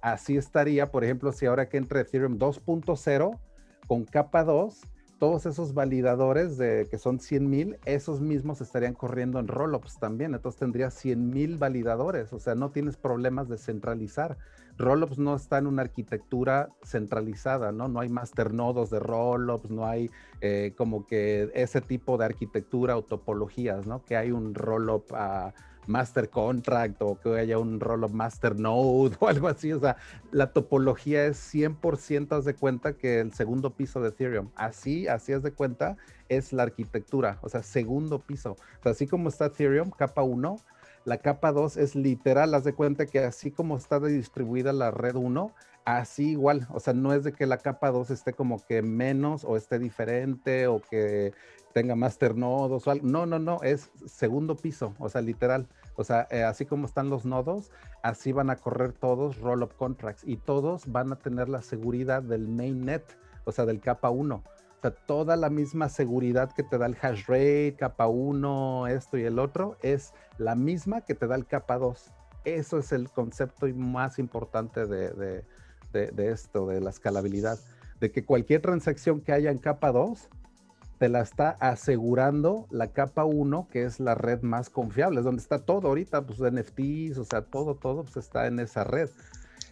así 0.00 0.36
estaría, 0.36 0.90
por 0.90 1.04
ejemplo, 1.04 1.32
si 1.32 1.46
ahora 1.46 1.68
que 1.68 1.76
entre 1.76 2.00
Ethereum 2.00 2.38
2.0 2.38 3.38
con 3.86 4.04
capa 4.04 4.44
2, 4.44 4.82
todos 5.18 5.46
esos 5.46 5.74
validadores 5.74 6.58
de 6.58 6.88
que 6.90 6.98
son 6.98 7.20
100 7.20 7.48
mil, 7.48 7.78
esos 7.84 8.20
mismos 8.20 8.60
estarían 8.60 8.94
corriendo 8.94 9.38
en 9.38 9.48
rollups 9.48 9.98
también. 9.98 10.34
Entonces 10.34 10.58
tendría 10.58 10.90
100 10.90 11.30
mil 11.30 11.56
validadores. 11.56 12.32
O 12.32 12.38
sea, 12.38 12.54
no 12.54 12.70
tienes 12.70 12.96
problemas 12.96 13.48
de 13.48 13.56
centralizar. 13.56 14.36
Rollups 14.76 15.18
no 15.18 15.36
está 15.36 15.58
en 15.58 15.66
una 15.66 15.82
arquitectura 15.82 16.68
centralizada, 16.82 17.70
¿no? 17.70 17.88
No 17.88 18.00
hay 18.00 18.08
masternodos 18.08 18.90
de 18.90 18.98
rollups, 18.98 19.70
no 19.70 19.86
hay 19.86 20.10
eh, 20.40 20.74
como 20.76 21.06
que 21.06 21.50
ese 21.54 21.80
tipo 21.80 22.18
de 22.18 22.24
arquitectura 22.24 22.96
o 22.96 23.02
topologías, 23.02 23.86
¿no? 23.86 24.04
Que 24.04 24.16
hay 24.16 24.32
un 24.32 24.54
rollup 24.54 25.12
a 25.12 25.54
master 25.86 26.30
contract 26.30 27.00
o 27.02 27.18
que 27.18 27.36
haya 27.38 27.58
un 27.58 27.80
rol 27.80 28.04
of 28.04 28.12
master 28.12 28.56
node 28.58 29.16
o 29.20 29.28
algo 29.28 29.48
así. 29.48 29.72
O 29.72 29.80
sea, 29.80 29.96
la 30.30 30.52
topología 30.52 31.26
es 31.26 31.38
100% 31.54 32.36
haz 32.36 32.44
de 32.44 32.54
cuenta 32.54 32.94
que 32.94 33.20
el 33.20 33.32
segundo 33.32 33.70
piso 33.70 34.00
de 34.00 34.08
Ethereum. 34.08 34.50
Así, 34.56 35.08
así 35.08 35.32
haz 35.32 35.42
de 35.42 35.52
cuenta 35.52 35.96
es 36.28 36.52
la 36.52 36.64
arquitectura. 36.64 37.38
O 37.42 37.48
sea, 37.48 37.62
segundo 37.62 38.20
piso. 38.20 38.52
O 38.52 38.82
sea, 38.82 38.92
así 38.92 39.06
como 39.06 39.28
está 39.28 39.46
Ethereum, 39.46 39.90
capa 39.90 40.22
1, 40.22 40.56
la 41.04 41.18
capa 41.18 41.52
2 41.52 41.76
es 41.76 41.94
literal, 41.94 42.54
haz 42.54 42.64
de 42.64 42.72
cuenta 42.72 43.04
que 43.04 43.18
así 43.18 43.50
como 43.50 43.76
está 43.76 44.00
distribuida 44.00 44.72
la 44.72 44.90
red 44.90 45.16
1, 45.16 45.54
así 45.84 46.30
igual, 46.30 46.66
o 46.70 46.80
sea, 46.80 46.94
no 46.94 47.12
es 47.12 47.24
de 47.24 47.32
que 47.32 47.46
la 47.46 47.58
capa 47.58 47.90
2 47.90 48.10
esté 48.10 48.32
como 48.32 48.64
que 48.64 48.82
menos 48.82 49.44
o 49.44 49.56
esté 49.56 49.78
diferente 49.78 50.66
o 50.66 50.80
que 50.80 51.32
tenga 51.72 51.94
masternodos 51.94 52.86
o 52.86 52.90
algo. 52.90 53.06
No, 53.06 53.26
no, 53.26 53.38
no, 53.38 53.60
es 53.62 53.90
segundo 54.06 54.56
piso, 54.56 54.94
o 54.98 55.08
sea, 55.08 55.20
literal. 55.20 55.68
O 55.96 56.04
sea, 56.04 56.26
eh, 56.30 56.42
así 56.42 56.64
como 56.64 56.86
están 56.86 57.10
los 57.10 57.24
nodos, 57.24 57.70
así 58.02 58.32
van 58.32 58.50
a 58.50 58.56
correr 58.56 58.92
todos 58.92 59.38
roll-up 59.38 59.74
contracts 59.76 60.24
y 60.24 60.36
todos 60.36 60.90
van 60.90 61.12
a 61.12 61.16
tener 61.16 61.48
la 61.48 61.62
seguridad 61.62 62.22
del 62.22 62.48
mainnet, 62.48 63.04
o 63.44 63.52
sea, 63.52 63.66
del 63.66 63.80
capa 63.80 64.10
1. 64.10 64.36
O 64.36 64.80
sea, 64.80 64.90
toda 64.90 65.36
la 65.36 65.50
misma 65.50 65.88
seguridad 65.88 66.52
que 66.52 66.62
te 66.62 66.78
da 66.78 66.86
el 66.86 66.96
hash 67.00 67.26
rate, 67.26 67.76
capa 67.78 68.06
1, 68.06 68.86
esto 68.88 69.18
y 69.18 69.24
el 69.24 69.38
otro, 69.38 69.76
es 69.82 70.14
la 70.38 70.54
misma 70.54 71.02
que 71.02 71.14
te 71.14 71.26
da 71.26 71.36
el 71.36 71.46
capa 71.46 71.78
2. 71.78 72.12
Eso 72.44 72.78
es 72.78 72.92
el 72.92 73.10
concepto 73.10 73.66
más 73.68 74.18
importante 74.18 74.86
de 74.86 75.44
esto, 75.94 76.66
de 76.66 76.80
la 76.80 76.90
escalabilidad. 76.90 77.58
De 78.00 78.10
que 78.10 78.24
cualquier 78.24 78.60
transacción 78.60 79.20
que 79.20 79.32
haya 79.32 79.50
en 79.50 79.58
capa 79.58 79.92
2 79.92 80.28
te 80.98 81.08
la 81.08 81.20
está 81.20 81.50
asegurando 81.60 82.66
la 82.70 82.88
capa 82.88 83.24
1, 83.24 83.68
que 83.70 83.84
es 83.84 84.00
la 84.00 84.14
red 84.14 84.42
más 84.42 84.70
confiable, 84.70 85.20
es 85.20 85.24
donde 85.24 85.42
está 85.42 85.58
todo 85.58 85.88
ahorita, 85.88 86.22
pues 86.22 86.40
NFTs, 86.40 87.18
o 87.18 87.24
sea, 87.24 87.42
todo, 87.42 87.74
todo 87.74 88.04
pues 88.04 88.16
está 88.16 88.46
en 88.46 88.60
esa 88.60 88.84
red. 88.84 89.10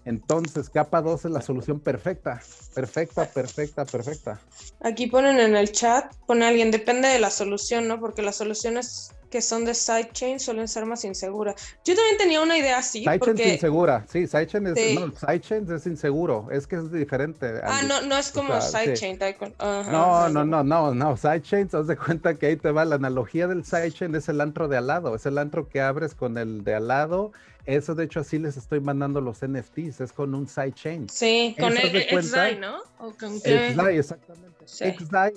Entonces, 0.05 0.69
capa 0.69 1.01
2 1.01 1.27
es 1.27 1.31
la 1.31 1.41
solución 1.41 1.79
perfecta, 1.79 2.41
perfecta, 2.75 3.25
perfecta, 3.27 3.85
perfecta. 3.85 4.41
Aquí 4.81 5.07
ponen 5.07 5.39
en 5.39 5.57
el 5.57 5.71
chat, 5.71 6.13
pone 6.27 6.47
alguien, 6.47 6.71
depende 6.71 7.09
de 7.09 7.19
la 7.19 7.31
solución, 7.31 7.87
¿no? 7.87 8.01
Porque 8.01 8.23
la 8.23 8.33
solución 8.33 8.79
es 8.79 9.13
que 9.33 9.41
son 9.41 9.65
de 9.65 9.75
sidechain 9.75 10.39
suelen 10.39 10.69
ser 10.69 10.85
más 10.85 11.05
inseguras. 11.07 11.55
Yo 11.87 11.95
también 11.97 12.19
tenía 12.19 12.43
una 12.43 12.59
idea 12.59 12.79
así. 12.79 12.99
Sidechain 12.99 13.19
porque... 13.19 13.47
es 13.47 13.53
insegura, 13.55 14.05
sí, 14.07 14.27
sidechain 14.27 14.67
es, 14.67 14.95
no, 14.95 15.11
sidechain 15.11 15.73
es 15.73 15.87
inseguro, 15.87 16.49
es 16.53 16.67
que 16.67 16.77
es 16.77 16.93
diferente. 16.93 17.51
Ah, 17.65 17.81
no, 17.89 18.03
no 18.03 18.19
es 18.19 18.31
como 18.31 18.61
sidechain. 18.61 19.19
no, 19.59 20.29
no, 20.29 20.45
no, 20.45 20.63
no, 20.63 20.95
no, 20.95 21.17
sidechain, 21.17 21.71
haz 21.73 21.87
de 21.87 21.97
cuenta 21.97 22.35
que 22.35 22.47
ahí 22.47 22.57
te 22.57 22.71
va 22.71 22.85
la 22.85 22.97
analogía 22.97 23.47
del 23.47 23.65
sidechain, 23.65 24.15
es 24.15 24.29
el 24.29 24.41
antro 24.43 24.69
de 24.69 24.77
al 24.77 24.87
lado, 24.87 25.15
es 25.15 25.25
el 25.25 25.39
antro 25.39 25.67
que 25.67 25.81
abres 25.81 26.15
con 26.15 26.37
el 26.37 26.63
de 26.63 26.75
al 26.75 26.89
lado. 26.89 27.33
Eso, 27.65 27.95
de 27.95 28.05
hecho, 28.05 28.21
así 28.21 28.39
les 28.39 28.57
estoy 28.57 28.81
mandando 28.81 29.21
los 29.21 29.39
NFTs, 29.47 30.01
es 30.01 30.13
con 30.13 30.35
un 30.35 30.49
sidechain. 30.49 31.09
Sí, 31.09 31.55
con 31.59 31.77
el 31.77 32.23
XDAI, 32.23 32.59
¿no? 32.59 32.79
¿O 32.99 33.13
con 33.13 33.39
XDAI, 33.39 33.99
exactamente. 33.99 34.65
Sí. 34.65 34.85
XDAI 34.91 35.35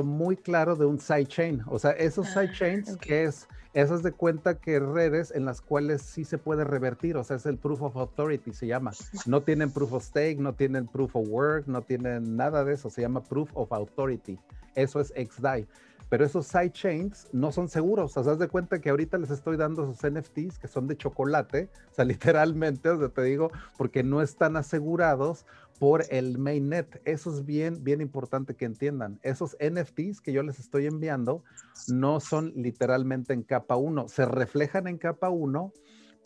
muy 0.00 0.36
claro 0.36 0.76
de 0.76 0.86
un 0.86 0.98
sidechain. 0.98 1.62
O 1.66 1.78
sea, 1.78 1.90
esos 1.90 2.26
ah, 2.28 2.40
sidechains 2.40 2.96
que 2.96 3.24
es, 3.24 3.46
esas 3.74 4.02
de 4.02 4.12
cuenta 4.12 4.54
que 4.54 4.80
redes 4.80 5.30
en 5.34 5.44
las 5.44 5.60
cuales 5.60 6.00
sí 6.00 6.24
se 6.24 6.38
puede 6.38 6.64
revertir. 6.64 7.16
O 7.16 7.24
sea, 7.24 7.36
es 7.36 7.44
el 7.44 7.58
proof 7.58 7.82
of 7.82 7.96
authority, 7.96 8.54
se 8.54 8.66
llama. 8.66 8.92
No 9.26 9.42
tienen 9.42 9.70
proof 9.70 9.92
of 9.92 10.04
stake, 10.04 10.38
no 10.38 10.54
tienen 10.54 10.86
proof 10.86 11.14
of 11.16 11.28
work, 11.28 11.66
no 11.66 11.82
tienen 11.82 12.36
nada 12.36 12.64
de 12.64 12.74
eso. 12.74 12.88
Se 12.88 13.02
llama 13.02 13.22
proof 13.22 13.50
of 13.54 13.72
authority. 13.72 14.38
Eso 14.74 15.00
es 15.00 15.08
XDAI. 15.08 15.66
Pero 16.12 16.26
esos 16.26 16.46
sidechains 16.46 17.26
no 17.32 17.52
son 17.52 17.70
seguros. 17.70 18.14
O 18.18 18.22
sea, 18.22 18.34
haz 18.34 18.38
de 18.38 18.46
cuenta 18.46 18.82
que 18.82 18.90
ahorita 18.90 19.16
les 19.16 19.30
estoy 19.30 19.56
dando 19.56 19.90
esos 19.90 20.12
NFTs 20.12 20.58
que 20.58 20.68
son 20.68 20.86
de 20.86 20.94
chocolate, 20.94 21.70
o 21.90 21.94
sea, 21.94 22.04
literalmente, 22.04 22.90
o 22.90 22.98
sea, 22.98 23.08
te 23.08 23.22
digo, 23.22 23.50
porque 23.78 24.02
no 24.02 24.20
están 24.20 24.58
asegurados 24.58 25.46
por 25.78 26.04
el 26.10 26.36
mainnet. 26.36 27.00
Eso 27.06 27.32
es 27.32 27.46
bien, 27.46 27.82
bien 27.82 28.02
importante 28.02 28.54
que 28.54 28.66
entiendan. 28.66 29.20
Esos 29.22 29.56
NFTs 29.58 30.20
que 30.20 30.34
yo 30.34 30.42
les 30.42 30.58
estoy 30.58 30.84
enviando 30.84 31.44
no 31.88 32.20
son 32.20 32.52
literalmente 32.56 33.32
en 33.32 33.42
capa 33.42 33.76
1, 33.76 34.08
se 34.08 34.26
reflejan 34.26 34.88
en 34.88 34.98
capa 34.98 35.30
1, 35.30 35.72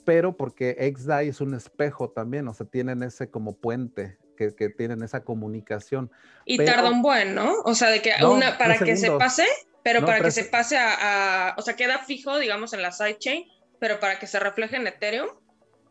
pero 0.04 0.36
porque 0.36 0.92
XDAI 0.96 1.28
es 1.28 1.40
un 1.40 1.54
espejo 1.54 2.10
también, 2.10 2.48
o 2.48 2.54
sea, 2.54 2.66
tienen 2.66 3.04
ese 3.04 3.30
como 3.30 3.54
puente. 3.54 4.18
Que, 4.36 4.50
tienen 4.50 5.02
esa 5.02 5.24
comunicación. 5.24 6.10
Y 6.44 6.62
tarda 6.62 6.90
un 6.90 7.00
buen, 7.00 7.34
¿no? 7.34 7.54
O 7.64 7.74
sea, 7.74 7.88
de 7.88 8.02
que 8.02 8.12
una, 8.22 8.58
para 8.58 8.76
que 8.76 8.94
se 8.94 9.10
pase, 9.12 9.46
pero 9.86 10.04
para 10.04 10.20
que 10.20 10.32
se 10.32 10.42
pase 10.42 10.76
a, 10.76 11.54
o 11.56 11.62
sea, 11.62 11.76
queda 11.76 12.00
fijo, 12.00 12.38
digamos, 12.40 12.72
en 12.72 12.82
la 12.82 12.90
sidechain, 12.90 13.44
pero 13.78 14.00
para 14.00 14.18
que 14.18 14.26
se 14.26 14.40
refleje 14.40 14.74
en 14.74 14.84
Ethereum, 14.88 15.28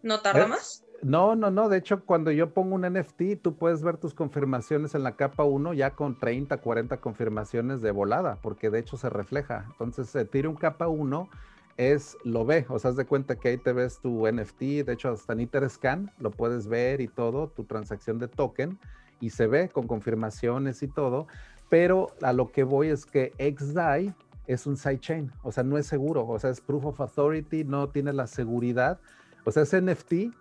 ¿no 0.03 0.19
tarda 0.19 0.47
más? 0.47 0.83
No, 1.01 1.37
no, 1.37 1.49
no. 1.49 1.69
De 1.69 1.77
hecho, 1.77 2.03
cuando 2.03 2.29
yo 2.31 2.53
pongo 2.53 2.75
un 2.75 2.81
NFT, 2.81 3.41
tú 3.41 3.55
puedes 3.55 3.83
ver 3.83 3.95
tus 3.95 4.13
confirmaciones 4.13 4.95
en 4.95 5.03
la 5.03 5.15
capa 5.15 5.45
1 5.45 5.73
ya 5.75 5.91
con 5.91 6.19
30, 6.19 6.57
40 6.57 6.97
confirmaciones 6.97 7.81
de 7.81 7.91
volada, 7.91 8.37
porque 8.41 8.69
de 8.69 8.79
hecho 8.79 8.97
se 8.97 9.09
refleja. 9.09 9.65
Entonces, 9.71 10.13
Ethereum 10.13 10.55
capa 10.55 10.89
1 10.89 11.29
es, 11.77 12.17
lo 12.25 12.43
ve, 12.43 12.65
o 12.67 12.77
sea, 12.79 12.91
haz 12.91 12.97
de 12.97 13.05
cuenta 13.05 13.37
que 13.37 13.47
ahí 13.47 13.57
te 13.57 13.71
ves 13.71 13.99
tu 14.01 14.27
NFT, 14.27 14.59
de 14.59 14.91
hecho, 14.91 15.09
hasta 15.09 15.31
en 15.31 15.39
Etherscan 15.39 16.11
lo 16.19 16.31
puedes 16.31 16.67
ver 16.67 16.99
y 16.99 17.07
todo, 17.07 17.47
tu 17.47 17.63
transacción 17.63 18.19
de 18.19 18.27
token, 18.27 18.77
y 19.21 19.29
se 19.29 19.47
ve 19.47 19.69
con 19.69 19.87
confirmaciones 19.87 20.83
y 20.83 20.89
todo, 20.89 21.27
pero 21.69 22.11
a 22.21 22.33
lo 22.33 22.51
que 22.51 22.63
voy 22.63 22.89
es 22.89 23.05
que 23.05 23.33
XDAI 23.39 24.13
es 24.47 24.67
un 24.67 24.77
sidechain, 24.77 25.31
o 25.43 25.51
sea, 25.51 25.63
no 25.63 25.77
es 25.77 25.87
seguro, 25.87 26.27
o 26.27 26.39
sea, 26.39 26.49
es 26.51 26.61
proof 26.61 26.85
of 26.85 27.01
authority, 27.01 27.63
no 27.63 27.89
tiene 27.89 28.13
la 28.13 28.27
seguridad, 28.27 28.99
o 29.43 29.51
sea, 29.51 29.63
ese 29.63 29.81
NFT 29.81 30.33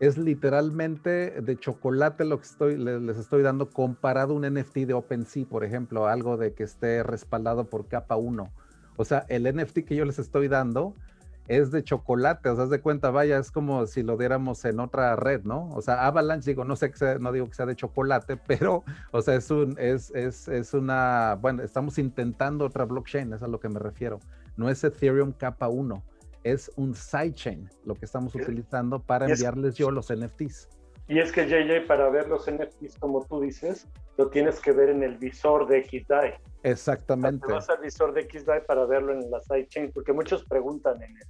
es 0.00 0.16
literalmente 0.16 1.40
de 1.40 1.58
chocolate 1.58 2.24
lo 2.24 2.38
que 2.38 2.44
estoy, 2.46 2.76
les, 2.76 3.16
estoy 3.16 3.42
dando 3.42 3.70
comparado 3.70 4.32
a 4.32 4.36
un 4.36 4.42
NFT 4.42 4.78
de 4.78 4.94
OpenSea, 4.94 5.44
por 5.46 5.64
ejemplo, 5.64 6.06
algo 6.06 6.36
de 6.36 6.52
que 6.54 6.62
esté 6.62 7.02
respaldado 7.02 7.64
por 7.64 7.88
capa 7.88 8.16
1. 8.16 8.48
O 8.96 9.04
sea, 9.04 9.24
el 9.28 9.44
NFT 9.44 9.80
que 9.80 9.96
yo 9.96 10.04
les 10.04 10.18
estoy 10.18 10.48
dando 10.48 10.94
es 11.48 11.70
de 11.70 11.82
chocolate, 11.82 12.48
o 12.50 12.56
sea, 12.56 12.66
de 12.66 12.80
cuenta, 12.80 13.10
vaya, 13.10 13.38
es 13.38 13.50
como 13.50 13.86
si 13.86 14.02
lo 14.02 14.16
diéramos 14.16 14.64
en 14.64 14.80
otra 14.80 15.16
red, 15.16 15.42
¿no? 15.42 15.70
O 15.70 15.82
sea, 15.82 16.06
Avalanche, 16.06 16.50
digo, 16.50 16.64
no 16.64 16.76
sé 16.76 16.90
que 16.90 16.96
sea, 16.98 17.18
no 17.18 17.32
digo 17.32 17.48
que 17.48 17.54
sea 17.54 17.66
de 17.66 17.74
chocolate, 17.74 18.36
pero, 18.46 18.84
o 19.10 19.22
sea, 19.22 19.34
es 19.34 19.50
un, 19.50 19.76
es, 19.78 20.10
es, 20.14 20.48
es 20.48 20.74
una, 20.74 21.38
bueno, 21.40 21.62
estamos 21.62 21.98
intentando 21.98 22.66
otra 22.66 22.84
blockchain, 22.84 23.32
es 23.32 23.42
a 23.42 23.48
lo 23.48 23.58
que 23.58 23.68
me 23.68 23.80
refiero. 23.80 24.20
No 24.56 24.68
es 24.68 24.84
Ethereum 24.84 25.32
capa 25.32 25.68
1 25.68 26.02
es 26.44 26.70
un 26.76 26.94
sidechain 26.94 27.68
lo 27.84 27.94
que 27.94 28.04
estamos 28.04 28.34
utilizando 28.34 29.00
para 29.00 29.26
enviarles 29.26 29.74
yo 29.76 29.90
los 29.90 30.12
NFTs. 30.12 30.68
Y 31.08 31.18
es 31.18 31.32
que 31.32 31.46
JJ, 31.46 31.86
para 31.86 32.10
ver 32.10 32.28
los 32.28 32.50
NFTs 32.50 32.98
como 32.98 33.24
tú 33.24 33.40
dices, 33.40 33.88
lo 34.18 34.28
tienes 34.28 34.60
que 34.60 34.72
ver 34.72 34.90
en 34.90 35.02
el 35.02 35.16
visor 35.16 35.66
de 35.66 35.84
XDAI. 35.84 36.34
Exactamente. 36.64 37.46
te 37.46 37.52
vas 37.52 37.68
al 37.70 37.80
visor 37.80 38.12
de 38.12 38.28
XDAI 38.28 38.66
para 38.66 38.84
verlo 38.84 39.14
en 39.14 39.30
la 39.30 39.40
sidechain, 39.40 39.90
porque 39.92 40.12
muchos 40.12 40.44
preguntan 40.44 41.02
en 41.02 41.16
el, 41.16 41.26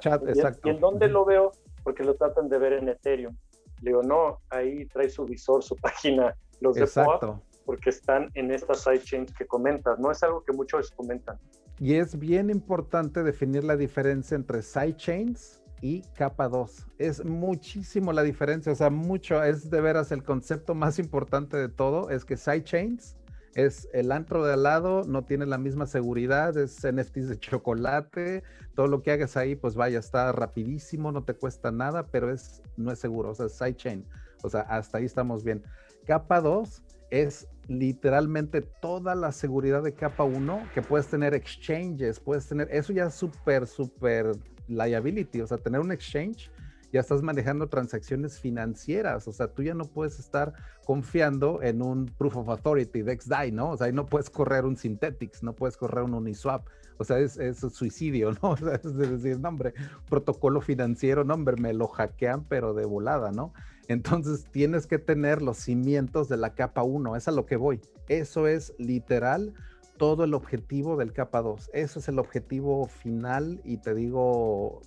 chat. 0.00 0.22
exacto. 0.28 0.68
¿Y 0.68 0.70
en 0.72 0.80
dónde 0.80 1.08
lo 1.08 1.24
veo? 1.24 1.52
Porque 1.82 2.04
lo 2.04 2.14
tratan 2.14 2.48
de 2.48 2.58
ver 2.58 2.74
en 2.74 2.88
Ethereum. 2.88 3.36
Le 3.82 3.90
digo, 3.90 4.02
no, 4.02 4.40
ahí 4.50 4.86
trae 4.86 5.08
su 5.08 5.24
visor, 5.24 5.62
su 5.62 5.76
página, 5.82 6.36
los 6.60 6.74
de 6.74 6.82
Exacto. 6.82 7.40
porque 7.64 7.90
están 7.90 8.30
en 8.34 8.50
estas 8.50 8.82
sidechains 8.82 9.32
que 9.32 9.46
comentas. 9.46 9.98
No 9.98 10.10
es 10.10 10.22
algo 10.22 10.42
que 10.42 10.52
muchos 10.52 10.90
comentan. 10.90 11.38
Y 11.78 11.94
es 11.94 12.18
bien 12.18 12.50
importante 12.50 13.22
definir 13.22 13.64
la 13.64 13.76
diferencia 13.76 14.34
entre 14.34 14.60
sidechains 14.62 15.62
y 15.80 16.02
capa 16.14 16.48
2. 16.48 16.86
Es 16.98 17.24
muchísimo 17.24 18.12
la 18.12 18.22
diferencia, 18.22 18.72
o 18.72 18.74
sea, 18.74 18.90
mucho, 18.90 19.42
es 19.42 19.70
de 19.70 19.80
veras 19.80 20.12
el 20.12 20.22
concepto 20.22 20.74
más 20.74 20.98
importante 20.98 21.56
de 21.56 21.68
todo, 21.68 22.10
es 22.10 22.26
que 22.26 22.36
sidechains 22.36 23.16
es 23.54 23.88
el 23.92 24.12
antro 24.12 24.44
de 24.44 24.54
al 24.54 24.62
lado, 24.62 25.02
no 25.06 25.24
tiene 25.24 25.46
la 25.46 25.58
misma 25.58 25.86
seguridad, 25.86 26.56
es 26.56 26.86
NFTs 26.86 27.28
de 27.28 27.38
chocolate, 27.38 28.42
todo 28.74 28.86
lo 28.86 29.02
que 29.02 29.10
hagas 29.10 29.36
ahí, 29.36 29.56
pues 29.56 29.74
vaya, 29.74 29.98
está 29.98 30.30
rapidísimo, 30.32 31.10
no 31.12 31.24
te 31.24 31.34
cuesta 31.34 31.72
nada, 31.72 32.06
pero 32.06 32.32
es, 32.32 32.62
no 32.76 32.92
es 32.92 32.98
seguro, 32.98 33.30
o 33.30 33.34
sea, 33.34 33.48
sidechain, 33.48 34.04
o 34.42 34.48
sea, 34.48 34.60
hasta 34.62 34.98
ahí 34.98 35.04
estamos 35.04 35.42
bien. 35.42 35.62
Capa 36.06 36.40
2 36.40 36.82
es 37.10 37.48
literalmente 37.66 38.62
toda 38.62 39.14
la 39.14 39.32
seguridad 39.32 39.82
de 39.82 39.94
capa 39.94 40.24
1 40.24 40.70
que 40.74 40.82
puedes 40.82 41.08
tener 41.08 41.34
exchanges, 41.34 42.20
puedes 42.20 42.46
tener, 42.46 42.68
eso 42.70 42.92
ya 42.92 43.06
es 43.06 43.14
súper, 43.14 43.66
súper 43.66 44.32
liability, 44.68 45.40
o 45.40 45.46
sea, 45.46 45.58
tener 45.58 45.80
un 45.80 45.92
exchange, 45.92 46.50
ya 46.92 47.00
estás 47.00 47.22
manejando 47.22 47.68
transacciones 47.68 48.40
financieras, 48.40 49.28
o 49.28 49.32
sea, 49.32 49.48
tú 49.48 49.62
ya 49.62 49.74
no 49.74 49.84
puedes 49.84 50.18
estar 50.18 50.52
confiando 50.84 51.62
en 51.62 51.82
un 51.82 52.06
proof 52.06 52.36
of 52.36 52.48
authority 52.48 53.02
de 53.02 53.18
XDAI, 53.20 53.52
¿no? 53.52 53.70
O 53.70 53.76
sea, 53.76 53.86
ahí 53.86 53.92
no 53.92 54.06
puedes 54.06 54.30
correr 54.30 54.64
un 54.64 54.76
Synthetics, 54.76 55.42
no 55.42 55.54
puedes 55.54 55.76
correr 55.76 56.04
un 56.04 56.14
Uniswap, 56.14 56.66
o 56.98 57.04
sea, 57.04 57.18
es, 57.18 57.38
suicidio, 57.72 58.32
¿no? 58.32 58.38
O 58.50 58.56
sea, 58.56 58.74
es 58.74 58.96
decir, 58.96 59.38
no, 59.40 59.48
hombre, 59.48 59.72
protocolo 60.08 60.60
financiero, 60.60 61.24
no, 61.24 61.34
hombre, 61.34 61.56
me 61.56 61.72
lo 61.72 61.86
hackean, 61.88 62.44
pero 62.44 62.74
de 62.74 62.84
volada, 62.84 63.30
¿no? 63.30 63.52
Entonces 63.88 64.46
tienes 64.50 64.86
que 64.86 64.98
tener 64.98 65.42
los 65.42 65.56
cimientos 65.58 66.28
de 66.28 66.36
la 66.36 66.54
capa 66.54 66.82
1, 66.82 67.16
es 67.16 67.26
a 67.26 67.32
lo 67.32 67.46
que 67.46 67.56
voy. 67.56 67.80
Eso 68.08 68.46
es 68.46 68.74
literal 68.78 69.54
todo 69.96 70.24
el 70.24 70.34
objetivo 70.34 70.96
del 70.96 71.12
capa 71.12 71.42
2. 71.42 71.70
Eso 71.72 71.98
es 71.98 72.08
el 72.08 72.18
objetivo 72.18 72.86
final 72.86 73.60
y 73.64 73.78
te 73.78 73.94
digo, 73.94 74.82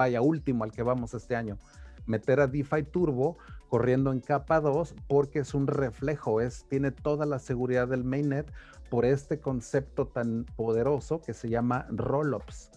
vaya 0.00 0.22
último 0.22 0.64
al 0.64 0.72
que 0.72 0.82
vamos 0.82 1.12
este 1.12 1.36
año. 1.36 1.58
Meter 2.06 2.40
a 2.40 2.46
DeFi 2.46 2.84
Turbo 2.84 3.36
corriendo 3.68 4.12
en 4.12 4.20
capa 4.20 4.58
2 4.58 4.94
porque 5.06 5.40
es 5.40 5.52
un 5.52 5.66
reflejo, 5.66 6.40
es, 6.40 6.64
tiene 6.70 6.90
toda 6.90 7.26
la 7.26 7.38
seguridad 7.38 7.86
del 7.86 8.02
mainnet 8.02 8.50
por 8.88 9.04
este 9.04 9.40
concepto 9.40 10.06
tan 10.06 10.46
poderoso 10.56 11.20
que 11.20 11.34
se 11.34 11.50
llama 11.50 11.86
rollups 11.90 12.70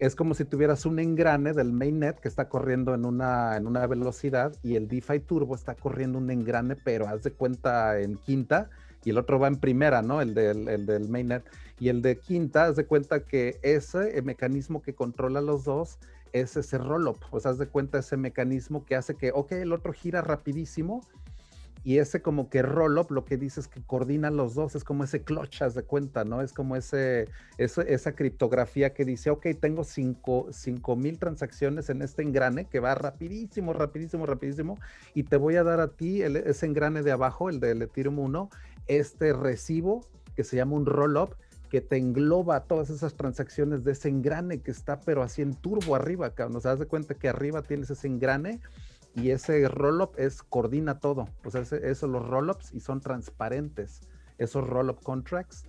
es 0.00 0.16
como 0.16 0.32
si 0.32 0.46
tuvieras 0.46 0.86
un 0.86 0.98
engrane 0.98 1.52
del 1.52 1.72
mainnet 1.72 2.18
que 2.18 2.28
está 2.28 2.48
corriendo 2.48 2.94
en 2.94 3.04
una, 3.04 3.58
en 3.58 3.66
una 3.66 3.86
velocidad 3.86 4.56
y 4.62 4.76
el 4.76 4.88
DeFi 4.88 5.20
Turbo 5.20 5.54
está 5.54 5.74
corriendo 5.74 6.16
un 6.16 6.30
engrane, 6.30 6.74
pero 6.74 7.06
haz 7.06 7.22
de 7.22 7.32
cuenta 7.32 8.00
en 8.00 8.16
quinta 8.16 8.70
y 9.04 9.10
el 9.10 9.18
otro 9.18 9.38
va 9.38 9.48
en 9.48 9.56
primera, 9.56 10.00
¿no? 10.00 10.22
El 10.22 10.32
del, 10.32 10.68
el 10.68 11.08
mainnet. 11.10 11.44
Y 11.78 11.90
el 11.90 12.00
de 12.00 12.18
quinta, 12.18 12.64
haz 12.64 12.76
de 12.76 12.86
cuenta 12.86 13.20
que 13.20 13.58
ese 13.62 14.20
mecanismo 14.22 14.80
que 14.80 14.94
controla 14.94 15.42
los 15.42 15.64
dos 15.64 15.98
es 16.32 16.56
ese 16.56 16.78
roll-up. 16.78 17.18
Sea, 17.40 17.52
haz 17.52 17.58
de 17.58 17.68
cuenta 17.68 17.98
ese 17.98 18.16
mecanismo 18.16 18.84
que 18.84 18.96
hace 18.96 19.14
que, 19.14 19.32
ok, 19.32 19.52
el 19.52 19.72
otro 19.72 19.92
gira 19.92 20.20
rapidísimo 20.22 21.02
y 21.82 21.98
ese 21.98 22.20
como 22.20 22.50
que 22.50 22.60
roll-up 22.60 23.10
lo 23.10 23.24
que 23.24 23.38
dice 23.38 23.60
es 23.60 23.68
que 23.68 23.80
coordina 23.82 24.30
los 24.30 24.54
dos, 24.54 24.74
es 24.74 24.84
como 24.84 25.04
ese 25.04 25.22
clutch, 25.22 25.62
de 25.62 25.82
cuenta, 25.82 26.24
¿no? 26.24 26.42
Es 26.42 26.52
como 26.52 26.76
ese, 26.76 27.28
esa 27.56 28.12
criptografía 28.12 28.92
que 28.92 29.06
dice, 29.06 29.30
ok, 29.30 29.46
tengo 29.58 29.84
5 29.84 30.50
mil 30.96 31.18
transacciones 31.18 31.88
en 31.88 32.02
este 32.02 32.22
engrane 32.22 32.66
que 32.66 32.80
va 32.80 32.94
rapidísimo, 32.94 33.72
rapidísimo, 33.72 34.26
rapidísimo, 34.26 34.78
y 35.14 35.22
te 35.22 35.36
voy 35.36 35.56
a 35.56 35.64
dar 35.64 35.80
a 35.80 35.88
ti 35.88 36.22
ese 36.22 36.66
engrane 36.66 37.02
de 37.02 37.12
abajo, 37.12 37.48
el 37.48 37.60
del 37.60 37.80
Ethereum 37.80 38.18
1, 38.18 38.50
este 38.86 39.32
recibo 39.32 40.04
que 40.36 40.44
se 40.44 40.56
llama 40.56 40.74
un 40.74 40.84
roll-up, 40.84 41.34
que 41.70 41.80
te 41.80 41.96
engloba 41.96 42.64
todas 42.64 42.90
esas 42.90 43.14
transacciones 43.14 43.84
de 43.84 43.92
ese 43.92 44.08
engrane 44.08 44.60
que 44.60 44.72
está, 44.72 45.00
pero 45.00 45.22
así 45.22 45.40
en 45.40 45.54
turbo 45.54 45.94
arriba, 45.94 46.34
cabrón. 46.34 46.56
O 46.56 46.60
sea, 46.60 46.74
de 46.76 46.86
cuenta 46.86 47.14
que 47.14 47.28
arriba 47.28 47.62
tienes 47.62 47.90
ese 47.90 48.08
engrane 48.08 48.60
y 49.14 49.30
ese 49.30 49.66
roll-up 49.68 50.10
es 50.16 50.42
coordina 50.42 50.98
todo. 50.98 51.28
O 51.44 51.50
sea, 51.50 51.62
eso 51.62 52.06
los 52.08 52.26
roll-ups 52.26 52.74
y 52.74 52.80
son 52.80 53.00
transparentes, 53.00 54.00
esos 54.38 54.66
roll-up 54.66 55.00
contracts. 55.02 55.64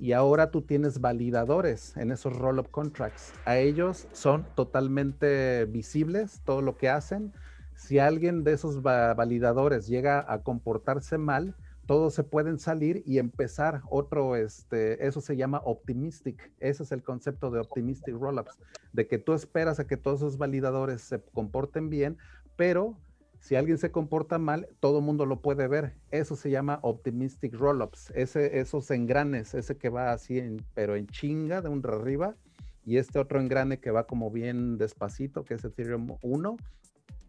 Y 0.00 0.12
ahora 0.12 0.50
tú 0.50 0.62
tienes 0.62 1.00
validadores 1.00 1.96
en 1.98 2.10
esos 2.10 2.34
roll-up 2.34 2.70
contracts. 2.70 3.34
A 3.44 3.58
ellos 3.58 4.08
son 4.12 4.46
totalmente 4.54 5.66
visibles 5.66 6.40
todo 6.44 6.62
lo 6.62 6.76
que 6.78 6.88
hacen. 6.88 7.32
Si 7.76 7.98
alguien 7.98 8.42
de 8.42 8.54
esos 8.54 8.82
validadores 8.82 9.86
llega 9.86 10.24
a 10.26 10.42
comportarse 10.42 11.18
mal, 11.18 11.54
todos 11.86 12.14
se 12.14 12.24
pueden 12.24 12.58
salir 12.58 13.02
y 13.04 13.18
empezar 13.18 13.82
otro, 13.90 14.36
este, 14.36 15.06
eso 15.06 15.20
se 15.20 15.36
llama 15.36 15.60
optimistic. 15.64 16.52
Ese 16.60 16.82
es 16.84 16.92
el 16.92 17.02
concepto 17.02 17.50
de 17.50 17.60
optimistic 17.60 18.14
rollups, 18.14 18.58
de 18.92 19.06
que 19.06 19.18
tú 19.18 19.32
esperas 19.32 19.80
a 19.80 19.86
que 19.86 19.96
todos 19.96 20.20
esos 20.20 20.38
validadores 20.38 21.02
se 21.02 21.20
comporten 21.20 21.90
bien 21.90 22.18
pero 22.56 22.96
si 23.40 23.56
alguien 23.56 23.78
se 23.78 23.90
comporta 23.90 24.38
mal, 24.38 24.68
todo 24.78 24.98
el 24.98 25.04
mundo 25.04 25.26
lo 25.26 25.40
puede 25.40 25.66
ver. 25.66 25.96
Eso 26.10 26.36
se 26.36 26.50
llama 26.50 26.78
optimistic 26.82 27.54
rollups. 27.54 28.12
Ese, 28.14 28.60
esos 28.60 28.90
engranes, 28.90 29.54
ese 29.54 29.76
que 29.76 29.88
va 29.88 30.12
así, 30.12 30.38
en, 30.38 30.64
pero 30.74 30.94
en 30.94 31.08
chinga 31.08 31.60
de 31.60 31.68
un 31.68 31.84
arriba, 31.84 32.36
y 32.84 32.98
este 32.98 33.18
otro 33.18 33.40
engrane 33.40 33.80
que 33.80 33.90
va 33.90 34.06
como 34.06 34.30
bien 34.30 34.78
despacito, 34.78 35.44
que 35.44 35.54
es 35.54 35.64
Ethereum 35.64 36.18
1, 36.22 36.56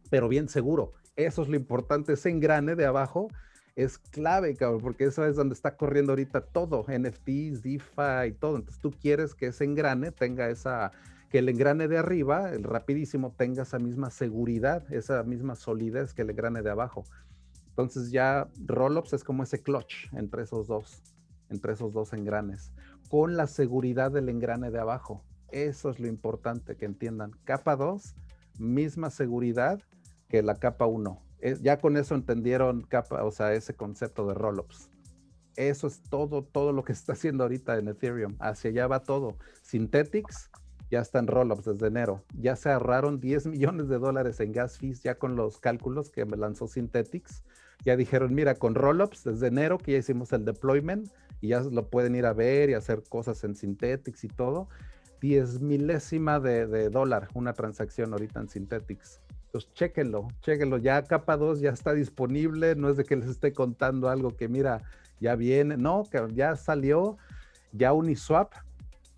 pero 0.10 0.28
bien 0.28 0.50
seguro. 0.50 0.94
Eso 1.16 1.42
es 1.42 1.50
lo 1.50 1.56
importante. 1.56 2.14
Ese 2.14 2.30
engrane 2.30 2.76
de 2.76 2.86
abajo 2.86 3.30
es 3.76 3.98
clave, 3.98 4.56
cabrón, 4.56 4.82
porque 4.82 5.06
eso 5.06 5.26
es 5.26 5.36
donde 5.36 5.56
está 5.56 5.76
corriendo 5.76 6.12
ahorita 6.12 6.42
todo, 6.42 6.86
NFTs, 6.88 7.64
DeFi 7.64 8.28
y 8.28 8.32
todo. 8.34 8.58
Entonces 8.58 8.82
tú 8.82 8.92
quieres 8.92 9.34
que 9.34 9.48
ese 9.48 9.64
engrane 9.64 10.12
tenga 10.12 10.50
esa, 10.50 10.92
que 11.30 11.40
el 11.40 11.50
engrane 11.50 11.88
de 11.88 11.98
arriba, 11.98 12.52
el 12.52 12.64
rapidísimo, 12.64 13.34
tenga 13.36 13.64
esa 13.64 13.80
misma 13.80 14.12
seguridad, 14.12 14.84
esa 14.94 15.24
misma 15.24 15.56
solidez 15.56 16.14
que 16.14 16.22
el 16.22 16.30
engrane 16.30 16.62
de 16.62 16.70
abajo. 16.70 17.04
Entonces 17.70 18.12
ya 18.12 18.48
Rollups 18.64 19.14
es 19.14 19.24
como 19.24 19.42
ese 19.42 19.62
clutch 19.62 20.14
entre 20.14 20.44
esos 20.44 20.68
dos, 20.68 21.02
entre 21.50 21.74
esos 21.74 21.94
dos 21.94 22.14
engranes, 22.14 22.72
con 23.10 23.36
la 23.36 23.48
seguridad 23.48 24.12
del 24.12 24.30
engrane 24.30 24.70
de 24.70 24.80
abajo. 24.80 25.24
Eso 25.52 25.90
es 25.90 26.00
lo 26.00 26.08
importante 26.08 26.76
que 26.76 26.86
entiendan. 26.86 27.32
Capa 27.44 27.76
2, 27.76 28.16
misma 28.60 29.10
seguridad 29.10 29.80
que 30.30 30.42
la 30.42 30.56
capa 30.56 30.88
1 30.88 31.22
ya 31.62 31.78
con 31.78 31.98
eso 31.98 32.16
entendieron 32.16 32.84
capa, 32.84 33.24
o 33.24 33.32
sea, 33.32 33.54
ese 33.54 33.74
concepto 33.74 34.28
de 34.28 34.34
rollups. 34.34 34.90
Eso 35.56 35.88
es 35.88 36.02
todo, 36.04 36.44
todo 36.44 36.72
lo 36.72 36.84
que 36.84 36.94
está 36.94 37.14
haciendo 37.14 37.44
ahorita 37.44 37.78
en 37.78 37.90
Ethereum. 37.90 38.36
Hacia 38.40 38.70
allá 38.72 38.88
va 38.88 39.04
todo. 39.04 39.38
Synthetics 39.62 40.50
ya 40.90 41.02
están 41.02 41.28
rollups 41.28 41.66
desde 41.66 41.88
enero. 41.88 42.24
Ya 42.40 42.56
se 42.56 42.70
ahorraron 42.70 43.20
10 43.20 43.48
millones 43.48 43.90
de 43.90 44.00
dólares 44.00 44.40
en 44.40 44.52
gas 44.52 44.78
fees 44.78 45.04
ya 45.04 45.16
con 45.16 45.36
los 45.36 45.60
cálculos 45.60 46.10
que 46.10 46.26
me 46.26 46.38
lanzó 46.38 46.68
Synthetics. 46.68 47.44
Ya 47.86 47.98
dijeron, 47.98 48.34
mira, 48.34 48.56
con 48.56 48.76
rollups 48.76 49.26
desde 49.26 49.48
enero 49.48 49.78
que 49.78 49.94
ya 49.94 49.98
hicimos 49.98 50.32
el 50.32 50.46
deployment 50.46 51.12
y 51.42 51.50
ya 51.50 51.60
lo 51.60 51.90
pueden 51.90 52.16
ir 52.16 52.26
a 52.26 52.34
ver 52.34 52.70
y 52.70 52.76
hacer 52.76 53.04
cosas 53.10 53.44
en 53.44 53.56
Synthetics 53.56 54.24
y 54.24 54.30
todo. 54.30 54.70
10 55.20 55.62
milésima 55.62 56.40
de, 56.40 56.68
de 56.68 56.90
dólar 56.90 57.28
una 57.34 57.54
transacción 57.54 58.14
ahorita 58.14 58.40
en 58.40 58.50
Synthetics. 58.50 59.22
Pues 59.54 59.72
chéquenlo, 59.72 60.30
chéquenlo. 60.42 60.80
Ya 60.80 61.04
capa 61.04 61.38
2 61.38 61.60
ya 61.60 61.70
está 61.70 61.94
disponible. 61.94 62.74
No 62.74 62.90
es 62.90 62.98
de 62.98 63.04
que 63.04 63.16
les 63.16 63.30
esté 63.30 63.54
contando 63.54 64.10
algo 64.10 64.36
que 64.36 64.48
mira, 64.48 64.82
ya 65.20 65.36
viene. 65.36 65.78
No, 65.78 66.06
que 66.10 66.20
ya 66.34 66.56
salió. 66.56 67.18
Ya 67.72 67.94
Uniswap. 67.94 68.52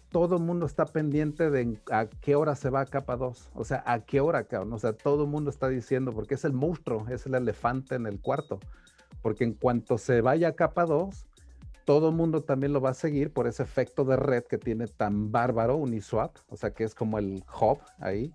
Todo 0.10 0.36
el 0.36 0.44
mundo 0.44 0.66
está 0.66 0.86
pendiente 0.86 1.50
de 1.50 1.80
a 1.90 2.08
qué 2.08 2.36
hora 2.36 2.56
se 2.56 2.70
va 2.70 2.82
a 2.82 2.86
capa 2.86 3.16
2. 3.16 3.52
O 3.54 3.64
sea, 3.64 3.82
a 3.86 4.02
qué 4.02 4.20
hora, 4.20 4.44
cabrón. 4.44 4.74
O 4.74 4.78
sea, 4.78 4.92
todo 4.92 5.24
el 5.24 5.30
mundo 5.30 5.50
está 5.50 5.70
diciendo, 5.70 6.12
porque 6.12 6.34
es 6.34 6.44
el 6.44 6.52
monstruo, 6.52 7.08
es 7.08 7.26
el 7.26 7.36
elefante 7.36 7.96
en 7.96 8.06
el 8.06 8.20
cuarto. 8.20 8.60
Porque 9.22 9.46
en 9.46 9.54
cuanto 9.54 9.98
se 9.98 10.20
vaya 10.20 10.50
a 10.50 10.52
capa 10.52 10.86
2, 10.86 11.28
todo 11.86 12.10
el 12.10 12.16
mundo 12.16 12.44
también 12.44 12.74
lo 12.74 12.82
va 12.82 12.90
a 12.90 12.94
seguir 12.94 13.32
por 13.32 13.48
ese 13.48 13.64
efecto 13.64 14.04
de 14.04 14.18
red 14.18 14.44
que 14.44 14.58
tiene 14.58 14.88
tan 14.88 15.32
bárbaro 15.32 15.78
Uniswap. 15.78 16.36
O 16.50 16.58
sea, 16.58 16.72
que 16.72 16.84
es 16.84 16.94
como 16.94 17.20
el 17.20 17.42
hub 17.58 17.80
ahí. 18.00 18.34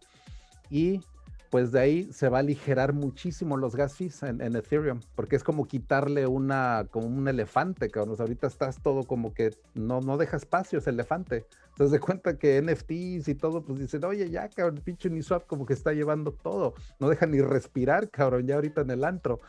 Y 0.71 1.03
pues 1.51 1.73
de 1.73 1.81
ahí 1.81 2.13
se 2.13 2.29
va 2.29 2.39
a 2.39 2.41
aligerar 2.41 2.93
muchísimo 2.93 3.57
los 3.57 3.75
gas 3.75 3.95
fees 3.95 4.23
en, 4.23 4.41
Ethereum, 4.55 5.01
porque 5.17 5.35
es 5.35 5.43
como 5.43 5.67
quitarle 5.67 6.29
una, 6.29 6.87
como 6.91 7.09
un 7.09 7.27
elefante, 7.27 7.91
cabrón. 7.91 8.17
ahorita 8.19 8.47
estás 8.47 8.81
todo 8.81 9.03
como 9.03 9.35
que 9.35 9.51
no, 9.75 10.01
no 10.01 10.17
deja 10.17 10.37
espacio 10.37 10.79
ese 10.79 10.91
elefante. 10.91 11.45
Te 11.77 11.85
das 11.85 11.91
de 11.91 11.99
cuenta 11.99 12.39
que 12.39 12.63
NFTs 12.63 13.29
y 13.29 13.35
todo, 13.35 13.63
pues 13.63 13.81
dicen, 13.81 14.05
oye, 14.05 14.31
ya, 14.31 14.49
cabrón, 14.49 14.81
pinche 14.85 15.09
Uniswap 15.09 15.47
como 15.47 15.67
que 15.67 15.75
está 15.75 15.93
llevando 15.93 16.33
todo. 16.33 16.75
No 17.01 17.09
deja 17.09 17.27
ni 17.27 17.41
respirar, 17.41 18.11
cabrón, 18.11 18.47
ya 18.47 18.55
ahorita 18.55 18.83
en 18.83 18.91
el 18.91 19.03
antro. 19.03 19.41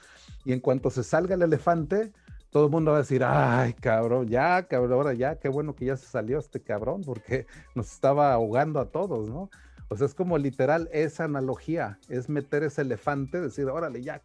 Y 0.43 0.53
en 0.53 0.59
cuanto 0.59 0.89
se 0.89 1.03
salga 1.03 1.35
el 1.35 1.43
elefante, 1.43 2.11
todo 2.49 2.65
el 2.65 2.71
mundo 2.71 2.91
va 2.91 2.97
a 2.97 3.01
decir, 3.01 3.23
ay, 3.23 3.73
cabrón, 3.73 4.27
ya, 4.27 4.63
cabrón, 4.67 4.93
ahora 4.93 5.13
ya, 5.13 5.35
qué 5.35 5.49
bueno 5.49 5.75
que 5.75 5.85
ya 5.85 5.97
se 5.97 6.07
salió 6.07 6.39
este 6.39 6.61
cabrón, 6.61 7.01
porque 7.05 7.45
nos 7.75 7.91
estaba 7.91 8.33
ahogando 8.33 8.79
a 8.79 8.89
todos, 8.89 9.29
¿no? 9.29 9.49
Pues 9.91 9.99
es 9.99 10.13
como 10.13 10.37
literal 10.37 10.87
esa 10.93 11.25
analogía, 11.25 11.99
es 12.07 12.29
meter 12.29 12.63
ese 12.63 12.83
elefante, 12.83 13.41
decir, 13.41 13.65
órale, 13.65 14.01
ya, 14.01 14.21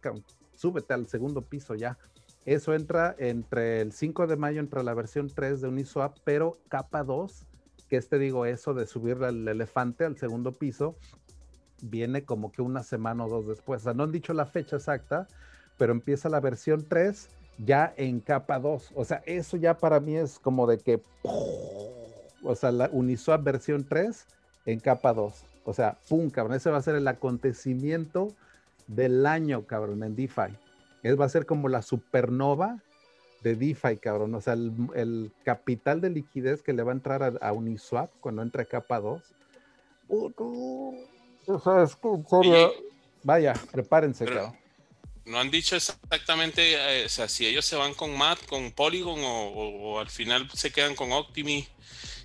súbete 0.55 0.93
al 0.93 1.07
segundo 1.07 1.41
piso 1.41 1.75
ya. 1.75 1.97
Eso 2.45 2.73
entra 2.73 3.13
entre 3.19 3.81
el 3.81 3.91
5 3.91 4.27
de 4.27 4.37
mayo, 4.37 4.61
entre 4.61 4.81
la 4.81 4.93
versión 4.93 5.27
3 5.27 5.59
de 5.59 5.67
Uniswap, 5.67 6.15
pero 6.23 6.57
capa 6.69 7.03
2, 7.03 7.45
que 7.89 7.97
este 7.97 8.17
digo, 8.17 8.45
eso 8.45 8.73
de 8.73 8.87
subir 8.87 9.21
al 9.25 9.45
elefante 9.45 10.05
al 10.05 10.17
segundo 10.17 10.53
piso, 10.53 10.95
viene 11.81 12.23
como 12.23 12.49
que 12.53 12.61
una 12.61 12.81
semana 12.81 13.25
o 13.25 13.29
dos 13.29 13.45
después. 13.49 13.81
O 13.81 13.83
sea, 13.83 13.93
no 13.93 14.03
han 14.03 14.13
dicho 14.13 14.31
la 14.31 14.45
fecha 14.45 14.77
exacta, 14.77 15.27
pero 15.77 15.91
empieza 15.91 16.29
la 16.29 16.39
versión 16.39 16.87
3 16.87 17.27
ya 17.57 17.93
en 17.97 18.21
capa 18.21 18.57
2. 18.57 18.93
O 18.95 19.03
sea, 19.03 19.21
eso 19.25 19.57
ya 19.57 19.77
para 19.77 19.99
mí 19.99 20.15
es 20.15 20.39
como 20.39 20.65
de 20.65 20.77
que, 20.77 21.01
o 21.23 22.55
sea, 22.55 22.71
la 22.71 22.89
Uniswap 22.89 23.43
versión 23.43 23.83
3 23.83 24.27
en 24.65 24.79
capa 24.79 25.11
2. 25.11 25.43
O 25.67 25.73
sea, 25.73 25.97
pum, 26.07 26.29
cabrón, 26.29 26.55
ese 26.55 26.69
va 26.69 26.77
a 26.77 26.81
ser 26.81 26.95
el 26.95 27.05
acontecimiento 27.09 28.33
del 28.87 29.25
año, 29.25 29.65
cabrón, 29.65 30.01
en 30.01 30.15
DeFi. 30.15 30.55
Es, 31.03 31.19
va 31.19 31.25
a 31.25 31.29
ser 31.29 31.45
como 31.45 31.67
la 31.67 31.81
supernova 31.81 32.79
de 33.43 33.57
DeFi, 33.57 33.97
cabrón. 33.97 34.33
O 34.33 34.39
sea, 34.39 34.53
el, 34.53 35.31
capital 35.43 35.99
de 35.99 36.09
liquidez 36.09 36.61
que 36.61 36.71
le 36.71 36.83
va 36.83 36.93
a 36.93 36.95
entrar 36.95 37.37
a, 37.41 37.51
Uniswap 37.51 38.09
cuando 38.21 38.43
entre 38.43 38.65
capa 38.65 39.01
2. 39.01 39.21
O 40.07 41.59
sea, 41.61 41.83
es 41.83 41.95
que 41.95 42.71
Vaya, 43.23 43.53
prepárense, 43.73 44.23
cabrón. 44.23 44.55
No 45.25 45.37
han 45.37 45.51
dicho 45.51 45.75
exactamente, 45.75 47.01
eh, 47.01 47.05
o 47.05 47.09
sea, 47.09 47.27
si 47.27 47.45
ellos 47.45 47.65
se 47.65 47.75
van 47.75 47.93
con 47.93 48.17
MAT, 48.17 48.45
con 48.45 48.71
Polygon 48.71 49.19
o, 49.21 49.99
al 49.99 50.09
final 50.09 50.49
se 50.53 50.71
quedan 50.71 50.95
con 50.95 51.11
Optimi. 51.11 51.67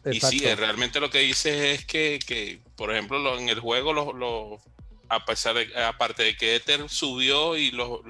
Y 0.05 0.21
sí, 0.21 0.41
realmente 0.55 0.99
lo 1.01 1.11
que 1.11 1.21
dice 1.21 1.73
es 1.73 1.85
que, 1.85 2.61
por 2.77 2.93
ejemplo, 2.93 3.39
en 3.39 3.49
el 3.49 3.61
juego, 3.61 3.93
lo, 3.93 4.59
a 5.09 5.25
pesar 5.25 5.55
de, 5.55 5.85
aparte 5.85 6.23
de 6.23 6.37
que 6.37 6.57
Ether 6.57 6.89
subió 6.89 7.57
y 7.57 7.71
los, 7.71 8.01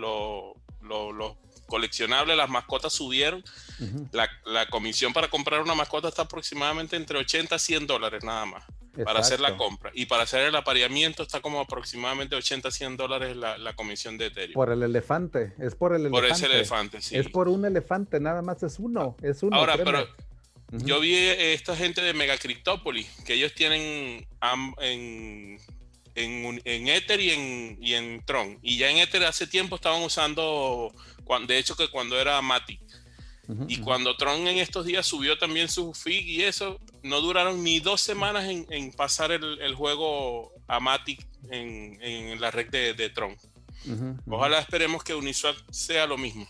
coleccionables, 1.66 2.36
las 2.36 2.48
mascotas 2.48 2.92
subieron, 2.92 3.44
la, 4.12 4.66
comisión 4.70 5.12
para 5.12 5.28
comprar 5.28 5.60
una 5.60 5.74
mascota 5.74 6.08
está 6.08 6.22
aproximadamente 6.22 6.96
entre 6.96 7.18
80 7.18 7.54
a 7.54 7.58
100 7.58 7.86
dólares 7.86 8.24
nada 8.24 8.46
más. 8.46 8.64
Para 9.04 9.20
hacer 9.20 9.40
la 9.40 9.56
compra. 9.56 9.90
Y 9.94 10.04
para 10.04 10.24
hacer 10.24 10.42
el 10.42 10.54
apareamiento 10.54 11.22
está 11.22 11.40
como 11.40 11.60
aproximadamente 11.60 12.36
80 12.36 12.68
a 12.68 12.70
100 12.70 12.98
dólares 12.98 13.36
la, 13.36 13.72
comisión 13.74 14.18
de 14.18 14.26
Ethereum. 14.26 14.52
Por 14.52 14.70
el 14.70 14.82
elefante, 14.82 15.54
es 15.58 15.74
por 15.74 15.94
el 15.94 16.02
elefante. 16.02 16.28
Por 16.28 16.36
ese 16.36 16.46
elefante, 16.46 17.00
sí. 17.00 17.16
Es 17.16 17.28
por 17.28 17.48
un 17.48 17.64
elefante, 17.64 18.20
nada 18.20 18.42
más 18.42 18.62
es 18.62 18.78
uno, 18.78 19.16
es 19.22 19.42
uno. 19.42 19.56
Ahora, 19.56 19.76
pero 19.82 20.06
yo 20.72 21.00
vi 21.00 21.14
esta 21.14 21.76
gente 21.76 22.00
de 22.00 22.14
Mega 22.14 22.38
Cryptopolis, 22.38 23.06
que 23.26 23.34
ellos 23.34 23.54
tienen 23.54 24.26
en, 24.80 25.58
en, 26.14 26.88
Ether 26.88 27.20
y 27.20 27.30
en, 27.30 27.78
y 27.80 27.94
en 27.94 28.24
Tron. 28.24 28.58
Y 28.62 28.78
ya 28.78 28.90
en 28.90 28.98
Ether 28.98 29.24
hace 29.24 29.46
tiempo 29.46 29.76
estaban 29.76 30.02
usando, 30.02 30.92
de 31.46 31.58
hecho 31.58 31.76
que 31.76 31.88
cuando 31.88 32.18
era 32.18 32.40
Matic. 32.40 32.80
y 33.68 33.78
cuando 33.78 34.16
Tron 34.16 34.48
en 34.48 34.58
estos 34.58 34.86
días 34.86 35.06
subió 35.06 35.36
también 35.36 35.68
su 35.68 35.92
FIG 35.92 36.26
y 36.26 36.42
eso, 36.44 36.80
no 37.02 37.20
duraron 37.20 37.62
ni 37.62 37.80
dos 37.80 38.00
semanas 38.00 38.48
en, 38.48 38.92
pasar 38.92 39.30
el, 39.30 39.74
juego 39.74 40.52
a 40.68 40.80
Matic 40.80 41.26
en, 41.50 42.40
la 42.40 42.50
red 42.50 42.70
de, 42.70 43.10
Tron. 43.10 43.36
Ojalá 44.26 44.58
esperemos 44.60 45.04
que 45.04 45.14
Uniswap 45.14 45.56
sea 45.70 46.06
lo 46.06 46.16
mismo. 46.16 46.48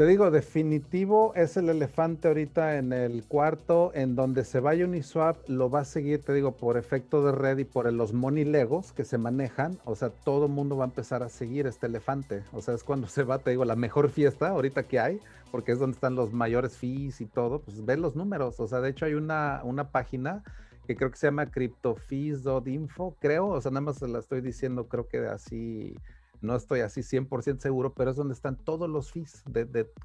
Te 0.00 0.06
digo, 0.06 0.30
definitivo 0.30 1.34
es 1.34 1.58
el 1.58 1.68
elefante 1.68 2.28
ahorita 2.28 2.78
en 2.78 2.94
el 2.94 3.22
cuarto, 3.24 3.92
en 3.92 4.16
donde 4.16 4.46
se 4.46 4.58
vaya 4.58 4.86
Uniswap, 4.86 5.46
lo 5.46 5.68
va 5.68 5.80
a 5.80 5.84
seguir, 5.84 6.24
te 6.24 6.32
digo, 6.32 6.52
por 6.52 6.78
efecto 6.78 7.22
de 7.22 7.32
red 7.32 7.58
y 7.58 7.64
por 7.64 7.92
los 7.92 8.14
money 8.14 8.46
legos 8.46 8.94
que 8.94 9.04
se 9.04 9.18
manejan, 9.18 9.78
o 9.84 9.94
sea, 9.94 10.08
todo 10.08 10.46
el 10.46 10.52
mundo 10.52 10.78
va 10.78 10.86
a 10.86 10.88
empezar 10.88 11.22
a 11.22 11.28
seguir 11.28 11.66
este 11.66 11.86
elefante, 11.86 12.44
o 12.54 12.62
sea, 12.62 12.72
es 12.72 12.82
cuando 12.82 13.08
se 13.08 13.24
va, 13.24 13.40
te 13.40 13.50
digo, 13.50 13.66
la 13.66 13.76
mejor 13.76 14.08
fiesta 14.08 14.48
ahorita 14.48 14.84
que 14.84 15.00
hay, 15.00 15.20
porque 15.50 15.72
es 15.72 15.78
donde 15.78 15.96
están 15.96 16.14
los 16.14 16.32
mayores 16.32 16.78
fees 16.78 17.20
y 17.20 17.26
todo, 17.26 17.60
pues 17.60 17.84
ven 17.84 18.00
los 18.00 18.16
números, 18.16 18.58
o 18.58 18.66
sea, 18.66 18.80
de 18.80 18.88
hecho 18.88 19.04
hay 19.04 19.12
una, 19.12 19.60
una 19.64 19.90
página 19.90 20.42
que 20.86 20.96
creo 20.96 21.10
que 21.10 21.18
se 21.18 21.26
llama 21.26 21.50
cryptofees.info, 21.50 23.16
creo, 23.20 23.48
o 23.48 23.60
sea, 23.60 23.70
nada 23.70 23.82
más 23.82 23.98
se 23.98 24.08
la 24.08 24.20
estoy 24.20 24.40
diciendo, 24.40 24.88
creo 24.88 25.08
que 25.08 25.18
así 25.26 25.94
no 26.40 26.56
estoy 26.56 26.80
así 26.80 27.00
100% 27.00 27.60
seguro, 27.60 27.94
pero 27.94 28.10
es 28.10 28.16
donde 28.16 28.34
están 28.34 28.56
todos 28.56 28.88
los 28.88 29.12
fees 29.12 29.42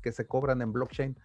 que 0.01 0.11
se 0.11 0.27
cobran 0.27 0.61
en 0.61 0.73
blockchain. 0.73 1.17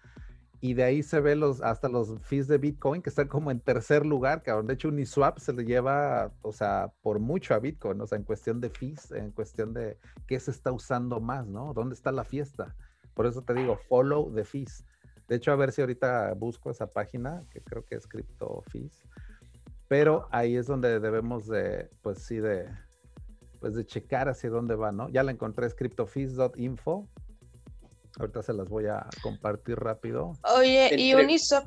Y 0.62 0.74
de 0.74 0.84
ahí 0.84 1.02
se 1.02 1.20
ve 1.20 1.36
los, 1.36 1.62
hasta 1.62 1.88
los 1.88 2.20
fees 2.20 2.46
de 2.46 2.58
Bitcoin 2.58 3.00
que 3.00 3.08
están 3.08 3.28
como 3.28 3.50
en 3.50 3.61
tercer 3.61 4.04
lugar, 4.04 4.42
cabrón. 4.42 4.66
De 4.66 4.74
hecho, 4.74 4.88
Uniswap 4.88 5.38
se 5.38 5.54
le 5.54 5.64
lleva, 5.64 6.32
o 6.42 6.52
sea, 6.52 6.92
por 7.00 7.18
mucho 7.18 7.54
a 7.54 7.58
Bitcoin, 7.58 7.98
o 8.00 8.06
sea, 8.06 8.18
en 8.18 8.24
cuestión 8.24 8.61
de 8.61 8.68
fees, 8.68 9.11
en 9.11 9.30
cuestión 9.30 9.72
de 9.72 9.96
qué 10.26 10.38
se 10.38 10.50
está 10.50 10.70
usando 10.70 11.18
más, 11.18 11.46
¿no? 11.46 11.72
¿Dónde 11.72 11.94
está 11.94 12.12
la 12.12 12.24
fiesta? 12.24 12.76
Por 13.14 13.26
eso 13.26 13.42
te 13.42 13.54
digo, 13.54 13.78
follow 13.88 14.30
the 14.34 14.44
fees. 14.44 14.84
De 15.28 15.36
hecho, 15.36 15.50
a 15.50 15.56
ver 15.56 15.72
si 15.72 15.80
ahorita 15.80 16.34
busco 16.34 16.70
esa 16.70 16.88
página, 16.88 17.42
que 17.50 17.62
creo 17.62 17.84
que 17.84 17.94
es 17.94 18.06
Crypto 18.06 18.62
Fees. 18.70 19.02
Pero 19.88 20.28
ahí 20.30 20.56
es 20.56 20.66
donde 20.66 21.00
debemos 21.00 21.46
de, 21.46 21.88
pues 22.02 22.18
sí, 22.18 22.36
de, 22.36 22.68
pues 23.61 23.74
de 23.74 23.86
checar 23.86 24.28
hacia 24.28 24.50
dónde 24.50 24.74
va, 24.74 24.90
¿no? 24.90 25.08
Ya 25.11 25.22
la 25.22 25.30
encontré, 25.30 25.66
es 25.66 25.74
cryptofees.info. 25.74 27.06
Ahorita 28.18 28.42
se 28.42 28.52
las 28.52 28.68
voy 28.68 28.86
a 28.86 29.06
compartir 29.22 29.76
rápido. 29.76 30.32
Oye, 30.56 30.90
y 30.98 31.14
Uniswap. 31.14 31.64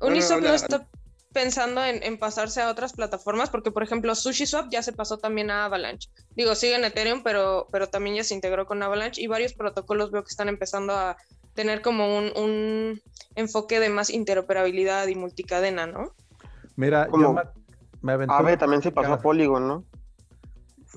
Uniswap 0.00 0.40
no, 0.40 0.54
está 0.54 0.88
pensando 1.32 1.84
en, 1.84 2.18
pasarse 2.18 2.62
a 2.62 2.70
otras 2.70 2.92
plataformas, 2.92 3.50
porque 3.50 3.70
por 3.70 3.82
ejemplo 3.82 4.14
SushiSwap 4.14 4.70
ya 4.70 4.82
se 4.82 4.92
pasó 4.92 5.18
también 5.18 5.50
a 5.50 5.66
Avalanche. 5.66 6.08
Digo, 6.34 6.54
sigue 6.54 6.76
en 6.76 6.84
Ethereum, 6.84 7.22
pero, 7.22 7.68
pero 7.70 7.88
también 7.88 8.16
ya 8.16 8.24
se 8.24 8.34
integró 8.34 8.66
con 8.66 8.82
Avalanche 8.82 9.20
y 9.20 9.26
varios 9.26 9.52
protocolos 9.52 10.10
veo 10.10 10.22
que 10.22 10.30
están 10.30 10.48
empezando 10.48 10.94
a 10.94 11.16
tener 11.54 11.82
como 11.82 12.16
un, 12.16 13.00
enfoque 13.34 13.80
de 13.80 13.88
más 13.88 14.10
interoperabilidad 14.10 15.06
y 15.08 15.14
multicadena, 15.16 15.86
¿no? 15.86 16.14
Mira, 16.76 17.08
me, 17.12 17.42
me 18.02 18.26
también 18.56 18.82
se 18.82 18.92
pasó 18.92 19.14
a 19.14 19.20
Polygon, 19.20 19.66
¿no? 19.66 19.84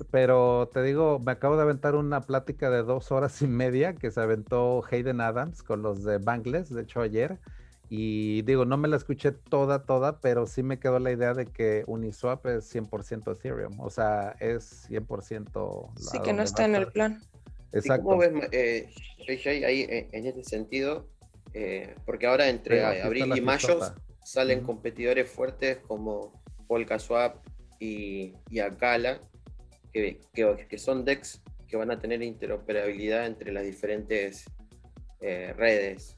Pero 0.10 0.70
te 0.74 0.82
digo, 0.84 1.20
me 1.20 1.34
acabo 1.34 1.58
de 1.58 1.64
aventar 1.64 1.96
una 1.96 2.22
plática 2.22 2.70
de 2.70 2.84
dos 2.84 3.12
horas 3.12 3.42
y 3.42 3.48
media 3.48 3.94
que 3.94 4.10
se 4.10 4.22
aventó 4.22 4.84
Hayden 4.90 5.22
Adams 5.22 5.64
con 5.64 5.82
los 5.82 6.04
de 6.04 6.18
Bangles, 6.18 6.74
de 6.74 6.84
hecho 6.84 7.02
ayer. 7.02 7.40
Y 7.90 8.44
digo, 8.44 8.64
no 8.64 8.78
me 8.78 8.88
la 8.88 8.96
escuché 8.96 9.34
toda, 9.34 9.84
toda, 9.84 10.22
pero 10.22 10.48
sí 10.48 10.64
me 10.64 10.80
quedó 10.80 10.98
la 11.00 11.12
idea 11.12 11.34
de 11.34 11.46
que 11.46 11.84
Uniswap 11.88 12.46
es 12.46 12.74
100% 12.74 13.34
Ethereum. 13.34 13.82
O 13.82 13.90
sea, 13.90 14.34
es 14.40 14.90
100%. 14.90 15.90
Sí, 15.98 16.20
que 16.22 16.32
no 16.32 16.42
está 16.42 16.64
en 16.64 16.76
el 16.76 16.88
plan. 16.88 17.22
Exacto. 17.74 18.06
¿Cómo 18.06 18.20
ves, 18.20 18.32
eh, 18.54 18.90
ahí 19.28 19.82
eh, 19.82 20.10
en 20.14 20.26
este 20.26 20.44
sentido? 20.46 21.10
Eh, 21.54 21.96
porque 22.06 22.28
ahora 22.28 22.48
entre 22.48 22.86
abril 23.02 23.36
y 23.36 23.42
mayo 23.42 23.80
salen 24.24 24.62
competidores 24.62 25.30
fuertes 25.30 25.80
como 25.80 26.32
Polkaswap 26.72 27.36
y, 27.82 28.34
y 28.50 28.60
Akala, 28.62 29.20
que, 29.92 30.22
que, 30.34 30.78
son 30.78 31.04
DEX 31.04 31.42
que 31.68 31.76
van 31.76 31.92
a 31.92 32.00
tener 32.00 32.24
interoperabilidad 32.24 33.26
entre 33.26 33.52
las 33.52 33.66
diferentes 33.66 34.46
eh, 35.20 35.54
redes. 35.58 36.16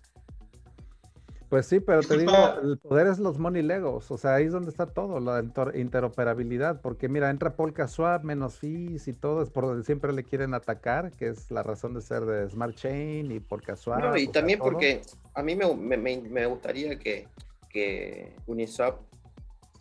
Pues 1.49 1.65
sí, 1.65 1.79
pero 1.79 2.01
te 2.01 2.19
digo, 2.19 2.31
el 2.61 2.77
poder 2.77 3.07
es 3.07 3.17
los 3.17 3.39
money 3.39 3.63
legos, 3.63 4.11
o 4.11 4.17
sea, 4.19 4.35
ahí 4.35 4.45
es 4.45 4.51
donde 4.51 4.69
está 4.69 4.85
todo, 4.85 5.19
la 5.19 5.43
interoperabilidad, 5.73 6.81
porque 6.81 7.09
mira, 7.09 7.31
entra 7.31 7.55
Polka 7.55 7.87
Swap, 7.87 8.23
menos 8.23 8.59
fees 8.59 9.07
y 9.07 9.13
todo, 9.13 9.41
es 9.41 9.49
por 9.49 9.65
donde 9.65 9.83
siempre 9.83 10.13
le 10.13 10.23
quieren 10.23 10.53
atacar, 10.53 11.09
que 11.13 11.29
es 11.29 11.49
la 11.49 11.63
razón 11.63 11.95
de 11.95 12.01
ser 12.01 12.25
de 12.25 12.47
Smart 12.47 12.75
Chain 12.75 13.31
y 13.31 13.39
Polka 13.39 13.75
Swap. 13.75 14.01
No, 14.01 14.15
y 14.15 14.27
también 14.27 14.59
porque 14.59 15.01
a 15.33 15.41
mí 15.41 15.55
me, 15.55 15.97
me, 15.97 16.21
me 16.21 16.45
gustaría 16.45 16.99
que, 16.99 17.27
que, 17.69 18.35
Uniswap 18.45 19.12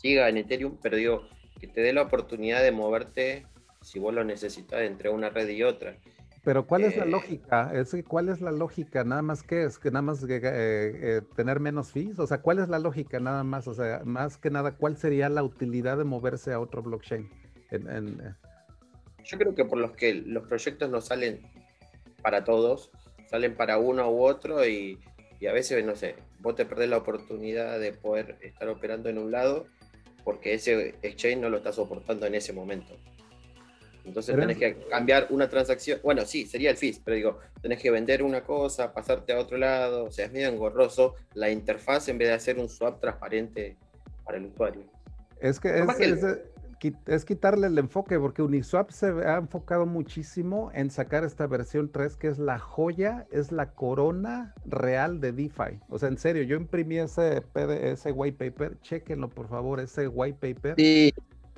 siga 0.02 0.28
en 0.28 0.36
Ethereum, 0.36 0.76
pero 0.82 0.96
digo, 0.96 1.28
que 1.60 1.68
te 1.68 1.80
dé 1.80 1.92
la 1.92 2.02
oportunidad 2.02 2.62
de 2.62 2.72
moverte 2.72 3.46
si 3.80 3.98
vos 3.98 4.12
lo 4.12 4.24
necesitas 4.24 4.82
entre 4.82 5.08
una 5.08 5.30
red 5.30 5.48
y 5.48 5.62
otra. 5.62 5.96
Pero 6.44 6.66
¿cuál 6.66 6.82
es 6.82 6.96
la 6.96 7.04
eh, 7.04 7.08
lógica? 7.08 7.70
Es, 7.72 7.96
¿Cuál 8.08 8.28
es 8.28 8.40
la 8.40 8.50
lógica? 8.50 9.04
Nada 9.04 9.22
más 9.22 9.44
que 9.44 9.62
es 9.62 9.78
que 9.78 9.92
nada 9.92 10.02
más 10.02 10.24
eh, 10.24 10.40
eh, 10.42 11.20
tener 11.36 11.60
menos 11.60 11.92
fees. 11.92 12.18
O 12.18 12.26
sea, 12.26 12.38
¿cuál 12.38 12.58
es 12.58 12.68
la 12.68 12.80
lógica 12.80 13.20
nada 13.20 13.44
más? 13.44 13.68
O 13.68 13.74
sea, 13.74 14.02
más 14.04 14.38
que 14.38 14.50
nada, 14.50 14.72
¿cuál 14.72 14.96
sería 14.96 15.28
la 15.28 15.44
utilidad 15.44 15.98
de 15.98 16.04
moverse 16.04 16.52
a 16.52 16.58
otro 16.58 16.82
blockchain? 16.82 17.30
Yo 17.70 19.38
creo 19.38 19.54
que 19.54 19.64
por 19.64 19.78
los 19.78 19.92
que 19.92 20.14
los 20.14 20.46
proyectos 20.48 20.90
no 20.90 21.00
salen 21.00 21.42
para 22.22 22.42
todos, 22.42 22.90
salen 23.30 23.54
para 23.54 23.78
uno 23.78 24.10
u 24.10 24.24
otro 24.24 24.66
y, 24.66 24.98
y 25.38 25.46
a 25.46 25.52
veces, 25.52 25.84
no 25.84 25.94
sé, 25.94 26.16
vos 26.40 26.56
te 26.56 26.66
perdés 26.66 26.90
la 26.90 26.98
oportunidad 26.98 27.78
de 27.78 27.92
poder 27.92 28.36
estar 28.42 28.68
operando 28.68 29.08
en 29.08 29.18
un 29.18 29.30
lado 29.30 29.66
porque 30.24 30.54
ese 30.54 30.94
exchange 31.02 31.38
no 31.38 31.50
lo 31.50 31.58
está 31.58 31.72
soportando 31.72 32.26
en 32.26 32.34
ese 32.34 32.52
momento. 32.52 32.96
Entonces 34.04 34.34
tenés 34.34 34.58
que 34.58 34.76
cambiar 34.90 35.28
una 35.30 35.48
transacción. 35.48 36.00
Bueno, 36.02 36.24
sí, 36.24 36.46
sería 36.46 36.70
el 36.70 36.76
FIS, 36.76 37.00
pero 37.04 37.16
digo, 37.16 37.38
tenés 37.60 37.80
que 37.80 37.90
vender 37.90 38.22
una 38.22 38.42
cosa, 38.42 38.92
pasarte 38.92 39.32
a 39.32 39.38
otro 39.38 39.58
lado. 39.58 40.04
O 40.04 40.10
sea, 40.10 40.26
es 40.26 40.32
medio 40.32 40.48
engorroso 40.48 41.14
la 41.34 41.50
interfaz 41.50 42.08
en 42.08 42.18
vez 42.18 42.28
de 42.28 42.34
hacer 42.34 42.58
un 42.58 42.68
swap 42.68 43.00
transparente 43.00 43.76
para 44.24 44.38
el 44.38 44.46
usuario. 44.46 44.82
Es 45.40 45.60
que 45.60 45.68
es, 45.68 46.26
quitarle 47.24 47.68
el 47.68 47.78
enfoque, 47.78 48.18
porque 48.18 48.42
Uniswap 48.42 48.90
se 48.90 49.06
ha 49.06 49.36
enfocado 49.36 49.86
muchísimo 49.86 50.70
en 50.74 50.90
sacar 50.90 51.24
esta 51.24 51.46
versión 51.46 51.90
3, 51.90 52.16
que 52.16 52.28
es 52.28 52.38
la 52.38 52.58
joya, 52.58 53.26
es 53.30 53.52
la 53.52 53.72
corona 53.72 54.54
real 54.64 55.20
de 55.20 55.32
DeFi. 55.32 55.80
O 55.88 55.98
sea, 55.98 56.08
en 56.08 56.18
serio, 56.18 56.42
yo 56.42 56.56
imprimí 56.56 56.98
ese, 56.98 57.42
ese 57.54 58.12
white 58.12 58.50
paper, 58.50 58.80
chequenlo 58.80 59.28
por 59.30 59.48
favor, 59.48 59.80
ese 59.80 60.08
white 60.08 60.54
paper. 60.54 60.74
Sí 60.76 61.12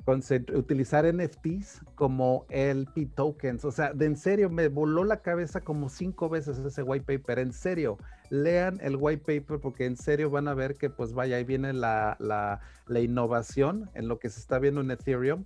utilizar 0.07 1.05
NFTs 1.11 1.81
como 1.95 2.45
LP 2.49 3.07
tokens. 3.15 3.65
O 3.65 3.71
sea, 3.71 3.93
de 3.93 4.05
en 4.05 4.15
serio, 4.15 4.49
me 4.49 4.67
voló 4.67 5.03
la 5.03 5.21
cabeza 5.21 5.61
como 5.61 5.89
cinco 5.89 6.29
veces 6.29 6.59
ese 6.59 6.83
white 6.83 7.05
paper. 7.05 7.39
En 7.39 7.53
serio, 7.53 7.97
lean 8.29 8.79
el 8.81 8.97
white 8.97 9.23
paper 9.23 9.59
porque 9.59 9.85
en 9.85 9.97
serio 9.97 10.29
van 10.29 10.47
a 10.47 10.53
ver 10.53 10.75
que 10.75 10.89
pues 10.89 11.13
vaya, 11.13 11.37
ahí 11.37 11.43
viene 11.43 11.73
la, 11.73 12.17
la, 12.19 12.61
la 12.87 12.99
innovación 12.99 13.89
en 13.93 14.07
lo 14.07 14.19
que 14.19 14.29
se 14.29 14.39
está 14.39 14.59
viendo 14.59 14.81
en 14.81 14.91
Ethereum 14.91 15.45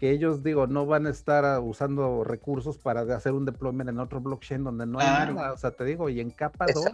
que 0.00 0.10
ellos, 0.10 0.42
digo, 0.42 0.66
no 0.66 0.86
van 0.86 1.06
a 1.06 1.10
estar 1.10 1.60
usando 1.60 2.24
recursos 2.24 2.78
para 2.78 3.02
hacer 3.14 3.32
un 3.32 3.44
deployment 3.44 3.90
en 3.90 3.98
otro 3.98 4.18
blockchain 4.22 4.64
donde 4.64 4.86
no 4.86 4.98
hay 4.98 5.34
nada. 5.34 5.52
O 5.52 5.58
sea, 5.58 5.72
te 5.72 5.84
digo, 5.84 6.08
y 6.08 6.20
en 6.20 6.30
capa 6.30 6.64
2 6.72 6.86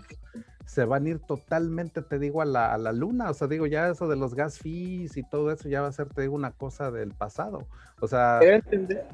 se 0.67 0.85
van 0.85 1.07
a 1.07 1.11
ir 1.11 1.21
totalmente, 1.21 2.03
te 2.03 2.19
digo, 2.19 2.43
a 2.43 2.45
la, 2.45 2.75
a 2.75 2.79
la, 2.79 2.93
luna. 2.93 3.31
O 3.31 3.35
sea, 3.35 3.47
digo, 3.47 3.69
ya 3.69 3.91
eso 3.91 4.09
de 4.09 4.17
los 4.17 4.35
gas 4.35 4.59
fees 4.59 5.17
y 5.17 5.23
todo 5.23 5.53
eso 5.53 5.69
ya 5.69 5.83
va 5.83 5.87
a 5.87 5.93
ser, 5.93 6.09
te 6.09 6.23
digo, 6.23 6.35
una 6.35 6.51
cosa 6.51 6.91
del 6.91 7.13
pasado. 7.13 7.69
O 8.01 8.09
sea. 8.09 8.39
Quiero 8.41 8.57
entender, 8.57 9.07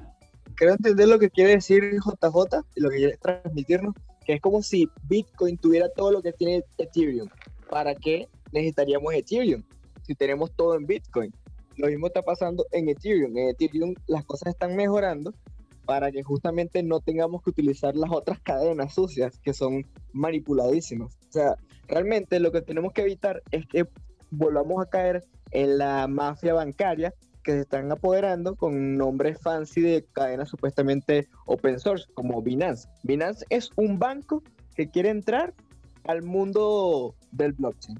quiero 0.55 0.73
entender 0.73 1.09
lo 1.09 1.19
que 1.19 1.29
quiere 1.29 1.51
decir 1.51 1.83
JJ 1.93 2.65
y 2.75 2.81
lo 2.81 2.89
que 2.89 2.97
quiere 2.97 3.19
transmitirnos, 3.19 3.95
que 4.25 4.33
es 4.33 4.41
como 4.41 4.63
si 4.63 4.89
Bitcoin 5.03 5.59
tuviera 5.59 5.91
todo 5.91 6.13
lo 6.13 6.23
que 6.23 6.33
tiene 6.33 6.65
Ethereum. 6.79 7.29
¿Para 7.69 7.95
qué 7.95 8.31
necesitaríamos 8.53 9.13
Ethereum? 9.13 9.63
Si 10.01 10.15
tenemos 10.15 10.51
todo 10.53 10.77
en 10.77 10.87
Bitcoin. 10.87 11.35
Lo 11.77 11.89
mismo 11.89 12.07
está 12.07 12.23
pasando 12.23 12.67
en 12.73 12.89
Ethereum. 12.89 13.37
En 13.37 13.49
Ethereum 13.51 13.95
las 14.07 14.25
cosas 14.25 14.51
están 14.55 14.77
mejorando 14.77 15.33
para 15.85 16.13
que 16.13 16.23
justamente 16.23 16.83
no 16.83 17.01
tengamos 17.01 17.43
que 17.43 17.51
utilizar 17.51 17.97
las 17.97 18.11
otras 18.11 18.41
cadenas 18.41 18.95
sucias 18.95 19.39
que 19.41 19.53
son 19.53 19.87
manipuladísimas. 20.13 21.15
O 21.29 21.33
sea, 21.33 21.57
realmente 21.89 22.39
lo 22.41 22.53
que 22.53 22.63
tenemos 22.63 22.93
que 22.93 23.03
evitar 23.03 23.43
es 23.51 23.67
que 23.67 23.87
volvamos 24.31 24.83
a 24.83 24.89
caer 24.89 25.25
en 25.51 25.79
la 25.79 26.07
mafia 26.09 26.55
bancaria 26.55 27.13
que 27.43 27.53
se 27.53 27.61
están 27.61 27.91
apoderando 27.91 28.55
con 28.55 28.97
nombres 28.97 29.39
fancy 29.41 29.81
de 29.81 30.05
cadenas 30.13 30.49
supuestamente 30.49 31.29
open 31.47 31.79
source, 31.81 32.07
como 32.15 32.41
Binance. 32.41 32.89
Binance 33.03 33.45
es 33.51 33.71
un 33.77 33.99
banco 33.99 34.43
que 34.75 34.89
quiere 34.89 35.11
entrar 35.11 35.53
al 36.05 36.23
mundo 36.23 37.15
del 37.33 37.53
blockchain. 37.53 37.99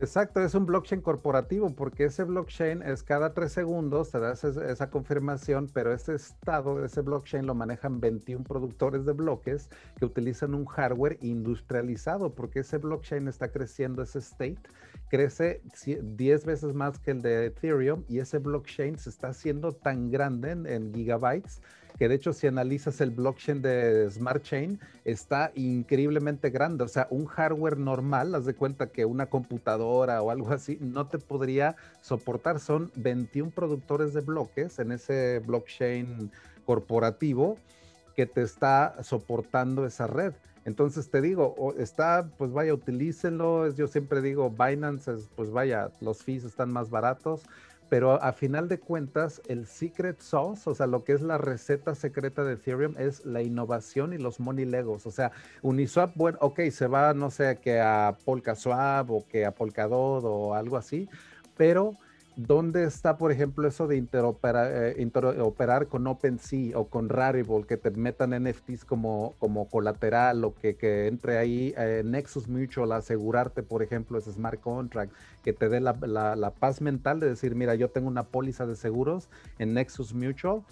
Exacto, 0.00 0.40
es 0.40 0.54
un 0.54 0.64
blockchain 0.64 1.00
corporativo 1.00 1.74
porque 1.74 2.04
ese 2.04 2.22
blockchain 2.22 2.82
es 2.82 3.02
cada 3.02 3.34
tres 3.34 3.50
segundos, 3.50 4.12
te 4.12 4.20
das 4.20 4.44
esa, 4.44 4.90
confirmación, 4.90 5.68
pero 5.74 5.92
ese 5.92 6.14
estado 6.14 6.84
ese 6.84 7.00
blockchain 7.00 7.44
lo 7.46 7.56
manejan 7.56 7.98
21 7.98 8.44
productores 8.44 9.04
de 9.04 9.12
bloques 9.12 9.68
que 9.98 10.04
utilizan 10.04 10.54
un 10.54 10.66
hardware 10.66 11.18
industrializado 11.20 12.32
porque 12.32 12.60
ese 12.60 12.78
blockchain 12.78 13.26
está 13.26 13.50
creciendo, 13.50 14.00
ese 14.04 14.20
state 14.20 14.60
crece 15.08 15.62
10 15.84 16.44
veces 16.44 16.74
más 16.74 17.00
que 17.00 17.10
el 17.10 17.20
de 17.20 17.46
Ethereum 17.46 18.04
y 18.08 18.20
ese 18.20 18.38
blockchain 18.38 18.98
se 18.98 19.10
está 19.10 19.30
haciendo 19.30 19.72
tan 19.72 20.12
grande 20.12 20.52
en 20.52 20.94
gigabytes 20.94 21.60
que 21.98 22.08
de 22.08 22.14
hecho 22.14 22.32
si 22.32 22.46
analizas 22.46 23.00
el 23.00 23.10
blockchain 23.10 23.60
de 23.60 24.08
Smart 24.10 24.42
Chain, 24.42 24.78
está 25.04 25.50
increíblemente 25.56 26.50
grande. 26.50 26.84
O 26.84 26.88
sea, 26.88 27.08
un 27.10 27.26
hardware 27.26 27.76
normal, 27.76 28.34
haz 28.34 28.44
de 28.44 28.54
cuenta 28.54 28.86
que 28.86 29.04
una 29.04 29.26
computadora 29.26 30.22
o 30.22 30.30
algo 30.30 30.50
así, 30.52 30.78
no 30.80 31.08
te 31.08 31.18
podría 31.18 31.74
soportar. 32.00 32.60
Son 32.60 32.92
21 32.94 33.50
productores 33.50 34.14
de 34.14 34.20
bloques 34.20 34.78
en 34.78 34.92
ese 34.92 35.40
blockchain 35.40 36.30
corporativo 36.64 37.58
que 38.14 38.26
te 38.26 38.42
está 38.42 38.96
soportando 39.02 39.84
esa 39.84 40.06
red. 40.06 40.34
Entonces 40.64 41.10
te 41.10 41.20
digo, 41.20 41.74
está, 41.78 42.28
pues 42.36 42.52
vaya, 42.52 42.74
utilícenlo. 42.74 43.72
Yo 43.74 43.88
siempre 43.88 44.20
digo, 44.20 44.50
Binance, 44.50 45.14
pues 45.34 45.50
vaya, 45.50 45.90
los 46.00 46.22
fees 46.22 46.44
están 46.44 46.70
más 46.70 46.90
baratos 46.90 47.42
pero 47.88 48.22
a 48.22 48.32
final 48.32 48.68
de 48.68 48.78
cuentas, 48.78 49.40
el 49.48 49.66
secret 49.66 50.20
sauce, 50.20 50.68
o 50.68 50.74
sea, 50.74 50.86
lo 50.86 51.04
que 51.04 51.12
es 51.12 51.22
la 51.22 51.38
receta 51.38 51.94
secreta 51.94 52.44
de 52.44 52.54
Ethereum 52.54 52.94
es 52.98 53.24
la 53.24 53.42
innovación 53.42 54.12
y 54.12 54.18
los 54.18 54.40
money 54.40 54.64
legos. 54.64 55.06
O 55.06 55.10
sea, 55.10 55.32
Uniswap, 55.62 56.12
bueno, 56.14 56.38
ok, 56.40 56.60
se 56.70 56.86
va, 56.86 57.14
no 57.14 57.30
sé, 57.30 57.58
que 57.62 57.80
a 57.80 58.16
Polkaswap 58.24 59.10
o 59.10 59.26
que 59.26 59.46
a 59.46 59.52
Polkadot 59.52 60.22
o 60.24 60.54
algo 60.54 60.76
así, 60.76 61.08
pero 61.56 61.96
¿dónde 62.38 62.84
está, 62.84 63.18
por 63.18 63.32
ejemplo, 63.32 63.66
eso 63.66 63.88
de 63.88 63.96
eh, 63.96 64.94
interoperar, 64.98 65.88
con 65.88 66.06
OpenSea 66.06 66.78
o 66.78 66.86
con 66.86 67.08
Rarible, 67.08 67.66
que 67.66 67.76
te 67.76 67.90
metan 67.90 68.30
NFTs 68.30 68.84
como, 68.84 69.34
como 69.40 69.68
colateral 69.68 70.44
o 70.44 70.54
que, 70.54 71.08
entre 71.08 71.36
ahí 71.36 71.74
eh, 71.76 72.02
Nexus 72.04 72.46
Mutual, 72.46 72.92
asegurarte, 72.92 73.64
por 73.64 73.82
ejemplo, 73.82 74.18
ese 74.18 74.32
smart 74.32 74.60
contract, 74.60 75.12
que 75.42 75.52
te 75.52 75.68
dé 75.68 75.80
la, 75.80 76.52
paz 76.60 76.80
mental 76.80 77.18
de 77.18 77.28
decir, 77.28 77.56
mira, 77.56 77.74
yo 77.74 77.90
tengo 77.90 78.06
una 78.06 78.22
póliza 78.22 78.66
de 78.66 78.76
seguros 78.76 79.28
en 79.58 79.74
Nexus 79.74 80.14
Mutual, 80.14 80.62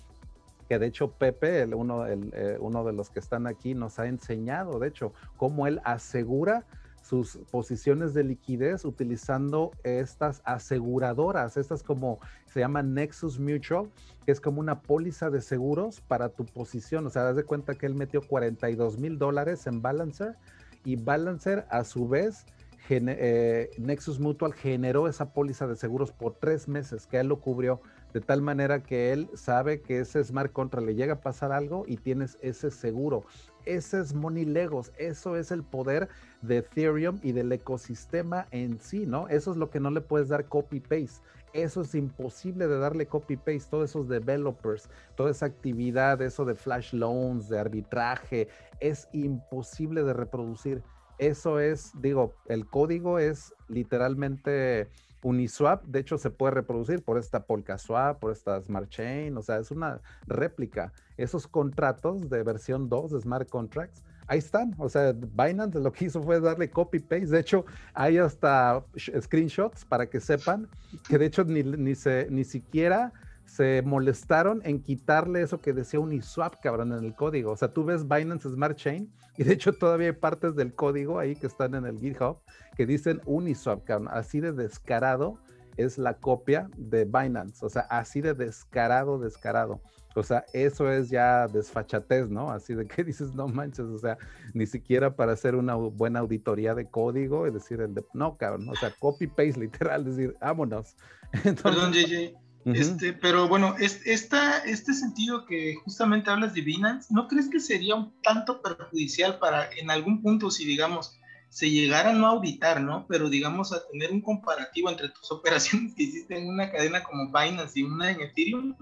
que 0.69 0.79
de 0.79 0.87
hecho 0.87 1.11
Pepe, 1.11 1.65
uno, 1.75 2.07
el, 2.07 2.31
eh, 2.35 2.59
uno 2.61 2.85
de 2.85 2.93
los 2.93 3.11
que 3.11 3.19
están 3.19 3.49
aquí, 3.49 3.75
nos 3.75 3.99
ha 3.99 4.07
enseñado, 4.07 4.79
de 4.79 4.87
hecho, 4.87 5.13
cómo 5.37 5.67
él 5.67 5.81
asegura 5.85 6.65
sus 7.07 7.39
posiciones 7.51 8.15
de 8.15 8.25
liquidez 8.25 8.85
utilizando 8.85 9.71
estas 9.85 10.43
aseguradoras, 10.45 11.57
estas 11.57 11.83
como 11.83 12.19
se 12.47 12.61
llaman 12.61 12.95
Nexus 12.95 13.39
Mutual, 13.39 13.91
que 14.25 14.33
es 14.33 14.41
como 14.41 14.61
una 14.61 14.83
póliza 14.83 15.31
de 15.31 15.41
seguros 15.41 16.01
para 16.01 16.31
tu 16.31 16.45
posición. 16.45 17.07
O 17.07 17.11
sea, 17.11 17.23
das 17.23 17.37
de 17.37 17.45
cuenta 17.45 17.75
que 17.75 17.87
él 17.87 17.95
metió 17.95 18.23
42 18.23 18.99
mil 18.99 19.19
dólares 19.19 19.67
en 19.67 19.83
Balancer 19.83 20.37
y 20.85 20.97
Balancer 20.97 21.67
a 21.71 21.85
su 21.85 22.09
vez 22.09 22.45
eh, 22.89 23.71
Nexus 23.79 24.21
Mutual 24.21 24.55
generó 24.55 25.09
esa 25.09 25.33
póliza 25.33 25.67
de 25.67 25.75
seguros 25.75 26.13
por 26.13 26.35
tres 26.35 26.69
meses 26.69 27.07
que 27.07 27.19
él 27.19 27.27
lo 27.27 27.41
cubrió 27.41 27.81
de 28.13 28.21
tal 28.21 28.43
manera 28.43 28.83
que 28.83 29.13
él 29.13 29.29
sabe 29.35 29.81
que 29.81 29.99
ese 29.99 30.23
smart 30.23 30.53
contract 30.53 30.87
le 30.87 30.95
llega 30.95 31.15
a 31.15 31.21
pasar 31.21 31.53
algo 31.53 31.85
y 31.87 31.97
tienes 31.97 32.39
ese 32.41 32.71
seguro. 32.71 33.25
Ese 33.67 34.01
es 34.01 34.15
Money 34.15 34.45
Legos, 34.45 34.93
eso 34.97 35.37
es 35.37 35.51
el 35.51 35.65
poder 35.65 36.09
de 36.41 36.59
Ethereum 36.59 37.19
y 37.23 37.33
del 37.33 37.51
ecosistema 37.53 38.47
en 38.53 38.81
sí, 38.81 39.07
¿no? 39.07 39.29
Eso 39.29 39.51
es 39.51 39.57
lo 39.57 39.71
que 39.71 39.81
no 39.81 39.91
le 39.91 40.01
puedes 40.01 40.29
dar 40.29 40.49
copy-paste. 40.49 41.21
Eso 41.53 41.81
es 41.81 41.95
imposible 41.95 42.69
de 42.69 42.79
darle 42.79 43.07
copy-paste, 43.07 43.71
todos 43.71 43.91
esos 43.91 44.09
developers, 44.09 44.89
toda 45.17 45.31
esa 45.31 45.47
actividad, 45.47 46.23
eso 46.23 46.45
de 46.45 46.55
flash 46.55 46.93
loans, 46.93 47.49
de 47.49 47.59
arbitraje, 47.59 48.49
es 48.79 49.09
imposible 49.13 50.05
de 50.05 50.13
reproducir. 50.13 50.83
Eso 51.19 51.59
es, 51.59 51.93
digo, 52.01 52.35
el 52.47 52.67
código 52.67 53.19
es 53.19 53.55
literalmente 53.69 54.91
Uniswap, 55.27 55.85
de 55.87 55.99
hecho, 55.99 56.19
se 56.19 56.31
puede 56.31 56.55
reproducir 56.55 57.03
por 57.03 57.19
esta 57.19 57.47
Polkaswap, 57.47 58.21
por 58.21 58.31
esta 58.31 58.63
Smart 58.63 58.89
Chain, 58.89 59.37
o 59.37 59.43
sea, 59.43 59.59
es 59.59 59.73
una 59.73 60.01
réplica. 60.29 60.93
Esos 61.17 61.49
contratos 61.49 62.31
de 62.31 62.45
versión 62.45 62.89
2 62.89 63.11
de 63.11 63.21
Smart 63.23 63.49
Contracts, 63.49 64.05
ahí 64.29 64.39
están. 64.39 64.77
O 64.79 64.89
sea, 64.89 65.13
Binance 65.13 65.81
lo 65.81 65.93
que 65.93 66.05
hizo 66.05 66.23
fue 66.23 66.39
darle 66.39 66.71
copy-paste. 66.71 67.27
De 67.27 67.41
hecho, 67.41 67.65
hay 67.93 68.19
hasta 68.19 68.85
screenshots 69.21 69.85
para 69.85 70.09
que 70.09 70.21
sepan 70.21 70.69
que 71.09 71.19
de 71.19 71.27
hecho 71.27 71.43
ni, 71.43 71.65
ni, 71.65 71.97
se, 71.97 72.29
ni 72.31 72.45
siquiera 72.45 73.13
se 73.47 73.83
molestaron 73.83 74.61
en 74.65 74.83
quitarle 74.83 75.41
eso 75.41 75.61
que 75.61 75.73
decía 75.73 76.01
Uniswap, 76.01 76.61
cabrón, 76.61 76.93
en 76.93 77.05
el 77.05 77.15
código. 77.15 77.53
O 77.53 77.57
sea, 77.57 77.73
tú 77.73 77.85
ves 77.85 78.07
Binance 78.07 78.49
Smart 78.51 78.77
Chain 78.77 79.11
y 79.37 79.45
de 79.45 79.55
hecho 79.55 79.73
todavía 79.73 80.09
hay 80.09 80.13
partes 80.15 80.57
del 80.57 80.75
código 80.75 81.19
ahí 81.19 81.37
que 81.37 81.47
están 81.47 81.75
en 81.75 81.87
el 81.87 81.99
GitHub 81.99 82.39
que 82.77 82.87
dicen 82.87 83.21
Uniswap, 83.25 83.85
cabrón. 83.85 84.09
Así 84.11 84.41
de 84.41 84.53
descarado 84.53 85.39
es 85.77 85.97
la 85.97 86.15
copia 86.15 86.69
de 86.77 87.05
Binance. 87.05 87.65
O 87.65 87.69
sea, 87.69 87.83
así 87.83 88.21
de 88.21 88.35
descarado, 88.35 89.19
descarado. 89.19 89.81
O 90.17 90.23
sea, 90.23 90.47
eso 90.55 90.91
es 90.91 91.11
ya 91.11 91.47
desfachatez, 91.47 92.31
¿no? 92.31 92.51
Así 92.51 92.75
de 92.75 92.87
que 92.87 93.05
dices, 93.05 93.35
no 93.35 93.49
manches, 93.49 93.87
o 93.87 93.99
sea, 93.99 94.17
ni 94.55 94.67
siquiera 94.67 95.15
para 95.15 95.33
hacer 95.33 95.55
una 95.55 95.75
buena 95.75 96.21
auditoría 96.21 96.75
de 96.75 96.89
código, 96.89 97.47
es 97.47 97.53
decir, 97.53 97.87
no, 98.15 98.37
cabrón, 98.37 98.69
o 98.69 98.75
sea, 98.75 98.93
copy-paste 98.99 99.61
literal, 99.61 100.07
es 100.09 100.17
decir, 100.17 100.35
vámonos. 100.41 100.97
Perdón, 101.63 101.93
JJ, 101.93 102.35
este, 102.75 103.13
pero 103.13 103.49
bueno, 103.49 103.77
es, 103.79 104.01
esta, 104.07 104.59
este 104.59 104.93
sentido 104.93 105.47
que 105.47 105.77
justamente 105.85 106.31
hablas 106.31 106.53
de 106.55 106.63
Binance, 106.63 107.15
¿no 107.15 107.29
crees 107.29 107.49
que 107.49 107.61
sería 107.61 107.95
un 107.95 108.13
tanto 108.23 108.61
perjudicial 108.61 109.39
para 109.39 109.71
en 109.73 109.91
algún 109.91 110.21
punto 110.21 110.51
si 110.51 110.65
digamos 110.65 111.19
se 111.49 111.71
llegara 111.71 112.13
no 112.13 112.27
a 112.27 112.31
auditar, 112.31 112.81
¿no? 112.81 113.07
Pero 113.09 113.31
digamos 113.31 113.73
a 113.73 113.87
tener 113.91 114.11
un 114.11 114.21
comparativo 114.21 114.91
entre 114.91 115.09
tus 115.11 115.31
operaciones 115.33 115.95
que 115.95 116.03
hiciste 116.03 116.37
en 116.37 116.49
una 116.49 116.71
cadena 116.71 117.03
como 117.03 117.27
Binance 117.27 117.79
y 117.79 117.85
una 117.85 118.11
en 118.11 118.21
Ethereum, 118.21 118.75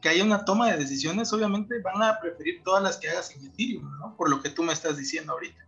que 0.00 0.08
haya 0.08 0.24
una 0.24 0.44
toma 0.44 0.70
de 0.70 0.78
decisiones, 0.78 1.32
obviamente 1.32 1.80
van 1.80 2.02
a 2.02 2.18
preferir 2.20 2.62
todas 2.64 2.82
las 2.82 2.96
que 2.96 3.08
hagas 3.08 3.34
en 3.36 3.46
Ethereum, 3.46 3.98
¿no? 3.98 4.16
Por 4.16 4.30
lo 4.30 4.40
que 4.40 4.50
tú 4.50 4.62
me 4.62 4.72
estás 4.72 4.96
diciendo 4.96 5.32
ahorita. 5.32 5.64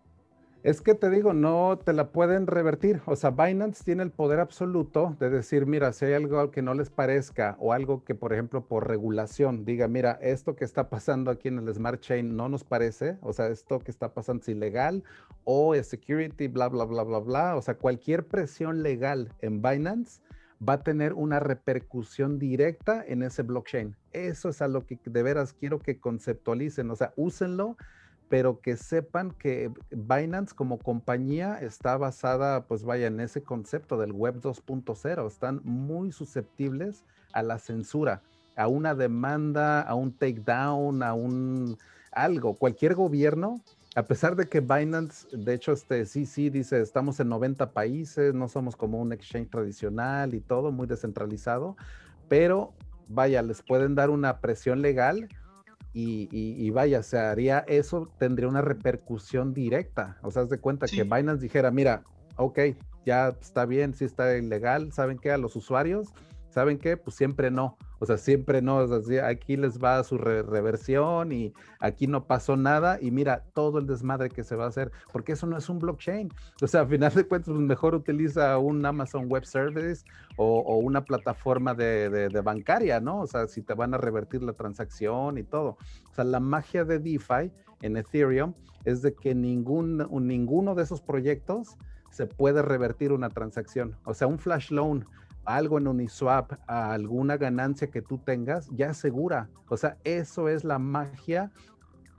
Es 0.65 0.81
que 0.81 0.95
te 0.95 1.11
digo, 1.11 1.35
no 1.35 1.79
te 1.85 1.93
la 1.93 2.11
pueden 2.11 2.47
revertir. 2.47 3.03
O 3.05 3.17
sea, 3.17 3.29
Binance 3.29 3.85
tiene 3.85 4.03
el 4.03 4.11
poder 4.11 4.41
absoluto 4.41 5.15
de 5.21 5.29
decir, 5.29 5.67
mira, 5.67 5.93
si 5.93 6.07
hay 6.07 6.15
algo 6.15 6.51
que 6.51 6.62
no 6.62 6.73
les 6.73 6.89
parezca 6.89 7.55
o 7.61 7.75
algo 7.75 8.03
que, 8.03 8.15
por 8.15 8.33
ejemplo, 8.33 8.67
por 8.67 8.89
regulación 8.89 9.67
diga, 9.67 9.89
mira, 9.89 10.12
esto 10.23 10.57
que 10.57 10.65
está 10.65 10.89
pasando 10.89 11.31
aquí 11.31 11.49
en 11.49 11.59
el 11.59 11.75
Smart 11.75 12.01
Chain 12.01 12.35
no 12.35 12.49
nos 12.49 12.65
parece, 12.65 13.19
o 13.21 13.35
sea, 13.35 13.49
esto 13.49 13.79
que 13.81 13.91
está 13.91 14.15
pasando 14.15 14.41
es 14.41 14.49
ilegal 14.49 15.05
o 15.45 15.75
es 15.75 15.87
security, 15.87 16.49
bla, 16.49 16.71
bla, 16.71 16.87
bla, 16.87 17.03
bla, 17.03 17.19
bla. 17.19 17.57
O 17.57 17.61
sea, 17.61 17.75
cualquier 17.75 18.27
presión 18.27 18.83
legal 18.83 19.35
en 19.43 19.61
Binance 19.61 20.23
va 20.67 20.75
a 20.75 20.83
tener 20.83 21.12
una 21.12 21.41
repercusión 21.41 22.39
directa 22.39 23.05
en 23.07 23.23
ese 23.23 23.43
blockchain. 23.43 23.97
Eso 24.15 24.49
es 24.49 24.62
a 24.62 24.69
lo 24.69 24.87
que 24.87 24.99
de 25.05 25.23
veras 25.23 25.53
quiero 25.53 25.79
que 25.79 26.01
conceptualicen, 26.01 26.91
o 26.91 26.97
sea, 26.97 27.12
úsenlo 27.17 27.77
pero 28.29 28.61
que 28.61 28.77
sepan 28.77 29.31
que 29.33 29.70
Binance 29.91 30.55
como 30.55 30.79
compañía 30.79 31.59
está 31.61 31.97
basada, 31.97 32.64
pues 32.64 32.85
vaya, 32.85 33.07
en 33.07 33.20
ese 33.20 33.43
concepto 33.43 33.99
del 33.99 34.12
web 34.12 34.41
2.0. 34.41 35.27
Están 35.27 35.61
muy 35.64 36.12
susceptibles 36.12 37.05
a 37.33 37.43
la 37.43 37.59
censura, 37.59 38.22
a 38.57 38.68
una 38.68 38.95
demanda, 38.95 39.83
a 39.83 39.95
un 39.95 40.12
takedown, 40.12 41.03
a 41.03 41.14
un 41.14 41.77
algo. 42.12 42.55
Cualquier 42.55 42.95
gobierno, 42.95 43.61
a 43.95 44.03
pesar 44.05 44.37
de 44.37 44.49
que 44.49 44.61
Binance, 44.61 45.27
de 45.37 45.55
hecho, 45.55 45.72
este 45.72 46.07
sí, 46.07 46.27
sí, 46.27 46.51
dice, 46.51 46.81
estamos 46.81 47.20
en 47.20 47.29
90 47.29 47.72
países, 47.72 48.35
no 48.35 48.49
somos 48.49 48.77
como 48.77 49.01
un 49.01 49.12
exchange 49.12 49.51
tradicional 49.51 50.35
y 50.35 50.41
todo, 50.41 50.72
muy 50.72 50.87
descentralizado, 50.87 51.77
pero 52.29 52.72
vaya, 53.09 53.43
les 53.43 53.62
pueden 53.62 53.95
dar 53.95 54.11
una 54.11 54.41
presión 54.41 54.81
legal 54.81 55.29
y, 55.95 56.70
vaya, 56.70 57.03
se 57.03 57.18
haría 57.18 57.61
eso, 57.68 58.11
tendría 58.18 58.49
una 58.49 58.62
repercusión 58.62 59.55
directa. 59.55 60.18
O 60.22 60.30
sea, 60.30 60.42
haz 60.42 60.51
de 60.51 60.59
cuenta 60.59 60.86
que 60.86 61.05
Binance 61.05 61.42
dijera, 61.42 61.70
mira, 61.70 62.03
ok, 62.36 62.59
ya 63.07 63.28
está 63.28 63.64
bien, 63.64 63.95
si 63.95 64.05
está 64.05 64.36
ilegal, 64.36 64.92
¿saben 64.92 65.18
qué? 65.18 65.30
A 65.30 65.38
los 65.38 65.55
usuarios, 65.55 66.09
¿saben 66.55 66.79
qué? 66.79 66.97
Pues 66.97 67.17
siempre 67.17 67.51
no. 67.51 67.77
O 67.99 68.07
sea, 68.07 68.17
siempre 68.17 68.63
no, 68.63 68.87
aquí 69.25 69.57
les 69.57 69.83
va 69.83 70.03
su 70.05 70.19
reversión 70.19 71.33
y 71.33 71.53
aquí 71.81 72.07
no 72.07 72.27
pasó 72.27 72.57
nada 72.57 72.99
y 73.01 73.11
mira 73.11 73.45
todo 73.55 73.79
el 73.79 73.87
desmadre 73.87 74.31
que 74.31 74.45
se 74.45 74.55
va 74.55 74.67
a 74.67 74.69
hacer, 74.69 74.93
porque 75.13 75.33
eso 75.33 75.47
no 75.47 75.57
es 75.57 75.69
un 75.69 75.81
blockchain. 75.81 76.33
O 76.63 76.67
sea, 76.67 76.83
a 76.83 76.87
final 76.87 77.13
de 77.13 77.25
cuentas, 77.25 77.53
pues, 77.53 77.59
mejor 77.59 77.95
utiliza 77.95 78.57
un 78.59 78.87
Amazon 78.87 79.29
Web 79.29 79.47
Service 79.47 80.05
o, 80.37 80.79
una 80.79 81.05
plataforma 81.05 81.75
de, 81.75 82.29
bancaria, 82.45 83.01
¿no? 83.01 83.23
O 83.23 83.27
sea, 83.27 83.49
si 83.49 83.63
te 83.63 83.75
van 83.75 83.95
a 83.95 83.99
revertir 83.99 84.43
la 84.43 84.53
transacción 84.53 85.39
y 85.39 85.43
todo. 85.43 85.77
O 86.11 86.15
sea, 86.15 86.25
la 86.25 86.41
magia 86.41 86.85
de 86.85 87.01
DeFi 87.01 87.51
en 87.83 87.97
Ethereum 87.97 88.55
es 88.85 89.03
de 89.03 89.15
que 89.15 89.35
ningún, 89.35 90.07
ninguno 90.27 90.75
de 90.75 90.85
esos 90.85 91.01
proyectos 91.01 91.77
se 92.11 92.27
puede 92.27 92.63
revertir 92.63 93.13
una 93.13 93.29
transacción. 93.29 93.97
O 94.05 94.15
sea, 94.15 94.29
un 94.29 94.39
flash 94.39 94.71
loan 94.71 95.05
algo 95.45 95.78
en 95.78 95.86
Uniswap, 95.86 96.53
alguna 96.66 97.36
ganancia 97.36 97.90
que 97.90 98.03
tú 98.03 98.18
tengas, 98.18 98.68
ya 98.72 98.90
asegura. 98.90 99.49
O 99.68 99.76
sea, 99.76 99.99
eso 100.05 100.49
es 100.49 100.64
la 100.64 100.78
magia 100.78 101.51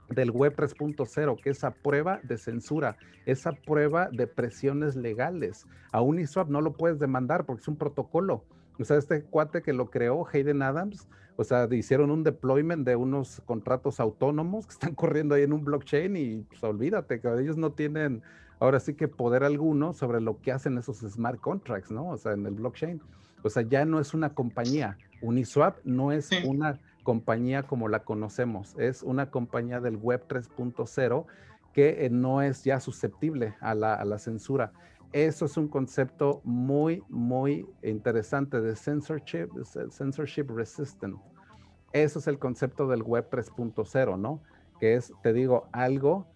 del 0.08 0.30
web 0.30 0.54
3.0, 0.54 1.40
que 1.42 1.50
esa 1.50 1.72
prueba 1.72 2.20
de 2.22 2.38
censura, 2.38 2.96
esa 3.24 3.52
prueba 3.52 4.08
de 4.12 4.26
presiones 4.26 4.94
legales. 4.94 5.66
A 5.92 6.00
Uniswap 6.00 6.48
no 6.48 6.60
lo 6.60 6.72
puedes 6.72 6.98
demandar 6.98 7.44
porque 7.44 7.62
es 7.62 7.68
un 7.68 7.76
protocolo. 7.76 8.44
O 8.78 8.84
sea, 8.84 8.98
este 8.98 9.24
cuate 9.24 9.62
que 9.62 9.72
lo 9.72 9.90
creó, 9.90 10.26
Hayden 10.30 10.62
Adams, 10.62 11.08
o 11.36 11.44
sea, 11.44 11.68
hicieron 11.70 12.10
un 12.10 12.24
deployment 12.24 12.86
de 12.86 12.96
unos 12.96 13.42
contratos 13.44 14.00
autónomos 14.00 14.66
que 14.66 14.72
están 14.72 14.94
corriendo 14.94 15.34
ahí 15.34 15.42
en 15.42 15.52
un 15.52 15.64
blockchain 15.64 16.16
y 16.16 16.36
pues 16.42 16.62
olvídate 16.62 17.20
que 17.20 17.28
ellos 17.40 17.56
no 17.56 17.72
tienen 17.72 18.22
ahora 18.60 18.80
sí 18.80 18.94
que 18.94 19.08
poder 19.08 19.44
alguno 19.44 19.92
sobre 19.92 20.20
lo 20.20 20.40
que 20.40 20.52
hacen 20.52 20.78
esos 20.78 20.98
smart 20.98 21.40
contracts, 21.40 21.90
¿no? 21.90 22.08
O 22.08 22.16
sea, 22.16 22.32
en 22.32 22.46
el 22.46 22.54
blockchain. 22.54 23.00
O 23.42 23.50
sea, 23.50 23.62
ya 23.62 23.84
no 23.84 24.00
es 24.00 24.14
una 24.14 24.34
compañía. 24.34 24.98
Uniswap 25.22 25.78
no 25.84 26.12
es 26.12 26.30
una 26.44 26.80
compañía 27.02 27.62
como 27.62 27.88
la 27.88 28.00
conocemos, 28.00 28.74
es 28.78 29.02
una 29.04 29.30
compañía 29.30 29.80
del 29.80 29.96
web 29.96 30.26
3.0 30.28 31.24
que 31.72 32.04
eh, 32.04 32.10
no 32.10 32.42
es 32.42 32.64
ya 32.64 32.80
susceptible 32.80 33.54
a 33.60 33.74
la, 33.74 33.94
a 33.94 34.04
la, 34.04 34.18
censura. 34.18 34.72
Eso 35.12 35.44
es 35.44 35.56
un 35.56 35.68
concepto 35.68 36.40
muy, 36.42 37.04
muy 37.08 37.66
interesante 37.82 38.60
de 38.60 38.74
censorship, 38.74 39.48
censorship 39.90 40.46
resistant. 40.48 41.16
Eso 41.92 42.18
es 42.18 42.26
el 42.26 42.38
concepto 42.38 42.88
del 42.88 43.02
web 43.02 43.28
3.0, 43.30 44.18
¿no? 44.18 44.40
Que 44.80 44.94
es, 44.94 45.12
te 45.22 45.32
digo, 45.32 45.68
algo 45.70 46.26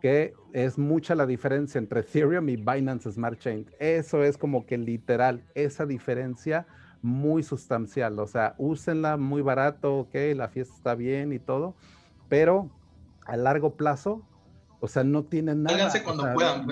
que 0.00 0.34
es 0.52 0.78
mucha 0.78 1.14
la 1.14 1.26
diferencia 1.26 1.78
entre 1.78 2.00
Ethereum 2.00 2.48
y 2.48 2.56
Binance 2.56 3.10
Smart 3.12 3.38
Chain. 3.38 3.70
Eso 3.78 4.22
es 4.22 4.38
como 4.38 4.66
que 4.66 4.78
literal, 4.78 5.44
esa 5.54 5.86
diferencia 5.86 6.66
muy 7.02 7.42
sustancial. 7.42 8.18
O 8.18 8.26
sea, 8.26 8.54
úsenla 8.58 9.16
muy 9.16 9.42
barato, 9.42 9.98
ok, 9.98 10.14
la 10.34 10.48
fiesta 10.48 10.74
está 10.74 10.94
bien 10.94 11.32
y 11.32 11.38
todo, 11.38 11.74
pero 12.28 12.70
a 13.26 13.36
largo 13.36 13.76
plazo, 13.76 14.22
o 14.80 14.88
sea, 14.88 15.04
no 15.04 15.24
tienen 15.24 15.62
nada. 15.62 15.90
cuando 16.04 16.32
puedan. 16.34 16.66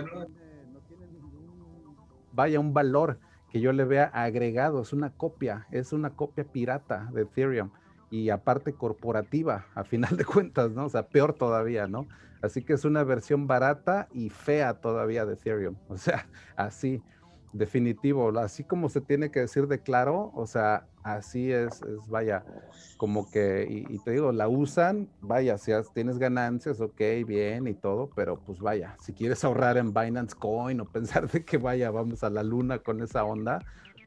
vaya, 2.33 2.61
un 2.61 2.75
valor 2.75 3.19
que 3.51 3.61
yo 3.61 3.73
le 3.73 3.85
vea 3.85 4.05
agregado, 4.07 4.83
es 4.83 4.93
una 4.93 5.11
copia, 5.11 5.67
es 5.71 5.93
una 5.93 6.11
copia 6.11 6.45
pirata 6.45 7.09
de 7.13 7.23
Ethereum 7.23 7.71
y 8.15 8.31
aparte 8.31 8.75
corporativa, 8.75 9.67
a 9.75 9.83
final 9.83 10.17
de 10.17 10.25
cuentas, 10.25 10.71
¿no? 10.71 10.85
O 10.85 10.89
sea, 10.89 11.09
peor 11.09 11.33
todavía, 11.33 11.89
¿no? 11.89 12.07
Así 12.43 12.63
que 12.63 12.75
es 12.75 12.85
una 12.85 13.03
versión 13.03 13.49
barata 13.49 14.07
y 14.13 14.31
fea 14.31 14.75
todavía 14.75 15.27
de 15.27 15.35
Ethereum. 15.35 15.75
O 15.89 15.97
sea, 15.97 16.29
así, 16.55 17.03
definitivo, 17.53 18.29
así 18.39 18.63
como 18.63 18.89
se 18.89 19.01
tiene 19.01 19.33
que 19.33 19.41
decir 19.41 19.67
de 19.67 19.81
claro, 19.81 20.31
o 20.37 20.47
sea, 20.47 20.87
así 21.03 21.51
es, 21.51 21.83
es 21.83 22.09
vaya, 22.09 22.45
como 22.99 23.29
que, 23.33 23.67
y, 23.69 23.99
te 24.05 24.13
digo, 24.13 24.31
la 24.31 24.47
usan, 24.47 25.09
vaya, 25.21 25.59
si 25.59 25.73
tienes 25.93 26.19
ganancias, 26.19 26.81
ok, 26.81 27.01
bien 27.27 27.67
y 27.67 27.75
todo, 27.75 28.11
pero 28.15 28.39
pues 28.39 28.61
vaya, 28.61 28.97
si 29.01 29.13
quieres 29.13 29.43
ahorrar 29.45 29.77
en 29.77 29.93
Binance 29.93 30.37
Coin 30.37 30.81
o 30.81 30.85
pensar 30.93 31.29
de 31.29 31.45
que 31.45 31.59
vaya, 31.59 31.91
vamos 31.91 32.23
a 32.23 32.31
la 32.31 32.45
luna 32.45 32.79
con 32.79 33.03
esa 33.03 33.25
onda, 33.25 33.59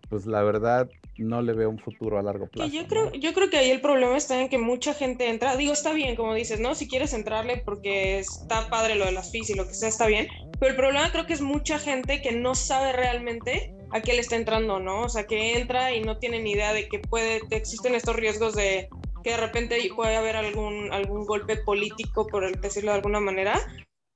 pues 0.08 0.26
la 0.26 0.44
verdad 0.44 0.90
no 1.18 1.42
le 1.42 1.54
veo 1.54 1.70
un 1.70 1.80
futuro 1.80 2.20
a 2.20 2.22
largo 2.22 2.48
plazo. 2.48 2.72
yo 2.72 2.88
creo, 2.88 3.12
yo 3.14 3.34
creo 3.34 3.50
que 3.50 3.58
ahí 3.58 3.70
el 3.70 3.82
problema 3.82 4.18
está 4.18 4.40
en 4.42 4.50
que 4.50 4.58
mucha 4.58 4.94
gente 4.94 5.30
entra, 5.30 5.56
digo, 5.56 5.74
está 5.74 5.94
bien, 5.94 6.16
como 6.16 6.34
dices, 6.34 6.60
¿no? 6.60 6.76
Si 6.76 6.88
quieres 6.88 7.14
entrarle 7.14 7.62
porque 7.66 8.20
está 8.20 8.70
padre 8.70 8.96
lo 8.96 9.06
de 9.06 9.12
las 9.12 9.32
fees 9.32 9.50
y 9.50 9.56
lo 9.56 9.68
que 9.68 9.74
sea, 9.74 9.90
está 9.90 10.08
bien, 10.08 10.28
pero 10.60 10.72
el 10.72 10.78
problema 10.78 11.12
creo 11.12 11.26
que 11.26 11.34
es 11.34 11.42
mucha 11.42 11.80
gente 11.80 12.22
que 12.22 12.32
no 12.32 12.56
sabe 12.56 12.94
realmente 12.94 13.74
a 13.92 14.02
qué 14.02 14.14
le 14.14 14.20
está 14.20 14.36
entrando, 14.36 14.80
¿no? 14.80 15.02
O 15.02 15.10
sea, 15.10 15.26
que 15.26 15.58
entra 15.58 15.94
y 15.94 16.02
no 16.02 16.18
tiene 16.18 16.40
ni 16.40 16.52
idea 16.52 16.74
de 16.74 16.88
que 16.88 17.00
puede, 17.00 17.42
existen 17.52 17.96
estos 17.96 18.16
riesgos 18.16 18.56
de 18.56 18.90
que 19.24 19.32
de 19.32 19.38
repente 19.38 19.78
puede 19.96 20.16
haber 20.16 20.36
algún, 20.36 20.92
algún 20.92 21.26
golpe 21.26 21.58
político, 21.58 22.28
por 22.28 22.60
decirlo 22.60 22.92
de 22.92 22.98
alguna 22.98 23.20
manera. 23.20 23.60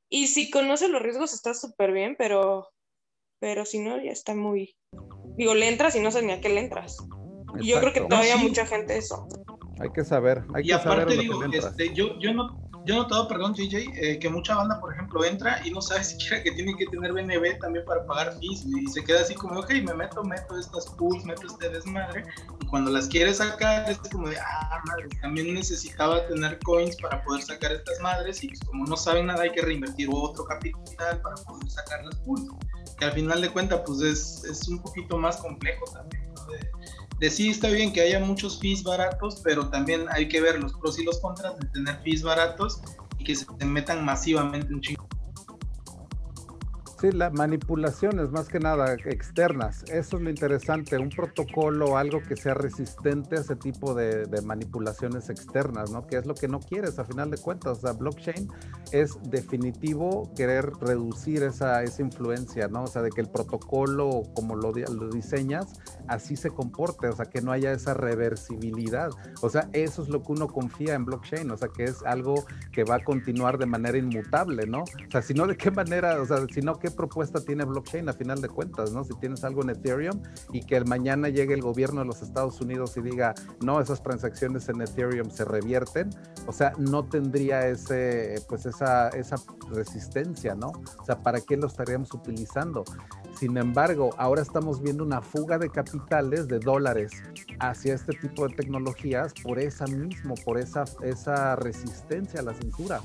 Y 0.09 0.27
si 0.27 0.49
conoce 0.49 0.89
los 0.89 1.01
riesgos 1.01 1.33
está 1.33 1.53
súper 1.53 1.91
bien, 1.91 2.15
pero, 2.17 2.69
pero 3.39 3.65
si 3.65 3.79
no, 3.79 4.01
ya 4.01 4.11
está 4.11 4.35
muy, 4.35 4.75
Digo, 5.41 5.55
le 5.55 5.67
entras 5.67 5.95
y 5.95 5.99
no 5.99 6.11
sé 6.11 6.21
ni 6.21 6.33
a 6.33 6.39
qué 6.39 6.49
le 6.49 6.59
entras. 6.59 6.97
Y 7.59 7.69
yo 7.69 7.79
creo 7.79 7.91
que 7.91 8.01
todavía 8.01 8.37
mucha 8.37 8.63
gente 8.63 8.95
eso. 8.95 9.27
Hay 9.79 9.89
que 9.89 10.05
saber. 10.05 10.43
Hay 10.53 10.67
y 10.67 10.71
aparte, 10.71 11.17
digo, 11.17 11.43
este, 11.45 11.91
yo, 11.95 12.19
yo, 12.19 12.31
no, 12.31 12.61
yo 12.85 12.93
he 12.93 12.97
notado, 12.97 13.27
perdón, 13.27 13.55
JJ, 13.55 13.89
eh, 13.95 14.19
que 14.19 14.29
mucha 14.29 14.53
banda, 14.53 14.79
por 14.79 14.93
ejemplo, 14.93 15.25
entra 15.25 15.59
y 15.65 15.71
no 15.71 15.81
sabe 15.81 16.03
siquiera 16.03 16.43
que 16.43 16.51
tiene 16.51 16.75
que 16.77 16.85
tener 16.85 17.11
BNB 17.11 17.57
también 17.59 17.83
para 17.85 18.05
pagar 18.05 18.37
fees. 18.39 18.63
Y 18.67 18.85
se 18.85 19.03
queda 19.03 19.21
así 19.21 19.33
como, 19.33 19.59
ok, 19.59 19.71
me 19.83 19.95
meto, 19.95 20.23
meto 20.23 20.59
estas 20.59 20.85
pools, 20.91 21.25
meto 21.25 21.47
este 21.47 21.69
desmadre. 21.69 22.23
Y 22.59 22.67
cuando 22.67 22.91
las 22.91 23.07
quiere 23.07 23.33
sacar, 23.33 23.89
es 23.89 23.97
como 24.11 24.29
de, 24.29 24.37
ah, 24.37 24.79
madre, 24.85 25.09
también 25.23 25.55
necesitaba 25.55 26.23
tener 26.27 26.59
coins 26.59 26.95
para 26.97 27.19
poder 27.23 27.41
sacar 27.41 27.71
estas 27.71 27.99
madres. 27.99 28.43
Y 28.43 28.49
pues, 28.49 28.59
como 28.59 28.85
no 28.85 28.95
saben 28.95 29.25
nada, 29.25 29.41
hay 29.41 29.51
que 29.53 29.63
reinvertir 29.63 30.07
otro 30.11 30.45
capital 30.45 31.19
para 31.19 31.35
poder 31.37 31.67
sacar 31.67 32.05
las 32.05 32.15
pools 32.17 32.47
al 33.05 33.13
final 33.13 33.41
de 33.41 33.49
cuentas 33.49 33.81
pues 33.85 34.01
es, 34.01 34.43
es 34.43 34.67
un 34.67 34.81
poquito 34.81 35.17
más 35.17 35.37
complejo 35.37 35.85
también. 35.93 36.31
De, 37.19 37.29
sí 37.29 37.49
está 37.49 37.69
bien 37.69 37.93
que 37.93 38.01
haya 38.01 38.19
muchos 38.19 38.59
fees 38.59 38.83
baratos, 38.83 39.41
pero 39.43 39.69
también 39.69 40.05
hay 40.11 40.27
que 40.27 40.41
ver 40.41 40.59
los 40.59 40.73
pros 40.73 40.97
y 40.97 41.03
los 41.03 41.19
contras 41.19 41.57
de 41.59 41.67
tener 41.67 42.01
fees 42.01 42.23
baratos 42.23 42.81
y 43.19 43.23
que 43.23 43.35
se 43.35 43.45
metan 43.63 44.03
masivamente 44.03 44.73
en 44.73 44.81
chingo 44.81 45.07
Sí, 47.01 47.11
las 47.11 47.33
manipulaciones 47.33 48.29
más 48.29 48.47
que 48.47 48.59
nada 48.59 48.93
externas. 48.93 49.83
Eso 49.91 50.17
es 50.17 50.21
lo 50.21 50.29
interesante, 50.29 50.99
un 50.99 51.09
protocolo, 51.09 51.97
algo 51.97 52.21
que 52.21 52.37
sea 52.37 52.53
resistente 52.53 53.37
a 53.37 53.39
ese 53.39 53.55
tipo 53.55 53.95
de, 53.95 54.27
manipulaciones 54.45 55.27
externas, 55.31 55.89
¿no? 55.89 56.05
Que 56.05 56.17
es 56.17 56.27
lo 56.27 56.35
que 56.35 56.47
no 56.47 56.59
quieres 56.59 56.99
a 56.99 57.03
final 57.03 57.31
de 57.31 57.39
cuentas. 57.39 57.79
O 57.79 57.81
sea, 57.81 57.93
blockchain 57.93 58.47
es 58.91 59.17
definitivo 59.23 60.31
querer 60.35 60.73
reducir 60.79 61.41
esa, 61.41 61.81
esa 61.81 62.03
influencia, 62.03 62.67
¿no? 62.67 62.83
O 62.83 62.87
sea, 62.87 63.01
de 63.01 63.09
que 63.09 63.21
el 63.21 63.29
protocolo, 63.29 64.21
como 64.35 64.55
lo, 64.55 64.71
lo 64.71 65.09
diseñas, 65.09 65.73
así 66.07 66.35
se 66.35 66.51
comporte, 66.51 67.07
o 67.07 67.15
sea, 67.15 67.25
que 67.25 67.41
no 67.41 67.51
haya 67.51 67.71
esa 67.71 67.95
reversibilidad. 67.95 69.09
O 69.41 69.49
sea, 69.49 69.69
eso 69.73 70.03
es 70.03 70.09
lo 70.09 70.21
que 70.21 70.33
uno 70.33 70.47
confía 70.47 70.93
en 70.93 71.05
blockchain, 71.05 71.49
o 71.49 71.57
sea, 71.57 71.69
que 71.69 71.85
es 71.85 72.03
algo 72.03 72.45
que 72.71 72.83
va 72.83 72.97
a 72.97 73.03
continuar 73.03 73.57
de 73.57 73.65
manera 73.65 73.97
inmutable, 73.97 74.67
¿no? 74.67 74.83
O 74.83 75.11
sea, 75.11 75.23
si 75.23 75.33
no, 75.33 75.47
¿de 75.47 75.57
qué 75.57 75.71
manera, 75.71 76.21
o 76.21 76.25
sea, 76.27 76.45
si 76.53 76.61
no, 76.61 76.77
qué 76.77 76.90
propuesta 76.91 77.41
tiene 77.41 77.65
blockchain 77.65 78.09
a 78.09 78.13
final 78.13 78.41
de 78.41 78.49
cuentas, 78.49 78.91
¿no? 78.91 79.03
Si 79.03 79.13
tienes 79.15 79.43
algo 79.43 79.61
en 79.63 79.71
Ethereum 79.71 80.21
y 80.51 80.61
que 80.61 80.77
el 80.77 80.85
mañana 80.85 81.29
llegue 81.29 81.53
el 81.53 81.61
gobierno 81.61 82.01
de 82.01 82.07
los 82.07 82.21
Estados 82.21 82.59
Unidos 82.61 82.95
y 82.97 83.01
diga, 83.01 83.33
no, 83.61 83.79
esas 83.79 84.01
transacciones 84.03 84.67
en 84.69 84.81
Ethereum 84.81 85.29
se 85.29 85.45
revierten, 85.45 86.09
o 86.47 86.51
sea, 86.51 86.73
no 86.77 87.05
tendría 87.05 87.67
ese, 87.67 88.43
pues 88.47 88.65
esa, 88.65 89.09
esa 89.09 89.35
resistencia, 89.69 90.55
¿no? 90.55 90.71
O 90.99 91.05
sea, 91.05 91.19
¿para 91.19 91.41
qué 91.41 91.57
lo 91.57 91.67
estaríamos 91.67 92.13
utilizando? 92.13 92.83
Sin 93.37 93.57
embargo, 93.57 94.11
ahora 94.17 94.41
estamos 94.41 94.81
viendo 94.81 95.03
una 95.03 95.21
fuga 95.21 95.57
de 95.57 95.69
capitales, 95.69 96.47
de 96.47 96.59
dólares, 96.59 97.11
hacia 97.59 97.93
este 97.93 98.13
tipo 98.13 98.47
de 98.47 98.55
tecnologías 98.55 99.33
por 99.43 99.59
esa 99.59 99.85
mismo, 99.87 100.35
por 100.43 100.57
esa, 100.57 100.83
esa 101.03 101.55
resistencia 101.55 102.41
a 102.41 102.43
la 102.43 102.53
censura. 102.53 103.01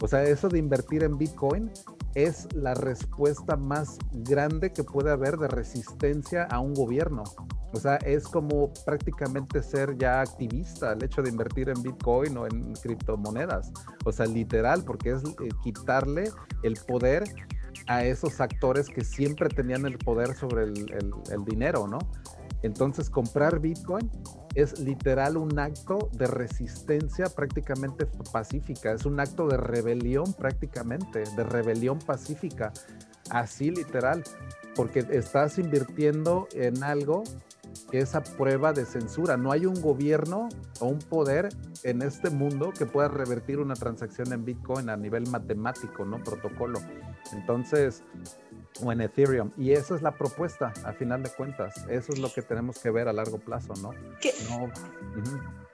O 0.00 0.08
sea, 0.08 0.22
eso 0.22 0.48
de 0.48 0.58
invertir 0.58 1.04
en 1.04 1.18
Bitcoin 1.18 1.70
es 2.14 2.48
la 2.54 2.74
respuesta 2.74 3.56
más 3.56 3.98
grande 4.12 4.72
que 4.72 4.84
puede 4.84 5.10
haber 5.10 5.36
de 5.36 5.48
resistencia 5.48 6.44
a 6.44 6.60
un 6.60 6.74
gobierno. 6.74 7.24
O 7.72 7.78
sea, 7.78 7.96
es 7.96 8.24
como 8.24 8.72
prácticamente 8.84 9.62
ser 9.62 9.96
ya 9.96 10.20
activista 10.20 10.92
el 10.92 11.04
hecho 11.04 11.22
de 11.22 11.30
invertir 11.30 11.68
en 11.68 11.82
Bitcoin 11.82 12.36
o 12.36 12.46
en 12.46 12.74
criptomonedas. 12.74 13.72
O 14.04 14.12
sea, 14.12 14.26
literal, 14.26 14.84
porque 14.84 15.12
es 15.12 15.22
eh, 15.24 15.48
quitarle 15.62 16.30
el 16.62 16.74
poder 16.86 17.24
a 17.86 18.04
esos 18.04 18.40
actores 18.40 18.88
que 18.88 19.04
siempre 19.04 19.48
tenían 19.48 19.86
el 19.86 19.98
poder 19.98 20.34
sobre 20.34 20.64
el, 20.64 20.88
el 21.30 21.44
dinero, 21.44 21.86
¿no? 21.86 21.98
Entonces, 22.62 23.10
comprar 23.10 23.60
Bitcoin 23.60 24.10
es 24.54 24.80
literal 24.80 25.36
un 25.36 25.58
acto 25.58 26.10
de 26.12 26.26
resistencia 26.26 27.26
prácticamente 27.26 28.06
pacífica, 28.32 28.92
es 28.92 29.06
un 29.06 29.20
acto 29.20 29.46
de 29.46 29.56
rebelión 29.56 30.32
prácticamente, 30.34 31.24
de 31.36 31.44
rebelión 31.44 31.98
pacífica, 31.98 32.72
así 33.30 33.70
literal, 33.70 34.24
porque 34.74 35.06
estás 35.10 35.58
invirtiendo 35.58 36.48
en 36.52 36.82
algo 36.82 37.22
que 37.90 38.00
es 38.00 38.14
a 38.14 38.22
prueba 38.22 38.72
de 38.72 38.84
censura. 38.84 39.36
No 39.36 39.52
hay 39.52 39.66
un 39.66 39.80
gobierno 39.80 40.48
o 40.80 40.86
un 40.86 40.98
poder 40.98 41.48
en 41.82 42.02
este 42.02 42.30
mundo 42.30 42.72
que 42.76 42.86
pueda 42.86 43.08
revertir 43.08 43.58
una 43.58 43.74
transacción 43.74 44.32
en 44.32 44.44
Bitcoin 44.44 44.90
a 44.90 44.96
nivel 44.96 45.28
matemático, 45.28 46.04
¿no? 46.04 46.22
Protocolo. 46.22 46.80
Entonces, 47.32 48.02
o 48.82 48.92
en 48.92 49.00
Ethereum. 49.00 49.50
Y 49.56 49.72
esa 49.72 49.94
es 49.94 50.02
la 50.02 50.12
propuesta, 50.12 50.72
a 50.84 50.92
final 50.92 51.22
de 51.22 51.30
cuentas. 51.30 51.84
Eso 51.88 52.12
es 52.12 52.18
lo 52.18 52.32
que 52.32 52.42
tenemos 52.42 52.78
que 52.78 52.90
ver 52.90 53.08
a 53.08 53.12
largo 53.12 53.38
plazo, 53.38 53.74
¿no? 53.82 53.90
Que, 54.20 54.32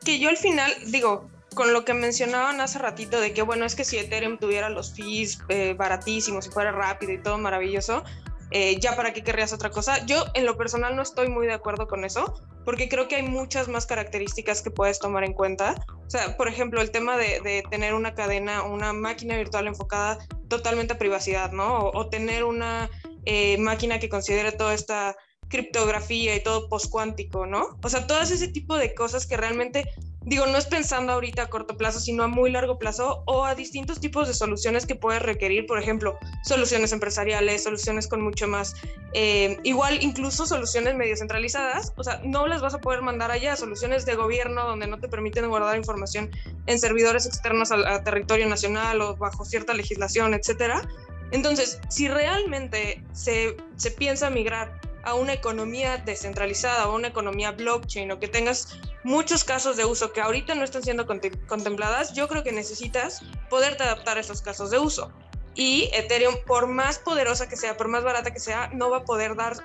que 0.04 0.18
yo 0.18 0.28
al 0.28 0.36
final, 0.36 0.70
digo, 0.86 1.28
con 1.54 1.72
lo 1.72 1.84
que 1.84 1.94
mencionaban 1.94 2.60
hace 2.60 2.78
ratito 2.78 3.20
de 3.20 3.32
que, 3.32 3.42
bueno, 3.42 3.64
es 3.64 3.74
que 3.74 3.84
si 3.84 3.98
Ethereum 3.98 4.38
tuviera 4.38 4.68
los 4.68 4.94
fees 4.94 5.38
eh, 5.48 5.74
baratísimos 5.74 6.46
y 6.46 6.50
fuera 6.50 6.72
rápido 6.72 7.12
y 7.12 7.18
todo 7.18 7.38
maravilloso, 7.38 8.04
eh, 8.50 8.78
ya 8.78 8.94
para 8.94 9.12
qué 9.12 9.22
querrías 9.22 9.52
otra 9.52 9.70
cosa. 9.70 10.04
Yo 10.06 10.24
en 10.34 10.44
lo 10.44 10.56
personal 10.56 10.94
no 10.94 11.02
estoy 11.02 11.28
muy 11.28 11.46
de 11.46 11.54
acuerdo 11.54 11.88
con 11.88 12.04
eso, 12.04 12.40
porque 12.66 12.88
creo 12.88 13.06
que 13.06 13.14
hay 13.14 13.22
muchas 13.22 13.68
más 13.68 13.86
características 13.86 14.60
que 14.60 14.72
puedes 14.72 14.98
tomar 14.98 15.22
en 15.22 15.32
cuenta. 15.32 15.76
O 16.04 16.10
sea, 16.10 16.36
por 16.36 16.48
ejemplo, 16.48 16.82
el 16.82 16.90
tema 16.90 17.16
de, 17.16 17.62
tener 17.70 17.94
una 17.94 18.12
cadena, 18.14 18.64
una 18.64 18.92
máquina 18.92 19.36
virtual 19.36 19.68
enfocada 19.68 20.18
totalmente 20.48 20.94
a 20.94 20.98
privacidad, 20.98 21.52
¿no? 21.52 21.90
O, 21.94 22.08
tener 22.08 22.42
una 22.42 22.90
eh, 23.24 23.56
máquina 23.58 24.00
que 24.00 24.08
considere 24.08 24.50
toda 24.50 24.74
esta 24.74 25.16
criptografía 25.48 26.34
y 26.34 26.42
todo 26.42 26.68
postcuántico, 26.68 27.46
¿no? 27.46 27.78
O 27.84 27.88
sea, 27.88 28.08
todas 28.08 28.32
ese 28.32 28.48
tipo 28.48 28.76
de 28.76 28.94
cosas 28.94 29.28
que 29.28 29.36
realmente 29.36 29.88
digo, 30.26 30.44
no 30.46 30.58
es 30.58 30.66
pensando 30.66 31.12
ahorita 31.12 31.42
a 31.42 31.46
corto 31.46 31.76
plazo, 31.76 32.00
sino 32.00 32.24
a 32.24 32.26
muy 32.26 32.50
largo 32.50 32.78
plazo 32.78 33.22
o 33.26 33.44
a 33.44 33.54
distintos 33.54 34.00
tipos 34.00 34.26
de 34.26 34.34
soluciones 34.34 34.84
que 34.84 34.96
puedes 34.96 35.22
requerir, 35.22 35.66
por 35.66 35.78
ejemplo, 35.78 36.18
soluciones 36.42 36.92
empresariales, 36.92 37.62
soluciones 37.62 38.08
con 38.08 38.20
mucho 38.20 38.48
más, 38.48 38.74
eh, 39.14 39.56
igual 39.62 40.02
incluso 40.02 40.44
soluciones 40.44 40.96
medio 40.96 41.16
centralizadas, 41.16 41.92
o 41.96 42.02
sea, 42.02 42.20
no 42.24 42.48
las 42.48 42.60
vas 42.60 42.74
a 42.74 42.78
poder 42.78 43.02
mandar 43.02 43.30
allá, 43.30 43.54
soluciones 43.54 44.04
de 44.04 44.16
gobierno 44.16 44.66
donde 44.66 44.88
no 44.88 44.98
te 44.98 45.08
permiten 45.08 45.48
guardar 45.48 45.76
información 45.76 46.28
en 46.66 46.78
servidores 46.80 47.24
externos 47.24 47.70
al, 47.70 48.02
territorio 48.02 48.48
nacional 48.48 49.00
o 49.00 49.16
bajo 49.16 49.44
cierta 49.44 49.74
legislación, 49.74 50.34
etcétera. 50.34 50.82
Entonces, 51.30 51.80
si 51.88 52.08
realmente 52.08 53.02
se, 53.12 53.56
se 53.76 53.92
piensa 53.92 54.28
migrar 54.28 54.80
a 55.06 55.14
una 55.14 55.32
economía 55.32 55.98
descentralizada 55.98 56.88
o 56.88 56.96
una 56.96 57.08
economía 57.08 57.52
blockchain 57.52 58.10
o 58.10 58.18
que 58.18 58.26
tengas 58.26 58.76
muchos 59.04 59.44
casos 59.44 59.76
de 59.76 59.84
uso 59.84 60.12
que 60.12 60.20
ahorita 60.20 60.56
no 60.56 60.64
están 60.64 60.82
siendo 60.82 61.06
contempladas, 61.06 62.12
yo 62.12 62.26
creo 62.26 62.42
que 62.42 62.50
necesitas 62.50 63.22
poderte 63.48 63.84
adaptar 63.84 64.16
a 64.16 64.20
esos 64.20 64.42
casos 64.42 64.70
de 64.72 64.80
uso. 64.80 65.12
Y 65.54 65.88
Ethereum, 65.92 66.34
por 66.44 66.66
más 66.66 66.98
poderosa 66.98 67.48
que 67.48 67.56
sea, 67.56 67.76
por 67.76 67.86
más 67.86 68.02
barata 68.02 68.32
que 68.32 68.40
sea, 68.40 68.68
no 68.74 68.90
va 68.90 68.98
a 68.98 69.04
poder 69.04 69.36
dar 69.36 69.56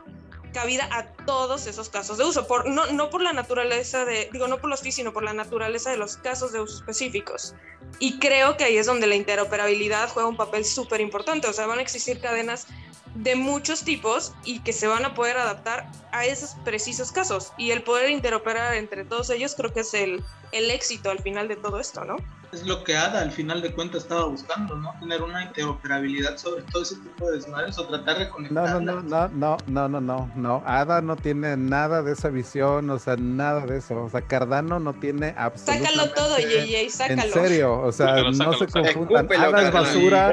cabida 0.53 0.87
a 0.91 1.07
todos 1.25 1.65
esos 1.65 1.89
casos 1.89 2.19
de 2.19 2.25
uso, 2.25 2.45
por, 2.45 2.67
no, 2.69 2.85
no 2.91 3.09
por 3.09 3.23
la 3.23 3.33
naturaleza 3.33 4.05
de, 4.05 4.29
digo, 4.31 4.47
no 4.47 4.59
por 4.59 4.69
los 4.69 4.81
fees, 4.81 4.95
sino 4.95 5.11
por 5.11 5.23
la 5.23 5.33
naturaleza 5.33 5.89
de 5.89 5.97
los 5.97 6.17
casos 6.17 6.51
de 6.51 6.59
uso 6.59 6.77
específicos. 6.77 7.55
Y 7.97 8.19
creo 8.19 8.57
que 8.57 8.65
ahí 8.65 8.77
es 8.77 8.85
donde 8.85 9.07
la 9.07 9.15
interoperabilidad 9.15 10.09
juega 10.09 10.29
un 10.29 10.37
papel 10.37 10.65
súper 10.65 11.01
importante, 11.01 11.47
o 11.47 11.53
sea, 11.53 11.65
van 11.65 11.79
a 11.79 11.81
existir 11.81 12.21
cadenas 12.21 12.67
de 13.15 13.35
muchos 13.35 13.83
tipos 13.83 14.33
y 14.45 14.59
que 14.59 14.73
se 14.73 14.87
van 14.87 15.05
a 15.05 15.13
poder 15.13 15.37
adaptar 15.37 15.89
a 16.11 16.25
esos 16.25 16.55
precisos 16.63 17.11
casos. 17.11 17.51
Y 17.57 17.71
el 17.71 17.83
poder 17.83 18.09
interoperar 18.09 18.75
entre 18.75 19.05
todos 19.05 19.29
ellos 19.29 19.55
creo 19.55 19.73
que 19.73 19.81
es 19.81 19.93
el, 19.93 20.23
el 20.51 20.71
éxito 20.71 21.09
al 21.09 21.19
final 21.19 21.47
de 21.47 21.55
todo 21.55 21.79
esto, 21.79 22.05
¿no? 22.05 22.17
Es 22.51 22.65
lo 22.65 22.83
que 22.83 22.97
ADA 22.97 23.21
al 23.21 23.31
final 23.31 23.61
de 23.61 23.73
cuentas 23.73 24.03
estaba 24.03 24.25
buscando, 24.25 24.75
¿no? 24.75 24.93
Tener 24.99 25.21
una 25.21 25.43
interoperabilidad 25.43 26.35
sobre 26.35 26.63
todo 26.63 26.83
ese 26.83 26.97
tipo 26.97 27.27
de 27.27 27.37
desmadres 27.37 27.77
o 27.77 27.87
tratar 27.87 28.19
de 28.19 28.29
conectar. 28.29 28.81
No, 28.81 28.81
no, 28.81 29.01
no, 29.01 29.27
no, 29.29 29.57
no, 29.67 29.87
no, 29.87 30.01
no, 30.01 30.31
no. 30.35 30.63
ADA 30.65 31.01
no 31.01 31.15
tiene 31.15 31.55
nada 31.55 32.03
de 32.03 32.11
esa 32.11 32.27
visión, 32.27 32.89
o 32.89 32.99
sea, 32.99 33.15
nada 33.15 33.65
de 33.65 33.77
eso. 33.77 34.03
O 34.03 34.09
sea, 34.09 34.21
Cardano 34.21 34.79
no 34.79 34.93
tiene 34.93 35.33
absolutamente... 35.37 35.95
Sácalo 35.95 36.13
todo, 36.13 36.39
JJ, 36.39 36.89
sácalo. 36.89 37.21
En 37.21 37.31
serio, 37.31 37.79
o 37.79 37.91
sea, 37.93 38.21
no 38.23 38.53
se 38.53 38.67
confundan. 38.67 39.29
ADA 39.31 39.61
es 39.67 39.71
basura, 39.71 40.31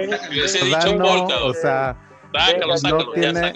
Cardano, 0.73 1.27
o 1.45 1.55
sea... 1.55 1.97
no 2.83 3.13
tiene 3.13 3.53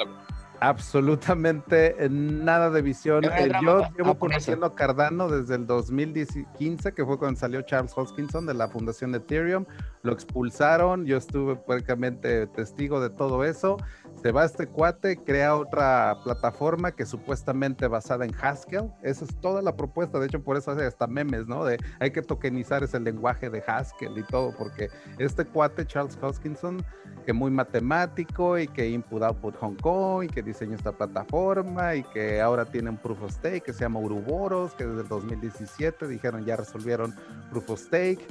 absolutamente 0.62 1.96
nada 2.08 2.70
de 2.70 2.82
visión. 2.82 3.24
Eh, 3.24 3.50
yo 3.60 3.82
llevo 3.98 4.16
conociendo 4.16 4.66
a 4.66 4.74
Cardano 4.76 5.28
desde 5.28 5.56
el 5.56 5.66
2015, 5.66 6.94
que 6.94 7.04
fue 7.04 7.18
cuando 7.18 7.40
salió 7.40 7.62
Charles 7.62 7.92
Hoskinson 7.96 8.46
de 8.46 8.54
la 8.54 8.68
fundación 8.68 9.10
de 9.10 9.18
Ethereum. 9.18 9.64
Lo 10.02 10.12
expulsaron, 10.12 11.04
yo 11.04 11.16
estuve 11.16 11.56
prácticamente 11.56 12.46
testigo 12.46 13.00
de 13.00 13.10
todo 13.10 13.44
eso. 13.44 13.76
Se 14.22 14.30
va 14.30 14.44
este 14.44 14.68
cuate, 14.68 15.16
crea 15.16 15.56
otra 15.56 16.16
plataforma 16.22 16.92
que 16.92 17.06
supuestamente 17.06 17.88
basada 17.88 18.24
en 18.24 18.32
Haskell. 18.40 18.92
Esa 19.02 19.24
es 19.24 19.34
toda 19.40 19.62
la 19.62 19.74
propuesta. 19.74 20.20
De 20.20 20.26
hecho, 20.26 20.44
por 20.44 20.56
eso 20.56 20.70
hace 20.70 20.86
hasta 20.86 21.08
memes, 21.08 21.48
¿no? 21.48 21.64
De 21.64 21.76
hay 21.98 22.12
que 22.12 22.22
tokenizar 22.22 22.84
ese 22.84 23.00
lenguaje 23.00 23.50
de 23.50 23.64
Haskell 23.66 24.16
y 24.16 24.22
todo, 24.22 24.54
porque 24.56 24.90
este 25.18 25.44
cuate, 25.44 25.84
Charles 25.86 26.16
Hoskinson, 26.22 26.84
que 27.26 27.32
muy 27.32 27.50
matemático 27.50 28.58
y 28.58 28.68
que 28.68 28.88
input 28.88 29.22
output 29.22 29.56
Hong 29.56 29.76
Kong 29.76 30.24
y 30.24 30.28
que 30.28 30.42
diseñó 30.53 30.76
esta 30.76 30.92
plataforma 30.92 31.94
y 31.94 32.03
que 32.03 32.40
ahora 32.40 32.64
tiene 32.64 32.90
un 32.90 32.96
proof 32.96 33.22
of 33.22 33.32
stake 33.32 33.64
que 33.64 33.72
se 33.72 33.80
llama 33.80 34.00
Uruboros, 34.00 34.74
que 34.74 34.86
desde 34.86 35.03
el 35.03 35.09
2017 35.09 36.07
dijeron 36.09 36.44
ya 36.44 36.57
resolvieron 36.57 37.14
proof 37.50 37.70
of 37.70 37.80
stake 37.80 38.26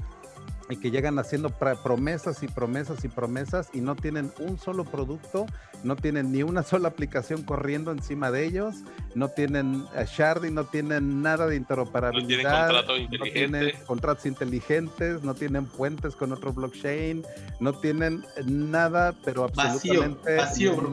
y 0.71 0.77
que 0.77 0.89
llegan 0.89 1.19
haciendo 1.19 1.49
promesas 1.49 2.43
y 2.43 2.47
promesas 2.47 3.03
y 3.03 3.09
promesas 3.09 3.69
y 3.73 3.81
no 3.81 3.95
tienen 3.95 4.31
un 4.39 4.57
solo 4.57 4.85
producto, 4.85 5.45
no 5.83 5.95
tienen 5.97 6.31
ni 6.31 6.43
una 6.43 6.63
sola 6.63 6.87
aplicación 6.87 7.43
corriendo 7.43 7.91
encima 7.91 8.31
de 8.31 8.45
ellos, 8.45 8.75
no 9.13 9.29
tienen 9.29 9.81
uh, 9.81 10.05
sharding, 10.05 10.53
no 10.53 10.63
tienen 10.63 11.21
nada 11.21 11.47
de 11.47 11.57
interoperabilidad, 11.57 12.71
no 12.71 12.85
tienen, 12.85 13.11
no 13.11 13.25
tienen 13.25 13.71
contratos 13.85 14.25
inteligentes, 14.25 15.23
no 15.23 15.33
tienen 15.33 15.65
puentes 15.65 16.15
con 16.15 16.31
otro 16.31 16.53
blockchain, 16.53 17.23
no 17.59 17.73
tienen 17.73 18.23
nada, 18.45 19.13
pero 19.25 19.43
absolutamente 19.43 20.37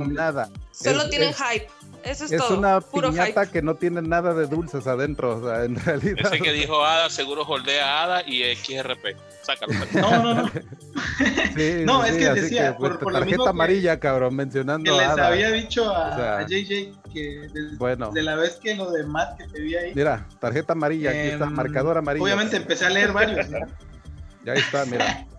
nada. 0.09 0.51
Solo 0.73 1.09
tienen 1.09 1.33
hype. 1.35 1.69
Eso 2.09 2.25
es, 2.25 2.33
es 2.33 2.51
una 2.51 2.81
piñata 2.81 3.51
que 3.51 3.61
no 3.61 3.75
tiene 3.75 4.01
nada 4.01 4.33
de 4.33 4.47
dulces 4.47 4.87
adentro, 4.87 5.37
o 5.37 5.45
sea, 5.45 5.65
en 5.65 5.77
realidad. 5.77 6.33
Ese 6.33 6.41
que 6.41 6.53
dijo 6.53 6.83
Ada, 6.83 7.11
seguro 7.11 7.43
holdea 7.43 8.03
Ada 8.03 8.23
y 8.27 8.43
XRP. 8.55 9.17
Sácalo. 9.43 9.75
No, 9.93 10.23
no, 10.23 10.35
no. 10.35 10.51
no, 11.85 12.05
es 12.05 12.17
que 12.17 12.31
decía, 12.31 12.77
pues, 12.79 12.97
por, 12.97 13.13
la 13.13 13.21
tarjeta 13.21 13.51
amarilla, 13.51 14.01
cabrón, 14.01 14.37
mencionando. 14.37 14.91
Que 14.91 14.99
les 14.99 15.19
había 15.19 15.51
dicho 15.51 15.91
a, 15.91 16.47
JJ 16.47 16.93
que 17.13 17.49
bueno. 17.79 18.11
de 18.11 18.23
la 18.23 18.37
vez 18.37 18.59
que 18.63 18.75
lo 18.75 18.91
de 18.91 19.05
Matt 19.05 19.39
que 19.39 19.47
te 19.49 19.61
vi 19.61 19.75
ahí. 19.77 19.93
Mira, 19.95 20.27
tarjeta 20.41 20.73
amarilla, 20.73 21.11
aquí 21.11 21.19
está, 21.19 21.45
em, 21.45 21.53
marcador 21.53 21.99
amarillo. 21.99 22.25
Obviamente 22.25 22.57
empecé 22.57 22.87
a 22.87 22.91
leer 22.91 23.13
varios, 23.13 23.49
¿no? 23.49 23.59
Ya 24.45 24.55
está, 24.55 24.87
mira. 24.87 25.27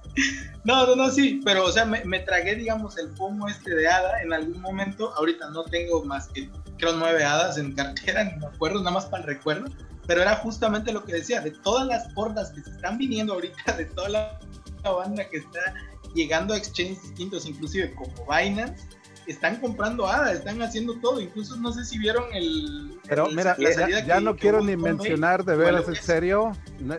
No, 0.64 0.86
no, 0.86 0.96
no, 0.96 1.10
sí, 1.10 1.42
pero 1.46 1.66
o 1.66 1.72
sea, 1.72 1.86
me, 1.86 2.20
tragué, 2.20 2.56
digamos, 2.56 2.98
el 2.98 3.10
pomo 3.10 3.48
este 3.48 3.74
de 3.74 3.88
hada 3.88 4.22
en 4.22 4.34
algún 4.34 4.62
momento. 4.62 5.14
Ahorita 5.16 5.50
no 5.50 5.64
tengo 5.64 6.04
más 6.04 6.28
que, 6.28 6.50
creo, 6.78 6.94
nueve 6.94 7.24
hadas 7.24 7.58
en 7.58 7.74
cartera, 7.74 8.24
ni 8.26 8.40
me 8.40 8.48
acuerdo, 8.48 8.80
nada 8.80 8.92
más 8.92 9.06
para 9.06 9.24
el 9.24 9.30
recuerdo. 9.30 9.72
Pero 10.06 10.22
era 10.22 10.36
justamente 10.38 10.92
lo 10.92 11.04
que 11.04 11.14
decía, 11.14 11.42
de 11.42 11.52
todas 11.52 11.88
las 11.88 12.08
hordas 12.16 12.52
que 12.52 12.62
se 12.62 12.72
están 12.72 12.98
viniendo 12.98 13.34
ahorita, 13.34 13.74
de 13.74 13.86
toda 13.86 14.10
la 14.10 14.40
banda 14.84 15.28
que 15.30 15.38
está 15.38 15.74
llegando 16.16 16.54
a 16.54 16.58
exchanges 16.58 17.02
distintos, 17.04 17.46
inclusive 17.46 17.94
como 17.94 18.14
Binance, 18.26 18.88
están 19.32 19.58
comprando 19.58 20.08
ADA, 20.08 20.34
están 20.34 20.62
haciendo 20.62 20.96
todo. 21.00 21.22
Incluso 21.22 21.56
no 21.58 21.72
sé 21.72 21.86
si 21.86 21.98
vieron 21.98 22.24
el. 22.34 23.00
Pero 23.08 23.28
mira, 23.30 23.56
ya, 24.06 24.20
no 24.20 24.36
quiero 24.36 24.62
ni 24.62 24.76
mencionar 24.76 25.46
de 25.46 25.56
veras 25.56 25.88
en 25.88 25.96
serio. 25.96 26.52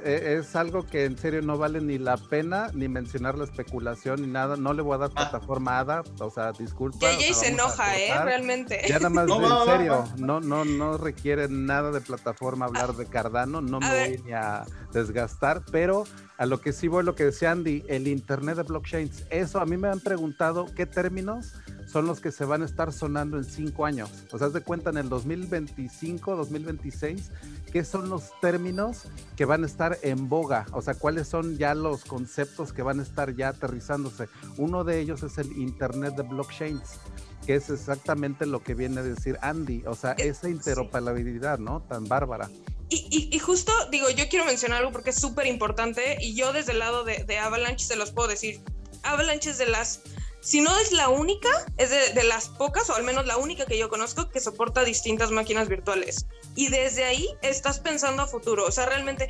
E, 0.04 0.38
es 0.38 0.54
algo 0.54 0.86
que 0.86 1.04
en 1.04 1.18
serio 1.18 1.42
no 1.42 1.58
vale 1.58 1.80
ni 1.80 1.98
la 1.98 2.16
pena 2.16 2.70
ni 2.72 2.88
mencionar 2.88 3.36
la 3.36 3.44
especulación 3.44 4.22
ni 4.22 4.28
nada. 4.28 4.56
No 4.56 4.72
le 4.72 4.82
voy 4.82 4.94
a 4.94 4.98
dar 4.98 5.10
ah. 5.14 5.30
plataforma 5.30 5.78
a 5.78 5.80
ADA, 5.80 6.04
o 6.20 6.30
sea, 6.30 6.52
disculpa. 6.52 6.98
Ya 7.00 7.34
se 7.34 7.48
enoja, 7.48 7.98
¿eh? 7.98 8.12
Realmente. 8.24 8.80
Ya 8.88 8.98
nada 8.98 9.10
más, 9.10 9.28
en 9.28 9.72
serio, 9.72 10.04
no, 10.16 10.40
no, 10.40 10.64
no 10.64 10.98
requiere 10.98 11.48
nada 11.48 11.90
de 11.90 12.00
plataforma 12.00 12.66
hablar 12.66 12.94
de 12.94 13.06
Cardano. 13.06 13.60
No 13.60 13.80
me 13.80 13.88
voy 13.88 14.22
ni 14.24 14.32
a 14.32 14.64
desgastar, 14.92 15.62
pero 15.70 16.04
a 16.38 16.46
lo 16.46 16.60
que 16.60 16.72
sí 16.72 16.88
voy, 16.88 17.04
lo 17.04 17.14
que 17.14 17.24
decía 17.24 17.50
Andy, 17.50 17.84
el 17.88 18.08
Internet 18.08 18.56
de 18.56 18.62
blockchains. 18.62 19.24
Eso 19.30 19.60
a 19.60 19.66
mí 19.66 19.76
me 19.76 19.88
han 19.88 20.00
preguntado 20.00 20.66
qué 20.74 20.86
términos 20.86 21.54
son 21.90 22.06
los 22.06 22.20
que 22.20 22.30
se 22.30 22.44
van 22.44 22.62
a 22.62 22.64
estar 22.64 22.92
sonando 22.92 23.36
en 23.36 23.44
cinco 23.44 23.84
años. 23.84 24.10
O 24.32 24.38
sea, 24.38 24.48
de 24.48 24.60
cuenta 24.60 24.90
en 24.90 24.98
el 24.98 25.08
2025, 25.08 26.36
2026, 26.36 27.30
qué 27.72 27.84
son 27.84 28.08
los 28.08 28.30
términos 28.40 29.02
que 29.36 29.44
van 29.44 29.64
a 29.64 29.66
estar 29.66 29.98
en 30.02 30.28
boga. 30.28 30.66
O 30.72 30.82
sea, 30.82 30.94
cuáles 30.94 31.28
son 31.28 31.58
ya 31.58 31.74
los 31.74 32.04
conceptos 32.04 32.72
que 32.72 32.82
van 32.82 33.00
a 33.00 33.02
estar 33.02 33.34
ya 33.34 33.48
aterrizándose. 33.48 34.28
Uno 34.56 34.84
de 34.84 35.00
ellos 35.00 35.22
es 35.22 35.38
el 35.38 35.52
Internet 35.58 36.14
de 36.16 36.22
blockchains 36.22 36.98
que 37.46 37.54
es 37.54 37.70
exactamente 37.70 38.44
lo 38.44 38.62
que 38.62 38.74
viene 38.74 39.00
a 39.00 39.02
decir 39.02 39.38
Andy, 39.40 39.82
o 39.86 39.94
sea, 39.94 40.12
esa 40.12 40.50
interoperabilidad, 40.50 41.58
¿no? 41.58 41.80
Tan 41.80 42.04
bárbara. 42.06 42.50
Y, 42.90 43.38
justo, 43.38 43.72
digo, 43.90 44.10
yo 44.10 44.28
quiero 44.28 44.44
mencionar 44.44 44.78
algo 44.78 44.90
porque 44.90 45.10
es 45.10 45.16
súper 45.16 45.46
importante 45.46 46.18
y 46.20 46.34
yo 46.34 46.52
desde 46.52 46.72
el 46.72 46.80
lado 46.80 47.04
de, 47.04 47.22
de 47.24 47.38
Avalanche 47.38 47.86
se 47.86 47.94
los 47.94 48.10
puedo 48.10 48.28
decir. 48.28 48.60
Avalanche 49.04 49.50
es 49.50 49.58
de 49.58 49.66
las 49.66 50.00
si 50.40 50.60
no 50.60 50.76
es 50.78 50.92
la 50.92 51.08
única, 51.08 51.48
es 51.76 51.90
de, 51.90 52.22
las 52.24 52.48
pocas, 52.48 52.88
o 52.90 52.94
al 52.94 53.04
menos 53.04 53.26
la 53.26 53.36
única 53.36 53.66
que 53.66 53.78
yo 53.78 53.88
conozco, 53.88 54.30
que 54.30 54.40
soporta 54.40 54.84
distintas 54.84 55.30
máquinas 55.30 55.68
virtuales. 55.68 56.26
Y 56.56 56.68
desde 56.68 57.04
ahí 57.04 57.28
estás 57.42 57.78
pensando 57.78 58.22
a 58.22 58.26
futuro. 58.26 58.64
O 58.66 58.72
sea, 58.72 58.86
realmente, 58.86 59.28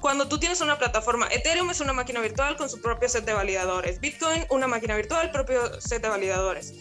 cuando 0.00 0.28
tú 0.28 0.38
tienes 0.38 0.60
una 0.60 0.76
plataforma, 0.76 1.28
Ethereum 1.28 1.70
es 1.70 1.80
una 1.80 1.92
máquina 1.92 2.20
virtual 2.20 2.56
con 2.56 2.68
su 2.68 2.80
propio 2.80 3.08
set 3.08 3.24
de 3.24 3.34
validadores, 3.34 4.00
Bitcoin 4.00 4.46
una 4.50 4.66
máquina 4.66 4.96
virtual, 4.96 5.30
propio 5.30 5.80
set 5.80 6.02
de 6.02 6.08
validadores. 6.08 6.74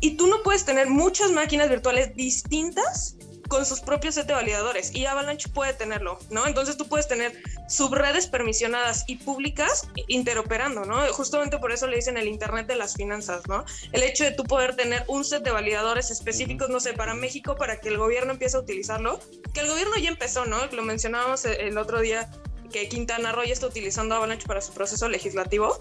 Y 0.00 0.16
tú 0.16 0.28
no 0.28 0.42
puedes 0.44 0.64
tener 0.64 0.88
muchas 0.88 1.32
máquinas 1.32 1.68
virtuales 1.68 2.14
distintas 2.14 3.17
con 3.48 3.66
sus 3.66 3.80
propios 3.80 4.14
set 4.14 4.26
de 4.26 4.34
validadores 4.34 4.94
y 4.94 5.06
Avalanche 5.06 5.48
puede 5.48 5.72
tenerlo, 5.72 6.18
¿no? 6.30 6.46
Entonces 6.46 6.76
tú 6.76 6.86
puedes 6.86 7.08
tener 7.08 7.42
subredes 7.68 8.26
permisionadas 8.26 9.04
y 9.06 9.16
públicas 9.16 9.88
interoperando, 10.06 10.84
¿no? 10.84 11.00
Justamente 11.12 11.58
por 11.58 11.72
eso 11.72 11.86
le 11.86 11.96
dicen 11.96 12.16
el 12.16 12.28
Internet 12.28 12.66
de 12.66 12.76
las 12.76 12.94
finanzas, 12.94 13.46
¿no? 13.48 13.64
El 13.92 14.02
hecho 14.02 14.24
de 14.24 14.32
tú 14.32 14.44
poder 14.44 14.76
tener 14.76 15.04
un 15.08 15.24
set 15.24 15.42
de 15.42 15.50
validadores 15.50 16.10
específicos, 16.10 16.68
no 16.68 16.80
sé, 16.80 16.92
para 16.92 17.14
México, 17.14 17.56
para 17.56 17.80
que 17.80 17.88
el 17.88 17.98
gobierno 17.98 18.32
empiece 18.32 18.56
a 18.56 18.60
utilizarlo, 18.60 19.20
que 19.54 19.60
el 19.60 19.68
gobierno 19.68 19.96
ya 19.96 20.08
empezó, 20.08 20.44
¿no? 20.44 20.66
Lo 20.66 20.82
mencionábamos 20.82 21.44
el 21.44 21.78
otro 21.78 22.00
día 22.00 22.30
que 22.70 22.88
Quintana 22.88 23.32
Roo 23.32 23.44
ya 23.44 23.52
está 23.52 23.66
utilizando 23.66 24.14
Avalanche 24.14 24.46
para 24.46 24.60
su 24.60 24.72
proceso 24.72 25.08
legislativo, 25.08 25.78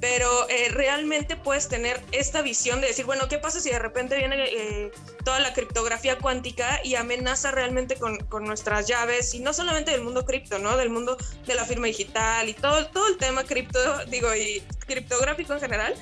pero 0.00 0.48
eh, 0.48 0.68
realmente 0.70 1.36
puedes 1.36 1.68
tener 1.68 2.00
esta 2.12 2.40
visión 2.42 2.80
de 2.80 2.88
decir, 2.88 3.04
bueno, 3.04 3.28
¿qué 3.28 3.38
pasa 3.38 3.60
si 3.60 3.70
de 3.70 3.78
repente 3.78 4.16
viene 4.16 4.36
eh, 4.44 4.92
toda 5.24 5.40
la 5.40 5.52
criptografía 5.52 6.18
cuántica 6.18 6.80
y 6.84 6.94
amenaza 6.94 7.50
realmente 7.50 7.96
con, 7.96 8.18
con, 8.18 8.44
nuestras 8.44 8.86
llaves? 8.86 9.34
Y 9.34 9.40
no 9.40 9.52
solamente 9.52 9.90
del 9.90 10.02
mundo 10.02 10.24
cripto, 10.24 10.58
¿no? 10.58 10.76
Del 10.76 10.90
mundo 10.90 11.16
de 11.46 11.54
la 11.54 11.64
firma 11.64 11.88
digital 11.88 12.48
y 12.48 12.54
todo, 12.54 12.86
todo 12.88 13.08
el 13.08 13.16
tema 13.16 13.42
cripto, 13.44 13.78
digo, 14.06 14.34
y 14.34 14.62
criptográfico 14.86 15.54
en 15.54 15.60
general, 15.60 15.94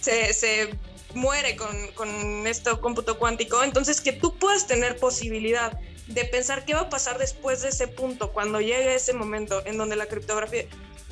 se, 0.00 0.32
se 0.32 0.70
muere 1.14 1.56
con, 1.56 1.88
con 1.94 2.46
esto 2.46 2.80
cómputo 2.80 3.18
cuántico. 3.18 3.64
Entonces, 3.64 4.00
que 4.00 4.12
tú 4.12 4.38
puedas 4.38 4.68
tener 4.68 4.96
posibilidad 4.96 5.76
de 6.06 6.24
pensar 6.24 6.64
qué 6.64 6.74
va 6.74 6.82
a 6.82 6.88
pasar 6.90 7.18
después 7.18 7.62
de 7.62 7.68
ese 7.68 7.88
punto, 7.88 8.32
cuando 8.32 8.60
llegue 8.60 8.94
ese 8.94 9.12
momento 9.12 9.64
en 9.64 9.78
donde 9.78 9.96
la 9.96 10.06
criptografía, 10.06 10.64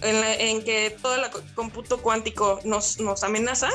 en, 0.02 0.62
que 0.64 0.96
todo 1.02 1.16
el 1.16 1.22
cómputo 1.54 2.00
cuántico 2.00 2.60
nos, 2.64 3.00
nos 3.00 3.24
amenaza 3.24 3.68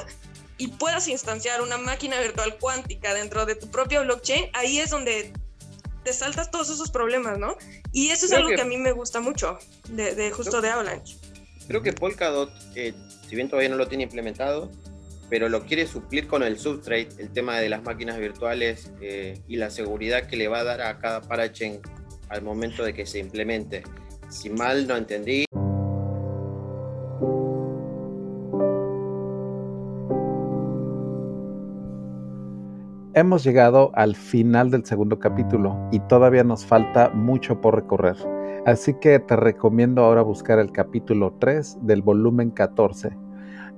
y 0.58 0.68
puedas 0.68 1.08
instanciar 1.08 1.62
una 1.62 1.78
máquina 1.78 2.20
virtual 2.20 2.58
cuántica 2.60 3.14
dentro 3.14 3.46
de 3.46 3.56
tu 3.56 3.70
propio 3.70 4.04
blockchain, 4.04 4.50
ahí 4.54 4.80
es 4.80 4.90
donde 4.90 5.34
te 6.04 6.14
saltas 6.14 6.52
todos 6.52 6.70
esos 6.70 6.92
problemas, 6.92 7.38
¿no? 7.38 7.58
Y 7.92 8.10
eso 8.10 8.26
es 8.26 8.34
algo 8.34 8.50
que, 8.50 8.62
a 8.62 8.66
mí 8.66 8.78
me 8.78 8.92
gusta 8.92 9.20
mucho 9.20 9.58
de, 9.90 10.32
justo 10.32 10.62
de 10.62 10.70
Avalanche. 10.70 11.18
Creo 11.68 11.82
que 11.82 11.94
Polkadot, 11.94 12.52
eh, 12.76 12.94
si 13.28 13.36
bien 13.36 13.50
todavía 13.50 13.70
no 13.70 13.78
lo 13.78 13.88
tiene 13.88 14.04
implementado, 14.04 14.70
pero 15.30 15.50
lo 15.50 15.66
quiere 15.66 15.88
suplir 15.88 16.28
con 16.28 16.44
el 16.44 16.60
substrate, 16.60 17.10
el 17.18 17.32
tema 17.32 17.60
de 17.60 17.70
las 17.70 17.84
máquinas 17.84 18.20
virtuales 18.20 18.92
eh, 19.02 19.40
y 19.48 19.56
la 19.56 19.70
seguridad 19.70 20.28
que 20.28 20.36
le 20.36 20.48
va 20.48 20.60
a 20.60 20.64
dar 20.64 20.82
a 20.82 21.00
cada 21.00 21.22
parachain 21.22 21.80
al 22.30 22.42
momento 22.42 22.84
de 22.84 22.94
que 22.94 23.06
se 23.06 23.20
implemente. 23.20 23.84
Si 24.30 24.50
mal 24.50 24.88
no 24.88 24.98
entendí. 24.98 25.46
Hemos 33.14 33.44
llegado 33.44 33.92
al 33.96 34.16
final 34.16 34.72
del 34.72 34.86
segundo 34.86 35.20
capítulo 35.20 35.78
y 35.92 36.00
todavía 36.02 36.44
nos 36.44 36.66
falta 36.66 37.10
mucho 37.10 37.62
por 37.62 37.76
recorrer. 37.76 38.18
Así 38.66 38.94
que 38.96 39.20
te 39.20 39.36
recomiendo 39.36 40.04
ahora 40.04 40.22
buscar 40.22 40.60
el 40.60 40.72
capítulo 40.72 41.36
3 41.40 41.80
del 41.82 42.02
volumen 42.02 42.52
14 42.52 43.18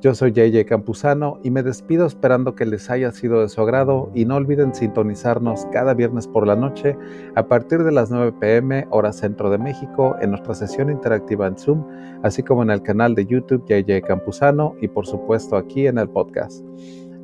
yo 0.02 0.14
soy 0.14 0.34
JJ 0.34 0.66
Campuzano 0.66 1.40
y 1.42 1.50
me 1.50 1.64
despido 1.64 2.06
esperando 2.06 2.54
que 2.54 2.66
les 2.66 2.92
haya 2.92 3.12
sido 3.12 3.42
de 3.42 3.50
su 3.50 3.62
agrado 3.62 4.12
y 4.14 4.26
no 4.26 4.36
olviden 4.36 4.76
sintonizarnos 4.76 5.66
cada 5.72 5.94
viernes 5.94 6.28
por 6.28 6.46
la 6.46 6.56
noche 6.56 6.96
a 7.34 7.48
partir 7.48 7.84
de 7.84 7.92
las 7.92 8.12
9 8.12 8.34
pm 8.40 8.88
hora 8.92 9.14
centro 9.14 9.50
de 9.50 9.58
México 9.58 10.16
en 10.22 10.32
nuestra 10.32 10.54
sesión 10.54 10.92
interactiva 10.92 11.48
en 11.48 11.58
Zoom, 11.58 11.84
así 12.24 12.44
como 12.44 12.62
en 12.62 12.70
el 12.70 12.84
canal 12.84 13.16
de 13.16 13.26
YouTube 13.26 13.66
JJ 13.68 14.06
Campuzano 14.06 14.76
y 14.82 14.90
por 14.90 15.08
supuesto 15.08 15.56
aquí 15.56 15.88
en 15.88 15.98
el 15.98 16.10
podcast. 16.10 16.64